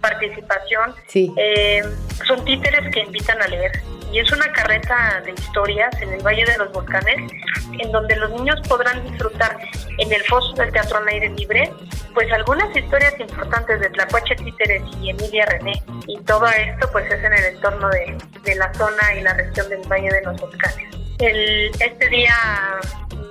participación. 0.00 0.94
Sí. 1.06 1.32
Eh, 1.36 1.82
son 2.26 2.44
títeres 2.44 2.92
que 2.92 3.00
invitan 3.00 3.40
a 3.40 3.46
leer 3.46 3.72
y 4.12 4.18
es 4.18 4.30
una 4.30 4.52
carreta 4.52 5.22
de 5.24 5.32
historias 5.32 5.90
en 6.02 6.12
el 6.12 6.22
Valle 6.22 6.44
de 6.44 6.58
los 6.58 6.70
Volcanes, 6.72 7.32
en 7.78 7.92
donde 7.92 8.14
los 8.16 8.30
niños 8.30 8.60
podrán 8.68 9.02
disfrutar 9.10 9.56
en 9.98 10.12
el 10.12 10.22
foso 10.24 10.52
del 10.54 10.70
Teatro 10.70 10.98
al 10.98 11.08
Aire 11.08 11.30
Libre, 11.30 11.72
pues 12.12 12.30
algunas 12.32 12.76
historias 12.76 13.18
importantes 13.18 13.80
de 13.80 13.88
Tlacuache 13.88 14.36
Títeres 14.36 14.82
y 15.00 15.10
Emilia 15.10 15.46
René. 15.46 15.82
Y 16.06 16.18
todo 16.24 16.46
esto 16.46 16.90
pues 16.92 17.10
es 17.10 17.24
en 17.24 17.32
el 17.32 17.44
entorno 17.56 17.88
de, 17.88 18.18
de 18.42 18.54
la 18.56 18.72
zona 18.74 19.14
y 19.18 19.22
la 19.22 19.32
región 19.34 19.68
del 19.70 19.80
Valle 19.88 20.10
de 20.10 20.22
los 20.22 20.40
Volcanes. 20.40 20.94
El, 21.18 21.70
este 21.80 22.08
día 22.10 22.34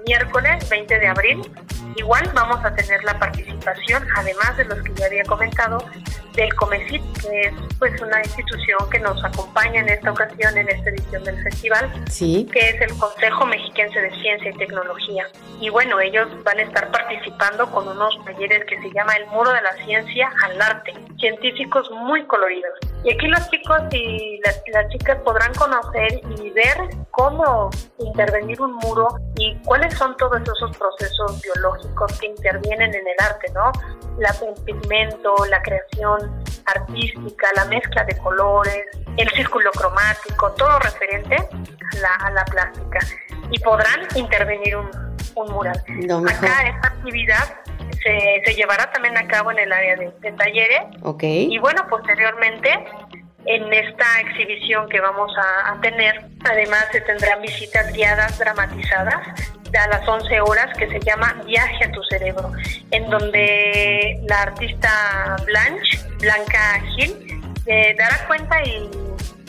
miércoles 0.05 0.67
20 0.69 0.99
de 0.99 1.07
abril 1.07 1.41
igual 1.95 2.29
vamos 2.33 2.63
a 2.63 2.73
tener 2.75 3.03
la 3.03 3.17
participación, 3.17 4.05
además 4.15 4.57
de 4.57 4.65
los 4.65 4.81
que 4.81 4.93
ya 4.93 5.05
había 5.05 5.23
comentado, 5.23 5.83
del 6.33 6.53
COMECIT, 6.55 7.01
que 7.21 7.41
es 7.41 7.53
pues 7.77 8.01
una 8.01 8.19
institución 8.19 8.77
que 8.89 8.99
nos 8.99 9.23
acompaña 9.23 9.81
en 9.81 9.89
esta 9.89 10.11
ocasión, 10.11 10.57
en 10.57 10.69
esta 10.69 10.89
edición 10.89 11.23
del 11.23 11.41
festival, 11.43 11.91
sí. 12.09 12.47
que 12.51 12.59
es 12.59 12.81
el 12.81 12.97
Consejo 12.97 13.45
Mexiquense 13.45 13.99
de 13.99 14.11
Ciencia 14.21 14.51
y 14.51 14.57
Tecnología. 14.57 15.27
Y 15.59 15.69
bueno, 15.69 15.99
ellos 15.99 16.27
van 16.43 16.59
a 16.59 16.61
estar 16.61 16.89
participando 16.89 17.69
con 17.69 17.87
unos 17.87 18.13
talleres 18.23 18.63
que 18.65 18.81
se 18.81 18.91
llama 18.93 19.13
El 19.15 19.27
Muro 19.27 19.51
de 19.51 19.61
la 19.61 19.73
Ciencia 19.85 20.31
al 20.43 20.61
Arte, 20.61 20.93
científicos 21.19 21.89
muy 21.91 22.23
coloridos. 22.25 22.73
Y 23.03 23.13
aquí 23.13 23.27
los 23.27 23.49
chicos 23.49 23.81
y 23.91 24.39
las, 24.45 24.61
las 24.71 24.87
chicas 24.89 25.17
podrán 25.23 25.53
conocer 25.55 26.21
y 26.37 26.51
ver 26.51 26.77
cómo 27.09 27.69
intervenir 27.97 28.61
un 28.61 28.73
muro 28.75 29.07
y 29.37 29.55
cuáles 29.65 29.95
son 29.95 30.15
todos 30.17 30.39
esos 30.41 30.77
procesos 30.77 31.41
biológicos 31.41 32.19
que 32.19 32.27
intervienen 32.27 32.93
en 32.93 33.07
el 33.07 33.15
arte, 33.19 33.51
¿no? 33.53 33.71
La, 34.19 34.29
el 34.29 34.63
pigmento, 34.63 35.33
la 35.49 35.61
creación 35.63 36.43
artística, 36.65 37.47
la 37.55 37.65
mezcla 37.65 38.03
de 38.03 38.15
colores, 38.17 38.85
el 39.17 39.29
círculo 39.31 39.71
cromático, 39.71 40.51
todo 40.51 40.77
referente 40.79 41.35
a 41.35 41.97
la, 41.97 42.15
a 42.27 42.31
la 42.31 42.45
plástica. 42.45 42.99
Y 43.49 43.59
podrán 43.59 44.07
intervenir 44.15 44.77
un, 44.77 44.89
un 45.35 45.51
mural. 45.51 45.77
Acá 46.27 46.67
esta 46.67 46.87
actividad 46.87 47.60
se, 48.03 48.53
llevará 48.53 48.91
también 48.91 49.17
a 49.17 49.27
cabo 49.27 49.51
en 49.51 49.59
el 49.59 49.71
área 49.71 49.95
de, 49.95 50.31
talleres. 50.33 50.81
Ok. 51.03 51.23
Y 51.23 51.57
bueno, 51.59 51.85
posteriormente 51.89 52.69
en 53.45 53.73
esta 53.73 54.05
exhibición 54.21 54.87
que 54.89 54.99
vamos 54.99 55.31
a, 55.37 55.79
tener, 55.81 56.25
además 56.43 56.85
se 56.91 57.01
tendrán 57.01 57.41
visitas 57.41 57.91
guiadas 57.93 58.37
dramatizadas 58.37 59.19
a 59.77 59.87
las 59.87 60.07
11 60.07 60.41
horas 60.41 60.77
que 60.77 60.87
se 60.87 60.99
llama 60.99 61.41
Viaje 61.45 61.85
a 61.85 61.91
tu 61.91 62.03
cerebro, 62.03 62.51
en 62.91 63.09
donde 63.09 64.19
la 64.27 64.41
artista 64.43 65.37
Blanche, 65.45 65.99
Blanca 66.19 66.81
Gil, 66.95 67.41
eh, 67.65 67.95
dará 67.97 68.27
cuenta 68.27 68.61
y 68.63 68.89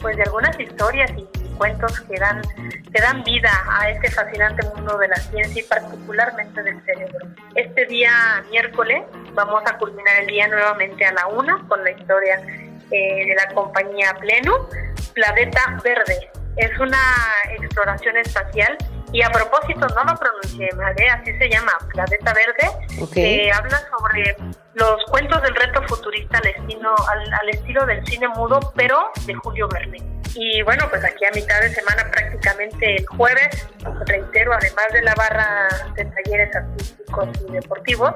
pues 0.00 0.16
de 0.16 0.22
algunas 0.22 0.58
historias 0.58 1.10
y 1.16 1.41
cuentos 1.62 2.00
que 2.00 2.18
dan, 2.18 2.42
que 2.92 3.00
dan 3.00 3.22
vida 3.22 3.52
a 3.70 3.88
este 3.88 4.10
fascinante 4.10 4.66
mundo 4.74 4.98
de 4.98 5.06
la 5.06 5.14
ciencia 5.14 5.62
y 5.62 5.64
particularmente 5.64 6.60
del 6.60 6.84
cerebro. 6.84 7.28
Este 7.54 7.86
día 7.86 8.10
miércoles 8.50 9.04
vamos 9.32 9.62
a 9.64 9.78
culminar 9.78 10.22
el 10.22 10.26
día 10.26 10.48
nuevamente 10.48 11.04
a 11.04 11.12
la 11.12 11.28
una 11.28 11.64
con 11.68 11.84
la 11.84 11.92
historia 11.92 12.42
eh, 12.90 13.26
de 13.26 13.34
la 13.36 13.54
compañía 13.54 14.12
Pleno, 14.14 14.68
Planeta 15.14 15.78
Verde. 15.84 16.32
Es 16.56 16.76
una 16.80 16.98
exploración 17.60 18.16
espacial 18.16 18.76
y 19.12 19.22
a 19.22 19.30
propósito, 19.30 19.86
no 19.88 20.04
lo 20.04 20.18
pronuncié 20.18 20.68
mal, 20.76 20.94
¿eh? 20.98 21.08
así 21.10 21.36
se 21.36 21.48
llama, 21.50 21.72
Planeta 21.92 22.32
Verde, 22.32 23.10
que 23.12 23.52
habla 23.52 23.78
sobre 23.90 24.36
los 24.74 25.04
cuentos 25.10 25.42
del 25.42 25.54
reto 25.54 25.82
futurista 25.82 26.38
al 26.38 26.46
estilo, 26.46 26.94
al, 27.08 27.48
estilo 27.50 27.84
del 27.84 28.04
cine 28.06 28.28
mudo, 28.28 28.72
pero 28.74 29.10
de 29.26 29.34
Julio 29.34 29.68
Verne. 29.68 29.98
Y 30.34 30.62
bueno, 30.62 30.86
pues 30.88 31.04
aquí 31.04 31.26
a 31.26 31.30
mitad 31.32 31.60
de 31.60 31.74
semana, 31.74 32.10
prácticamente 32.10 32.96
el 32.96 33.06
jueves, 33.06 33.68
reitero, 34.06 34.54
además 34.54 34.86
de 34.92 35.02
la 35.02 35.14
barra 35.14 35.68
de 35.94 36.06
talleres 36.06 36.56
artísticos 36.56 37.28
y 37.46 37.52
deportivos, 37.52 38.12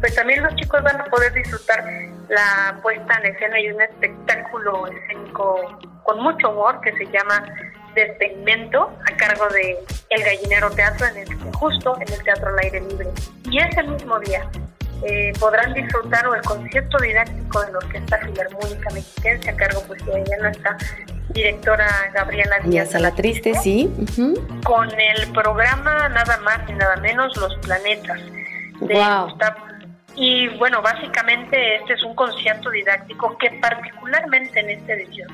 pues 0.00 0.14
también 0.14 0.42
los 0.44 0.54
chicos 0.54 0.82
van 0.84 1.00
a 1.00 1.04
poder 1.06 1.32
disfrutar 1.32 1.84
la 2.28 2.78
puesta 2.80 3.18
en 3.18 3.34
escena 3.34 3.60
y 3.60 3.70
un 3.72 3.82
espectáculo 3.82 4.86
escénico 4.86 5.78
con 6.04 6.20
mucho 6.22 6.50
humor 6.50 6.80
que 6.80 6.92
se 6.92 7.06
llama 7.06 7.44
Despegmento 7.94 8.90
a 9.06 9.16
cargo 9.16 9.48
de 9.48 9.76
El 10.10 10.22
Gallinero 10.22 10.70
Teatro 10.70 11.06
en 11.06 11.16
el, 11.18 11.52
justo 11.54 11.96
en 12.00 12.12
el 12.12 12.22
Teatro 12.22 12.48
al 12.48 12.58
Aire 12.58 12.80
Libre. 12.80 13.08
Y 13.50 13.58
ese 13.58 13.82
mismo 13.82 14.18
día 14.20 14.48
eh, 15.04 15.32
podrán 15.38 15.74
disfrutar 15.74 16.24
el 16.34 16.42
concierto 16.42 16.96
didáctico 16.98 17.62
de 17.62 17.72
la 17.72 17.78
Orquesta 17.78 18.18
Filarmónica 18.18 18.90
Mexiquense 18.92 19.50
a 19.50 19.56
cargo 19.56 19.82
pues 19.86 20.04
de 20.06 20.36
nuestra 20.40 20.76
directora 21.30 21.88
Gabriela 22.14 22.58
Díaz. 22.64 22.94
a 22.94 23.00
la 23.00 23.14
triste, 23.14 23.54
sí. 23.54 23.90
Con 24.64 24.88
el 25.00 25.32
programa 25.32 26.08
nada 26.08 26.36
más 26.38 26.68
y 26.68 26.72
nada 26.72 26.96
menos 26.96 27.36
Los 27.36 27.56
Planetas 27.58 28.20
de 28.80 28.94
Gustavo 29.24 29.72
y 30.14 30.48
bueno, 30.58 30.82
básicamente 30.82 31.76
este 31.76 31.94
es 31.94 32.02
un 32.04 32.14
concierto 32.14 32.70
didáctico 32.70 33.36
que 33.38 33.50
particularmente 33.60 34.60
en 34.60 34.70
esta 34.70 34.92
edición 34.92 35.28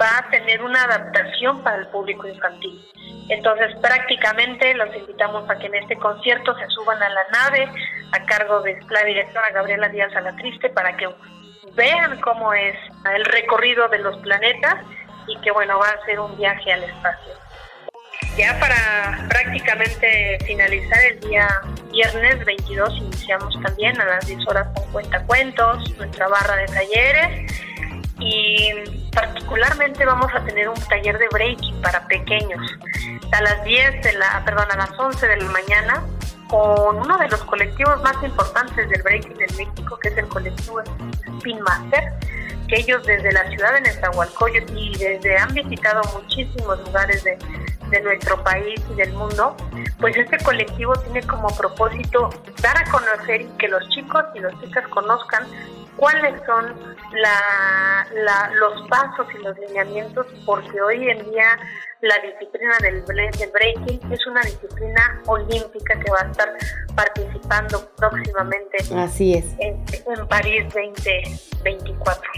va 0.00 0.18
a 0.18 0.30
tener 0.30 0.62
una 0.62 0.84
adaptación 0.84 1.62
para 1.62 1.78
el 1.78 1.86
público 1.88 2.28
infantil. 2.28 2.84
Entonces 3.28 3.74
prácticamente 3.80 4.74
los 4.74 4.94
invitamos 4.94 5.48
a 5.48 5.58
que 5.58 5.66
en 5.66 5.74
este 5.76 5.96
concierto 5.96 6.56
se 6.58 6.68
suban 6.68 7.02
a 7.02 7.08
la 7.08 7.22
nave 7.32 7.68
a 8.12 8.24
cargo 8.26 8.60
de 8.60 8.78
la 8.90 9.04
directora 9.04 9.48
Gabriela 9.52 9.88
Díaz 9.88 10.14
Alatriste 10.14 10.68
para 10.70 10.96
que 10.96 11.08
vean 11.74 12.20
cómo 12.20 12.52
es 12.52 12.76
el 13.14 13.24
recorrido 13.24 13.88
de 13.88 13.98
los 13.98 14.16
planetas 14.18 14.76
y 15.26 15.38
que 15.40 15.50
bueno, 15.50 15.78
va 15.78 15.88
a 15.88 16.04
ser 16.04 16.20
un 16.20 16.36
viaje 16.36 16.72
al 16.72 16.84
espacio. 16.84 17.32
Ya 18.36 18.58
para 18.60 19.26
prácticamente 19.28 20.38
finalizar 20.46 20.98
el 21.04 21.20
día 21.20 21.48
viernes 21.90 22.44
22 22.44 22.96
iniciamos 22.98 23.60
también 23.62 23.98
a 24.00 24.04
las 24.04 24.26
10 24.26 24.46
horas 24.46 24.68
con 24.74 24.92
cuentacuentos, 24.92 25.96
nuestra 25.96 26.28
barra 26.28 26.56
de 26.56 26.66
talleres 26.66 27.52
y 28.18 29.10
particularmente 29.12 30.04
vamos 30.04 30.32
a 30.34 30.44
tener 30.44 30.68
un 30.68 30.80
taller 30.88 31.18
de 31.18 31.28
breaking 31.28 31.80
para 31.82 32.06
pequeños. 32.06 32.60
A 33.32 33.42
las 33.42 33.64
10 33.64 34.02
de 34.02 34.12
la, 34.14 34.42
perdón, 34.44 34.66
a 34.70 34.76
las 34.76 34.98
11 34.98 35.26
de 35.26 35.36
la 35.36 35.50
mañana 35.50 36.02
con 36.48 36.96
uno 36.96 37.18
de 37.18 37.28
los 37.28 37.42
colectivos 37.44 38.00
más 38.02 38.22
importantes 38.22 38.88
del 38.88 39.02
breaking 39.02 39.36
en 39.40 39.56
México, 39.56 39.98
que 40.00 40.08
es 40.08 40.16
el 40.16 40.28
colectivo 40.28 40.80
Spin 41.38 41.60
Master, 41.60 42.12
que 42.68 42.80
ellos 42.80 43.04
desde 43.06 43.32
la 43.32 43.48
ciudad 43.48 43.74
de 43.74 43.80
Nezahualcóyotl 43.82 44.76
y 44.76 44.96
desde 44.98 45.36
han 45.36 45.52
visitado 45.54 46.02
muchísimos 46.14 46.78
lugares 46.86 47.22
de, 47.24 47.38
de 47.90 48.00
nuestro 48.00 48.42
país 48.42 48.80
y 48.90 48.94
del 48.94 49.12
mundo, 49.12 49.56
pues 50.00 50.16
este 50.16 50.38
colectivo 50.38 50.94
tiene 50.94 51.22
como 51.26 51.48
propósito 51.56 52.30
dar 52.62 52.76
a 52.78 52.90
conocer 52.90 53.42
y 53.42 53.48
que 53.58 53.68
los 53.68 53.88
chicos 53.90 54.24
y 54.34 54.40
las 54.40 54.58
chicas 54.60 54.86
conozcan 54.88 55.46
cuáles 55.96 56.34
son 56.46 56.74
la, 57.12 58.50
los 58.54 58.88
pasos 58.88 59.26
y 59.34 59.42
los 59.42 59.56
lineamientos, 59.58 60.26
porque 60.44 60.80
hoy 60.80 61.08
en 61.08 61.30
día 61.30 61.58
la 62.02 62.18
disciplina 62.18 62.76
del, 62.80 63.04
del 63.04 63.50
breaking 63.50 64.12
es 64.12 64.26
una 64.26 64.42
disciplina 64.42 65.22
olímpica 65.26 65.98
que 65.98 66.10
va 66.10 66.26
a 66.26 66.30
estar 66.30 66.52
participando 66.94 67.90
próximamente 67.96 68.76
Así 68.94 69.34
es. 69.34 69.44
En, 69.58 69.82
en, 70.06 70.28
París 70.28 70.64
2024. 70.64 72.30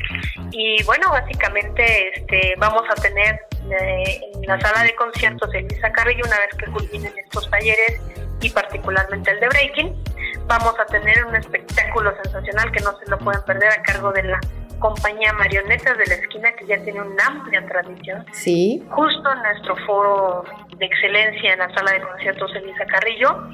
Y 0.52 0.82
bueno, 0.84 1.10
básicamente 1.10 2.18
este, 2.18 2.54
vamos 2.58 2.82
a 2.88 2.94
tener 2.94 3.40
eh, 3.70 4.20
en 4.34 4.42
la 4.42 4.60
sala 4.60 4.82
de 4.84 4.94
conciertos 4.94 5.52
Elisa 5.54 5.90
Carrillo 5.92 6.24
una 6.26 6.38
vez 6.38 6.54
que 6.56 6.70
culminen 6.70 7.12
estos 7.18 7.50
talleres 7.50 8.00
y 8.40 8.50
particularmente 8.50 9.30
el 9.30 9.40
de 9.40 9.48
breaking, 9.48 10.04
vamos 10.46 10.74
a 10.78 10.86
tener 10.86 11.24
un 11.24 11.34
espectáculo 11.34 12.14
sensacional 12.22 12.70
que 12.70 12.80
no 12.80 12.96
se 12.98 13.10
lo 13.10 13.18
pueden 13.18 13.42
perder 13.42 13.70
a 13.70 13.82
cargo 13.82 14.12
de 14.12 14.22
la 14.22 14.40
compañía 14.78 15.32
Marionetas 15.32 15.96
de 15.98 16.06
la 16.06 16.14
Esquina, 16.14 16.52
que 16.52 16.66
ya 16.66 16.78
tiene 16.82 17.00
una 17.02 17.26
amplia 17.26 17.66
tradición. 17.66 18.24
Sí. 18.32 18.84
Justo 18.90 19.32
en 19.32 19.42
nuestro 19.42 19.76
foro 19.86 20.44
de 20.76 20.86
excelencia 20.86 21.52
en 21.52 21.58
la 21.58 21.72
sala 21.74 21.92
de 21.92 22.00
conciertos 22.00 22.54
Elisa 22.54 22.86
Carrillo. 22.86 23.48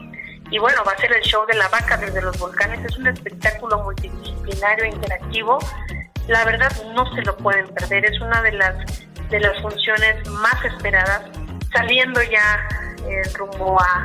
Y 0.51 0.59
bueno, 0.59 0.83
va 0.87 0.93
a 0.93 0.99
ser 0.99 1.13
el 1.13 1.23
show 1.23 1.47
de 1.47 1.55
la 1.55 1.69
vaca 1.69 1.97
desde 1.97 2.21
los 2.21 2.39
volcanes. 2.39 2.85
Es 2.85 2.97
un 2.99 3.07
espectáculo 3.07 3.83
multidisciplinario, 3.83 4.87
interactivo. 4.87 5.59
La 6.29 6.45
verdad, 6.45 6.71
no 6.95 7.13
se 7.15 7.23
lo 7.23 7.37
pueden 7.37 7.67
perder. 7.69 8.05
Es 8.05 8.21
una 8.21 8.43
de 8.43 8.53
las, 8.53 8.77
de 9.31 9.41
las 9.41 9.61
funciones 9.61 10.29
más 10.29 10.65
esperadas, 10.65 11.23
saliendo 11.73 12.23
ya 12.23 12.69
eh, 13.09 13.23
rumbo 13.35 13.81
a, 13.81 14.05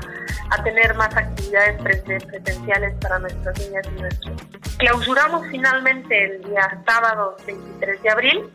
a 0.52 0.64
tener 0.64 0.94
más 0.96 1.16
actividades 1.16 1.82
presenciales 1.82 2.96
para 3.02 3.20
nuestras 3.20 3.60
niñas 3.60 3.88
y 3.88 4.02
nuestros. 4.02 4.42
Clausuramos 4.78 5.48
finalmente 5.50 6.26
el 6.26 6.44
día 6.44 6.82
sábado 6.86 7.36
23 7.46 8.02
de 8.02 8.10
abril 8.10 8.52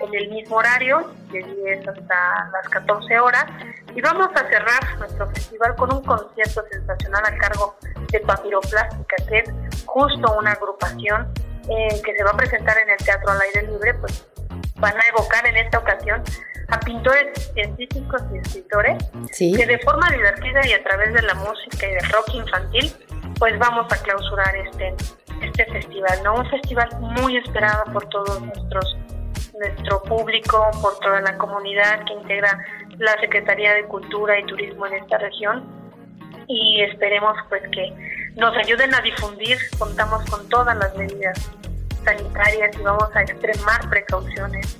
en 0.00 0.14
el 0.14 0.30
mismo 0.30 0.56
horario, 0.56 1.10
de 1.32 1.42
10 1.42 1.88
hasta 1.88 2.50
las 2.52 2.68
14 2.70 3.18
horas, 3.18 3.44
y 3.94 4.00
vamos 4.00 4.28
a 4.34 4.48
cerrar 4.48 4.98
nuestro 4.98 5.26
festival 5.28 5.74
con 5.76 5.92
un 5.92 6.02
concierto 6.04 6.62
sensacional 6.70 7.24
a 7.24 7.36
cargo 7.36 7.76
de 8.10 8.20
Papiroplástica, 8.20 9.16
que 9.28 9.38
es 9.38 9.84
justo 9.86 10.38
una 10.38 10.52
agrupación 10.52 11.32
eh, 11.68 12.00
que 12.04 12.16
se 12.16 12.24
va 12.24 12.30
a 12.30 12.36
presentar 12.36 12.78
en 12.78 12.90
el 12.90 12.96
Teatro 12.98 13.30
al 13.30 13.40
Aire 13.40 13.70
Libre, 13.70 13.94
pues 13.94 14.26
van 14.76 14.96
a 14.96 15.08
evocar 15.08 15.46
en 15.46 15.56
esta 15.56 15.78
ocasión 15.78 16.22
a 16.68 16.80
pintores 16.80 17.50
científicos 17.54 18.22
y 18.32 18.38
escritores 18.38 19.02
que 19.38 19.66
de 19.66 19.78
forma 19.78 20.10
divertida 20.10 20.66
y 20.66 20.72
a 20.72 20.82
través 20.82 21.14
de 21.14 21.22
la 21.22 21.34
música 21.34 21.86
y 21.86 21.94
del 21.94 22.08
rock 22.10 22.34
infantil, 22.34 22.92
pues 23.38 23.58
vamos 23.58 23.90
a 23.90 23.96
clausurar 24.02 24.54
este, 24.56 24.94
este 25.42 25.64
festival, 25.66 26.22
¿no? 26.24 26.34
Un 26.34 26.50
festival 26.50 26.88
muy 27.00 27.36
esperado 27.38 27.84
por 27.92 28.06
todos 28.08 28.40
nuestros 28.42 28.96
nuestro 29.58 30.00
público, 30.02 30.70
por 30.80 30.98
toda 31.00 31.20
la 31.20 31.36
comunidad 31.36 32.04
que 32.04 32.12
integra 32.12 32.64
la 32.98 33.18
Secretaría 33.20 33.74
de 33.74 33.84
Cultura 33.86 34.38
y 34.38 34.44
Turismo 34.44 34.86
en 34.86 34.94
esta 34.94 35.18
región 35.18 35.64
y 36.46 36.80
esperemos 36.82 37.36
pues 37.48 37.62
que 37.72 37.92
nos 38.36 38.56
ayuden 38.56 38.94
a 38.94 39.00
difundir, 39.00 39.58
contamos 39.76 40.24
con 40.30 40.48
todas 40.48 40.76
las 40.76 40.94
medidas 40.96 41.50
sanitarias 42.04 42.76
y 42.78 42.82
vamos 42.82 43.08
a 43.14 43.22
extremar 43.22 43.88
precauciones 43.90 44.78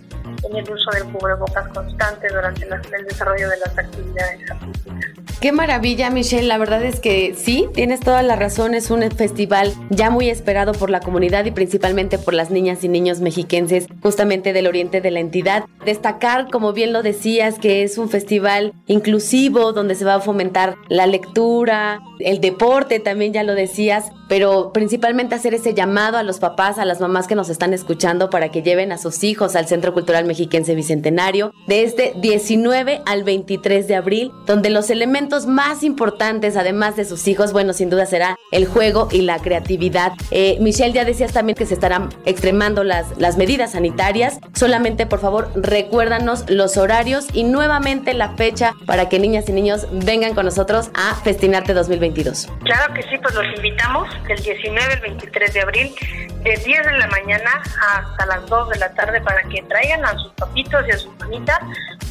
en 0.48 0.56
el 0.56 0.70
uso 0.70 0.90
del 0.92 1.04
cubrebocas 1.12 1.68
constante 1.68 2.28
durante 2.28 2.62
el 2.64 3.04
desarrollo 3.06 3.48
de 3.48 3.56
las 3.58 3.78
actividades 3.78 4.50
artísticas. 4.50 5.18
Qué 5.40 5.52
maravilla, 5.52 6.10
Michelle. 6.10 6.48
La 6.48 6.58
verdad 6.58 6.82
es 6.82 6.98
que 6.98 7.34
sí, 7.36 7.68
tienes 7.72 8.00
toda 8.00 8.24
la 8.24 8.34
razón. 8.34 8.74
Es 8.74 8.90
un 8.90 9.08
festival 9.12 9.72
ya 9.88 10.10
muy 10.10 10.28
esperado 10.30 10.72
por 10.72 10.90
la 10.90 10.98
comunidad 10.98 11.44
y 11.44 11.52
principalmente 11.52 12.18
por 12.18 12.34
las 12.34 12.50
niñas 12.50 12.82
y 12.82 12.88
niños 12.88 13.20
mexiquenses, 13.20 13.86
justamente 14.02 14.52
del 14.52 14.66
oriente 14.66 15.00
de 15.00 15.12
la 15.12 15.20
entidad. 15.20 15.64
Destacar, 15.84 16.50
como 16.50 16.72
bien 16.72 16.92
lo 16.92 17.04
decías, 17.04 17.60
que 17.60 17.84
es 17.84 17.98
un 17.98 18.08
festival 18.08 18.72
inclusivo 18.86 19.72
donde 19.72 19.94
se 19.94 20.04
va 20.04 20.14
a 20.14 20.20
fomentar 20.20 20.74
la 20.88 21.06
lectura, 21.06 22.00
el 22.18 22.40
deporte, 22.40 22.98
también 22.98 23.32
ya 23.32 23.44
lo 23.44 23.54
decías, 23.54 24.10
pero 24.28 24.72
principalmente 24.72 25.36
hacer 25.36 25.54
ese 25.54 25.72
llamado 25.72 26.18
a 26.18 26.24
los 26.24 26.40
papás, 26.40 26.78
a 26.78 26.84
las 26.84 27.00
mamás 27.00 27.28
que 27.28 27.36
nos 27.36 27.48
están 27.48 27.72
escuchando 27.72 28.28
para 28.28 28.50
que 28.50 28.62
lleven 28.62 28.90
a 28.90 28.98
sus 28.98 29.22
hijos 29.22 29.54
al 29.54 29.68
Centro 29.68 29.94
Cultural 29.94 30.17
Mexiquense 30.26 30.74
Bicentenario 30.74 31.52
de 31.66 31.82
este 31.82 32.12
19 32.16 33.02
al 33.06 33.24
23 33.24 33.86
de 33.88 33.96
abril, 33.96 34.32
donde 34.46 34.70
los 34.70 34.90
elementos 34.90 35.46
más 35.46 35.82
importantes, 35.82 36.56
además 36.56 36.96
de 36.96 37.04
sus 37.04 37.26
hijos, 37.28 37.52
bueno, 37.52 37.72
sin 37.72 37.90
duda 37.90 38.06
será 38.06 38.36
el 38.52 38.66
juego 38.66 39.08
y 39.10 39.22
la 39.22 39.38
creatividad. 39.38 40.12
Eh, 40.30 40.56
Michelle, 40.60 40.92
ya 40.92 41.04
decías 41.04 41.32
también 41.32 41.56
que 41.56 41.66
se 41.66 41.74
estarán 41.74 42.08
extremando 42.24 42.84
las, 42.84 43.06
las 43.18 43.36
medidas 43.36 43.72
sanitarias. 43.72 44.38
Solamente, 44.54 45.06
por 45.06 45.20
favor, 45.20 45.50
recuérdanos 45.54 46.48
los 46.48 46.76
horarios 46.76 47.26
y 47.32 47.44
nuevamente 47.44 48.14
la 48.14 48.36
fecha 48.36 48.74
para 48.86 49.08
que 49.08 49.18
niñas 49.18 49.48
y 49.48 49.52
niños 49.52 49.86
vengan 49.90 50.34
con 50.34 50.44
nosotros 50.44 50.90
a 50.94 51.14
Festinarte 51.16 51.74
2022. 51.74 52.48
Claro 52.64 52.94
que 52.94 53.02
sí, 53.02 53.18
pues 53.22 53.34
los 53.34 53.44
invitamos 53.56 54.08
del 54.26 54.40
19 54.42 54.92
al 54.92 55.00
23 55.00 55.54
de 55.54 55.60
abril, 55.60 55.94
de 56.42 56.56
10 56.56 56.86
de 56.86 56.98
la 56.98 57.06
mañana 57.08 57.62
hasta 57.80 58.26
las 58.26 58.46
2 58.46 58.70
de 58.70 58.78
la 58.78 58.92
tarde 58.94 59.20
para 59.20 59.42
que 59.44 59.62
traigan 59.62 60.04
a 60.04 60.07
sus 60.16 60.32
papitos 60.34 60.86
y 60.86 60.90
a 60.90 60.98
sus 60.98 61.18
mamitas 61.18 61.58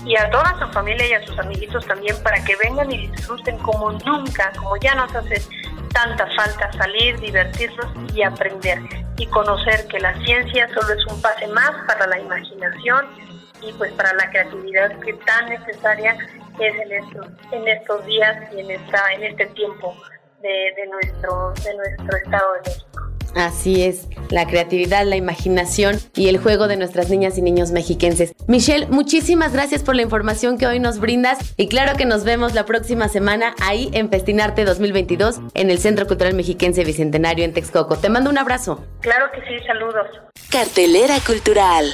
y 0.06 0.16
a 0.16 0.30
toda 0.30 0.58
su 0.60 0.72
familia 0.72 1.08
y 1.08 1.14
a 1.14 1.26
sus 1.26 1.38
amiguitos 1.40 1.86
también 1.86 2.16
para 2.24 2.44
que 2.44 2.56
vengan 2.64 2.92
y 2.92 3.08
disfruten 3.08 3.58
como 3.60 3.92
nunca, 3.92 4.52
como 4.58 4.78
ya 4.78 4.96
nos 4.96 5.14
hace 5.16 5.42
tanta 5.94 6.28
falta 6.36 6.72
salir, 6.74 7.20
divertirnos 7.20 7.88
y 8.14 8.24
aprender 8.24 8.80
y 9.18 9.26
conocer 9.28 9.88
que 9.88 10.00
la 10.00 10.14
ciencia 10.24 10.68
solo 10.74 10.94
es 10.94 11.06
un 11.08 11.22
pase 11.22 11.48
más 11.48 11.72
para 11.88 12.08
la 12.08 12.20
imaginación 12.20 13.06
y 13.62 13.74
pues 13.74 13.92
para 13.94 14.14
la 14.14 14.30
creatividad 14.30 15.00
que 15.00 15.14
tan 15.14 15.50
necesaria 15.50 16.16
es 16.60 16.76
en 16.76 16.92
estos, 16.92 17.28
en 17.52 17.68
estos 17.68 18.06
días 18.06 18.54
y 18.54 18.60
en 18.60 18.72
esta, 18.72 19.14
en 19.14 19.24
este 19.24 19.46
tiempo 19.48 19.96
de, 20.42 20.74
de 20.76 20.88
nuestro, 20.88 21.54
de 21.64 21.76
nuestro 21.76 22.18
estado 22.18 22.54
de 22.54 22.60
México. 22.70 23.07
Así 23.36 23.84
es, 23.84 24.08
la 24.30 24.48
creatividad, 24.48 25.06
la 25.06 25.16
imaginación 25.16 26.00
y 26.16 26.28
el 26.28 26.38
juego 26.38 26.68
de 26.68 26.78
nuestras 26.78 27.10
niñas 27.10 27.38
y 27.38 27.42
niños 27.42 27.72
mexiquenses. 27.72 28.34
Michelle, 28.48 28.88
muchísimas 28.88 29.54
gracias 29.54 29.84
por 29.84 29.96
la 29.96 30.02
información 30.02 30.58
que 30.58 30.68
hoy 30.68 30.80
nos 30.80 31.00
brindas 31.00 31.38
y 31.58 31.68
claro 31.68 31.98
que 31.98 32.06
nos 32.06 32.24
vemos 32.24 32.54
la 32.54 32.66
próxima 32.66 33.08
semana 33.10 33.56
ahí 33.62 33.90
en 33.94 34.10
Festinarte 34.10 34.66
2022 34.66 35.40
en 35.54 35.70
el 35.70 35.80
Centro 35.80 36.08
Cultural 36.08 36.34
Mexiquense 36.34 36.84
Bicentenario 36.84 37.46
en 37.46 37.54
Texcoco. 37.54 37.98
Te 37.98 38.10
mando 38.10 38.30
un 38.30 38.38
abrazo. 38.38 38.84
Claro 39.02 39.28
que 39.32 39.42
sí, 39.42 39.64
saludos. 39.66 40.08
Cartelera 40.50 41.20
Cultural. 41.26 41.86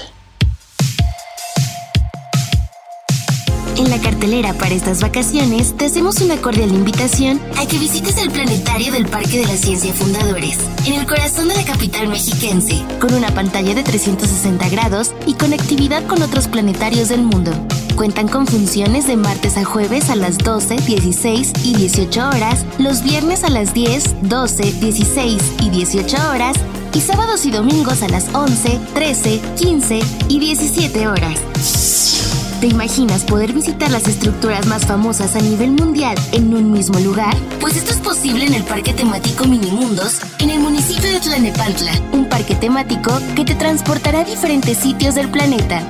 En 3.76 3.90
la 3.90 4.00
cartelera 4.00 4.54
para 4.54 4.76
estas 4.76 5.02
vacaciones 5.02 5.76
te 5.76 5.86
hacemos 5.86 6.22
una 6.22 6.38
cordial 6.38 6.72
invitación 6.72 7.42
a 7.58 7.66
que 7.66 7.80
visites 7.80 8.18
el 8.18 8.30
planetario 8.30 8.94
del 8.94 9.08
Parque 9.08 9.40
de 9.40 9.48
la 9.48 9.58
Ciencia 9.58 9.92
Fundadores, 9.94 10.60
en 10.86 10.94
el 10.94 11.08
corazón 11.08 11.48
de 11.48 11.56
la 11.56 11.66
capital 11.66 12.08
mexiquense, 12.08 12.84
con 13.02 13.16
una 13.16 13.32
pantalla 13.34 13.74
de 13.74 13.82
360 13.82 14.70
grados 14.70 15.14
y 15.26 15.34
conectividad 15.34 16.06
con 16.06 16.22
otros 16.22 16.48
planetarios 16.48 17.10
del 17.10 17.24
mundo. 17.24 17.52
Cuentan 17.96 18.28
con 18.28 18.46
funciones 18.46 19.08
de 19.08 19.18
martes 19.18 19.58
a 19.58 19.66
jueves 19.66 20.12
a 20.12 20.16
las 20.16 20.38
12, 20.38 20.76
16 20.76 21.54
y 21.64 21.76
18 21.76 22.30
horas, 22.30 22.66
los 22.78 23.04
viernes 23.04 23.44
a 23.44 23.50
las 23.50 23.74
10, 23.74 24.30
12, 24.30 24.72
16 24.74 25.42
y 25.62 25.70
18 25.72 26.18
horas 26.30 26.58
y 26.94 27.02
sábados 27.02 27.44
y 27.48 27.52
domingos 27.52 28.04
a 28.04 28.10
las 28.10 28.34
11, 28.36 28.80
13, 28.94 29.42
15 29.58 30.00
y 30.30 30.40
17 30.40 31.08
horas. 31.08 32.23
¿Te 32.64 32.70
imaginas 32.70 33.26
poder 33.26 33.52
visitar 33.52 33.92
las 33.92 34.08
estructuras 34.08 34.66
más 34.68 34.86
famosas 34.86 35.36
a 35.36 35.40
nivel 35.40 35.72
mundial 35.72 36.16
en 36.32 36.54
un 36.54 36.72
mismo 36.72 36.98
lugar? 37.00 37.36
Pues 37.60 37.76
esto 37.76 37.92
es 37.92 37.98
posible 37.98 38.46
en 38.46 38.54
el 38.54 38.64
Parque 38.64 38.94
Temático 38.94 39.44
Minimundos, 39.44 40.22
en 40.40 40.50
el 40.50 40.62
municipio 40.62 41.12
de 41.12 41.20
Tlanepantla, 41.20 41.92
un 42.14 42.30
parque 42.30 42.56
temático 42.56 43.20
que 43.36 43.44
te 43.44 43.56
transportará 43.56 44.22
a 44.22 44.24
diferentes 44.24 44.78
sitios 44.78 45.16
del 45.16 45.28
planeta. 45.28 45.82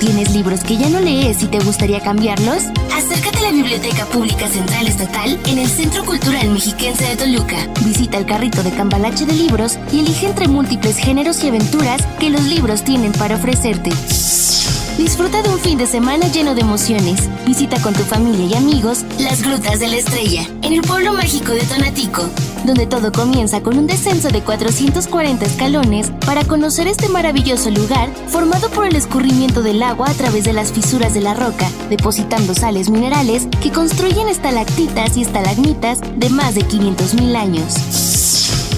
¿Tienes 0.00 0.30
libros 0.34 0.60
que 0.60 0.78
ya 0.78 0.88
no 0.88 0.98
lees 0.98 1.42
y 1.42 1.46
te 1.46 1.58
gustaría 1.58 2.00
cambiarlos? 2.00 2.62
Acércate 2.96 3.40
a 3.40 3.42
la 3.42 3.50
Biblioteca 3.50 4.06
Pública 4.06 4.48
Central 4.48 4.86
Estatal 4.86 5.38
en 5.46 5.58
el 5.58 5.68
Centro 5.68 6.06
Cultural 6.06 6.48
Mexiquense 6.52 7.04
de 7.04 7.16
Toluca. 7.16 7.68
Visita 7.84 8.16
el 8.16 8.24
carrito 8.24 8.62
de 8.62 8.70
cambalache 8.70 9.26
de 9.26 9.34
libros 9.34 9.78
y 9.92 10.00
elige 10.00 10.24
entre 10.24 10.48
múltiples 10.48 10.96
géneros 10.96 11.44
y 11.44 11.48
aventuras 11.48 12.00
que 12.18 12.30
los 12.30 12.44
libros 12.44 12.82
tienen 12.82 13.12
para 13.12 13.36
ofrecerte. 13.36 13.90
Disfruta 14.98 15.42
de 15.42 15.50
un 15.50 15.58
fin 15.58 15.76
de 15.76 15.86
semana 15.86 16.26
lleno 16.28 16.54
de 16.54 16.62
emociones. 16.62 17.28
Visita 17.44 17.78
con 17.82 17.92
tu 17.92 18.02
familia 18.02 18.46
y 18.46 18.54
amigos 18.54 19.04
las 19.18 19.42
Grutas 19.42 19.78
de 19.78 19.88
la 19.88 19.96
Estrella, 19.96 20.48
en 20.62 20.72
el 20.72 20.80
pueblo 20.80 21.12
mágico 21.12 21.52
de 21.52 21.60
Tonatico, 21.60 22.22
donde 22.64 22.86
todo 22.86 23.12
comienza 23.12 23.62
con 23.62 23.76
un 23.76 23.86
descenso 23.86 24.28
de 24.28 24.40
440 24.40 25.44
escalones 25.44 26.10
para 26.24 26.44
conocer 26.44 26.86
este 26.88 27.10
maravilloso 27.10 27.70
lugar 27.70 28.08
formado 28.28 28.70
por 28.70 28.86
el 28.86 28.96
escurrimiento 28.96 29.62
del 29.62 29.82
agua 29.82 30.08
a 30.08 30.14
través 30.14 30.44
de 30.44 30.54
las 30.54 30.72
fisuras 30.72 31.12
de 31.12 31.20
la 31.20 31.34
roca, 31.34 31.68
depositando 31.90 32.54
sales 32.54 32.88
minerales 32.88 33.48
que 33.62 33.70
construyen 33.70 34.28
estalactitas 34.28 35.18
y 35.18 35.22
estalagmitas 35.22 36.00
de 36.16 36.30
más 36.30 36.54
de 36.54 36.62
500.000 36.62 37.36
años. 37.36 38.35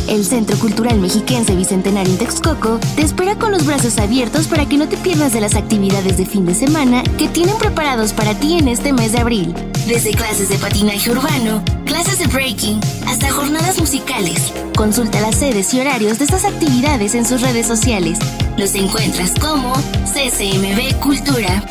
El 0.09 0.25
Centro 0.25 0.59
Cultural 0.59 0.99
Mexiquense 0.99 1.55
Bicentenario 1.55 2.13
en 2.13 2.19
Texcoco 2.19 2.81
te 2.97 3.03
espera 3.03 3.37
con 3.37 3.53
los 3.53 3.67
brazos 3.67 3.99
abiertos 3.99 4.47
para 4.47 4.67
que 4.67 4.79
no 4.79 4.89
te 4.89 4.97
pierdas 4.97 5.35
de 5.35 5.41
las 5.41 5.55
actividades 5.55 6.17
de 6.17 6.25
fin 6.25 6.47
de 6.47 6.55
semana 6.55 7.03
que 7.19 7.29
tienen 7.29 7.57
preparados 7.59 8.15
para 8.15 8.35
ti 8.35 8.57
en 8.57 8.69
este 8.69 8.95
mes 8.95 9.13
de 9.13 9.19
abril. 9.19 9.55
Desde 9.87 10.13
clases 10.13 10.49
de 10.49 10.57
patinaje 10.57 11.11
urbano, 11.11 11.63
clases 11.85 12.19
de 12.19 12.27
breaking, 12.27 12.81
hasta 13.07 13.31
jornadas 13.31 13.79
musicales. 13.79 14.53
Consulta 14.75 15.21
las 15.21 15.37
sedes 15.37 15.75
y 15.75 15.81
horarios 15.81 16.19
de 16.19 16.25
estas 16.25 16.47
actividades 16.47 17.15
en 17.15 17.27
sus 17.27 17.43
redes 17.43 17.67
sociales. 17.67 18.19
Los 18.57 18.75
encuentras 18.75 19.33
como 19.39 19.75
CCMB 19.75 21.01
Cultura. 21.01 21.63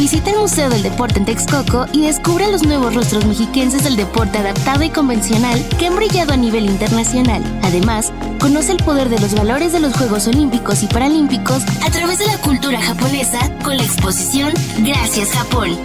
Visita 0.00 0.30
el 0.30 0.38
Museo 0.38 0.70
del 0.70 0.82
Deporte 0.82 1.18
en 1.18 1.26
Texcoco 1.26 1.84
y 1.92 2.00
descubre 2.00 2.50
los 2.50 2.62
nuevos 2.62 2.94
rostros 2.94 3.26
mexiquenses 3.26 3.84
del 3.84 3.96
deporte 3.96 4.38
adaptado 4.38 4.82
y 4.82 4.88
convencional 4.88 5.62
que 5.78 5.88
han 5.88 5.96
brillado 5.96 6.32
a 6.32 6.38
nivel 6.38 6.64
internacional. 6.64 7.42
Además, 7.62 8.10
conoce 8.40 8.72
el 8.72 8.82
poder 8.82 9.10
de 9.10 9.18
los 9.18 9.34
valores 9.34 9.74
de 9.74 9.80
los 9.80 9.94
Juegos 9.94 10.26
Olímpicos 10.26 10.82
y 10.82 10.86
Paralímpicos 10.86 11.64
a 11.86 11.90
través 11.90 12.18
de 12.18 12.28
la 12.28 12.38
cultura 12.38 12.80
japonesa 12.80 13.40
con 13.62 13.76
la 13.76 13.82
exposición 13.82 14.54
Gracias 14.78 15.32
Japón. 15.32 15.76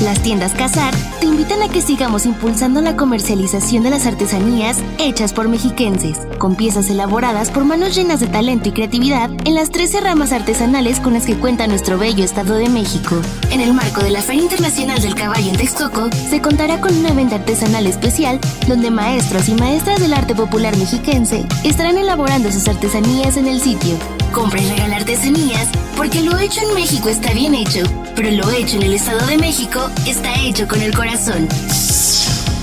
Las 0.00 0.22
tiendas 0.22 0.54
Casar 0.54 0.94
te 1.20 1.26
invitan 1.26 1.62
a 1.62 1.68
que 1.68 1.82
sigamos 1.82 2.24
impulsando 2.24 2.80
la 2.80 2.96
comercialización 2.96 3.82
de 3.82 3.90
las 3.90 4.06
artesanías 4.06 4.78
hechas 4.98 5.34
por 5.34 5.46
mexiquenses, 5.48 6.16
con 6.38 6.54
piezas 6.54 6.88
elaboradas 6.88 7.50
por 7.50 7.64
manos 7.64 7.94
llenas 7.94 8.18
de 8.20 8.26
talento 8.26 8.70
y 8.70 8.72
creatividad 8.72 9.28
en 9.44 9.54
las 9.54 9.70
13 9.70 10.00
ramas 10.00 10.32
artesanales 10.32 11.00
con 11.00 11.12
las 11.12 11.26
que 11.26 11.36
cuenta 11.36 11.66
nuestro 11.66 11.98
bello 11.98 12.24
Estado 12.24 12.54
de 12.54 12.70
México. 12.70 13.20
En 13.50 13.60
el 13.60 13.74
marco 13.74 14.02
de 14.02 14.10
la 14.10 14.22
Feria 14.22 14.42
Internacional 14.42 15.02
del 15.02 15.14
Caballo 15.14 15.50
en 15.50 15.56
Texcoco, 15.56 16.08
se 16.30 16.40
contará 16.40 16.80
con 16.80 16.96
una 16.96 17.12
venta 17.12 17.36
artesanal 17.36 17.86
especial 17.86 18.40
donde 18.68 18.90
maestros 18.90 19.50
y 19.50 19.54
maestras 19.54 20.00
del 20.00 20.14
arte 20.14 20.34
popular 20.34 20.74
mexiquense 20.78 21.44
estarán 21.62 21.98
elaborando 21.98 22.50
sus 22.50 22.68
artesanías 22.68 23.36
en 23.36 23.48
el 23.48 23.60
sitio. 23.60 23.98
Compra 24.32 24.60
y 24.60 24.68
regala 24.68 24.96
artesanías 24.96 25.68
porque 25.96 26.22
lo 26.22 26.38
hecho 26.38 26.60
en 26.60 26.74
México 26.74 27.08
está 27.08 27.32
bien 27.32 27.54
hecho, 27.54 27.82
pero 28.14 28.30
lo 28.30 28.50
hecho 28.50 28.76
en 28.76 28.82
el 28.82 28.94
Estado 28.94 29.26
de 29.26 29.36
México 29.36 29.90
está 30.06 30.34
hecho 30.40 30.68
con 30.68 30.80
el 30.80 30.94
corazón. 30.94 31.48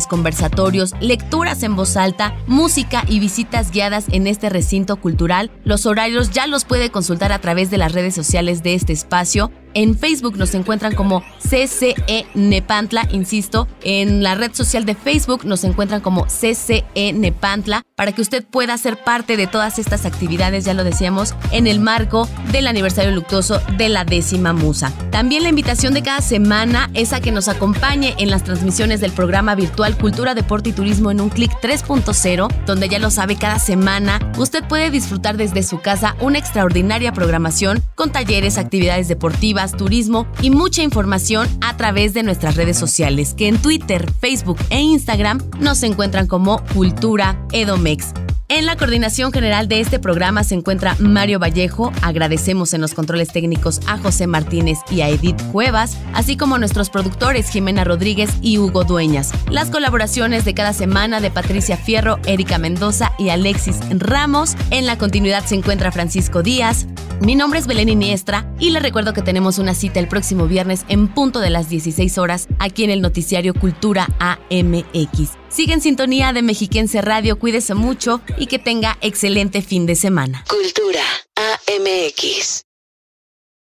conversatorios, 0.08 0.94
lecturas 1.00 1.64
en 1.64 1.76
voz 1.76 1.98
alta, 1.98 2.36
música 2.48 3.04
y 3.08 3.20
visitas 3.20 3.72
guiadas 3.72 4.06
en 4.12 4.28
este 4.28 4.50
recinto 4.50 4.98
cultural. 4.98 5.52
Los 5.64 5.86
horarios 5.86 6.32
ya 6.32 6.48
los 6.48 6.66
puede 6.66 6.90
consultar 6.92 7.32
a 7.32 7.40
través 7.40 7.70
de 7.70 7.78
las 7.78 7.92
redes 7.92 8.16
sociales 8.16 8.64
de 8.64 8.74
este 8.74 8.94
espacio 8.94 9.52
en 9.74 9.98
Facebook 9.98 10.38
nos 10.38 10.54
encuentran 10.54 10.96
como 10.96 11.24
CCE 11.40 12.26
Nepantla, 12.34 13.08
insisto, 13.12 13.68
en 13.84 14.24
la 14.24 14.36
red 14.36 14.54
social 14.54 14.86
de 14.86 14.96
Facebook 14.96 15.46
nos 15.46 15.64
encuentran 15.64 16.02
como 16.02 16.26
CCE 16.26 17.14
Nepantla 17.14 17.84
para 17.96 18.12
que 18.12 18.22
usted 18.22 18.46
pueda 18.46 18.78
ser 18.78 19.04
parte 19.04 19.36
de 19.36 19.48
todas 19.48 19.80
estas 19.80 20.06
actividades, 20.06 20.66
ya 20.66 20.74
lo 20.74 20.84
decíamos, 20.84 21.36
en 21.52 21.68
el 21.68 21.80
marco 21.80 22.30
del 22.52 22.68
aniversario 22.68 23.12
luctuoso 23.12 23.62
de 23.78 23.90
la 23.90 24.06
décima 24.06 24.54
musa. 24.54 24.94
También 25.12 25.44
la 25.44 25.50
invitación 25.50 25.94
de 25.94 26.04
cada 26.04 26.22
semana 26.22 26.90
es 26.94 27.12
a 27.12 27.20
que 27.20 27.32
nos 27.32 27.48
acompañe 27.48 28.16
en 28.18 28.30
las 28.30 28.44
transmisiones 28.44 29.02
del 29.02 29.12
programa 29.12 29.56
virtual 29.56 29.98
Cultura, 29.98 30.34
Deporte 30.34 30.70
y 30.70 30.74
Turismo 30.74 31.12
en 31.12 31.20
un 31.20 31.30
clic 31.30 31.52
3.0, 31.62 32.48
donde 32.66 32.88
ya 32.90 33.00
lo 33.00 33.12
sabe, 33.12 33.36
cada 33.36 33.60
semana 33.60 34.20
usted 34.38 34.64
puede 34.64 34.92
disfrutar 34.92 35.36
desde 35.36 35.64
su 35.64 35.82
casa 35.82 36.16
una 36.22 36.38
extraordinaria 36.40 37.12
programación 37.12 37.84
con 37.96 38.12
talleres, 38.12 38.58
actividades 38.58 39.08
deportivas, 39.08 39.59
turismo 39.68 40.28
y 40.42 40.50
mucha 40.50 40.82
información 40.82 41.48
a 41.62 41.76
través 41.78 42.14
de 42.14 42.24
nuestras 42.24 42.56
redes 42.56 42.78
sociales, 42.78 43.34
que 43.34 43.48
en 43.48 43.62
Twitter, 43.62 44.10
Facebook 44.20 44.58
e 44.70 44.80
Instagram 44.80 45.42
nos 45.60 45.84
encuentran 45.84 46.28
como 46.28 46.64
Cultura 46.74 47.46
Edomex. 47.52 48.14
En 48.52 48.66
la 48.66 48.76
coordinación 48.76 49.32
general 49.32 49.68
de 49.68 49.80
este 49.80 50.00
programa 50.00 50.44
se 50.44 50.56
encuentra 50.56 50.96
Mario 50.98 51.38
Vallejo. 51.38 51.94
Agradecemos 52.02 52.74
en 52.74 52.82
los 52.82 52.96
controles 52.96 53.28
técnicos 53.32 53.80
a 53.86 54.00
José 54.00 54.26
Martínez 54.26 54.80
y 54.90 55.02
a 55.02 55.10
Edith 55.10 55.40
Cuevas, 55.52 55.96
así 56.16 56.36
como 56.36 56.58
nuestros 56.58 56.90
productores 56.90 57.48
Jimena 57.52 57.84
Rodríguez 57.84 58.32
y 58.42 58.58
Hugo 58.58 58.86
Dueñas. 58.86 59.32
Las 59.52 59.70
colaboraciones 59.70 60.46
de 60.46 60.56
cada 60.56 60.74
semana 60.74 61.22
de 61.22 61.30
Patricia 61.30 61.78
Fierro, 61.78 62.18
Erika 62.26 62.58
Mendoza 62.58 63.12
y 63.20 63.30
Alexis 63.30 63.82
Ramos. 63.92 64.56
En 64.72 64.88
la 64.88 64.98
continuidad 64.98 65.46
se 65.46 65.54
encuentra 65.54 65.92
Francisco 65.92 66.42
Díaz. 66.42 66.88
Mi 67.22 67.36
nombre 67.36 67.60
es 67.60 67.68
Belén 67.68 67.90
Iniestra 67.90 68.52
y 68.58 68.72
les 68.72 68.82
recuerdo 68.82 69.14
que 69.14 69.22
tenemos 69.22 69.60
una 69.60 69.76
cita 69.76 70.00
el 70.00 70.08
próximo 70.08 70.48
viernes 70.48 70.86
en 70.88 71.08
punto 71.08 71.40
de 71.40 71.52
las 71.52 71.70
16 71.70 72.18
horas 72.18 72.48
aquí 72.58 72.84
en 72.84 72.90
el 72.90 73.02
noticiario 73.02 73.54
Cultura 73.54 74.08
AMX. 74.18 75.38
Sigue 75.50 75.74
en 75.74 75.82
sintonía 75.82 76.32
de 76.32 76.42
Mexiquense 76.42 77.02
Radio, 77.02 77.40
cuídese 77.40 77.74
mucho 77.74 78.22
y 78.38 78.48
que 78.48 78.60
tenga 78.60 78.98
excelente 79.02 79.62
fin 79.62 79.86
de 79.86 79.96
semana. 79.96 80.46
Cultura 80.48 81.04
AMX. 81.36 82.69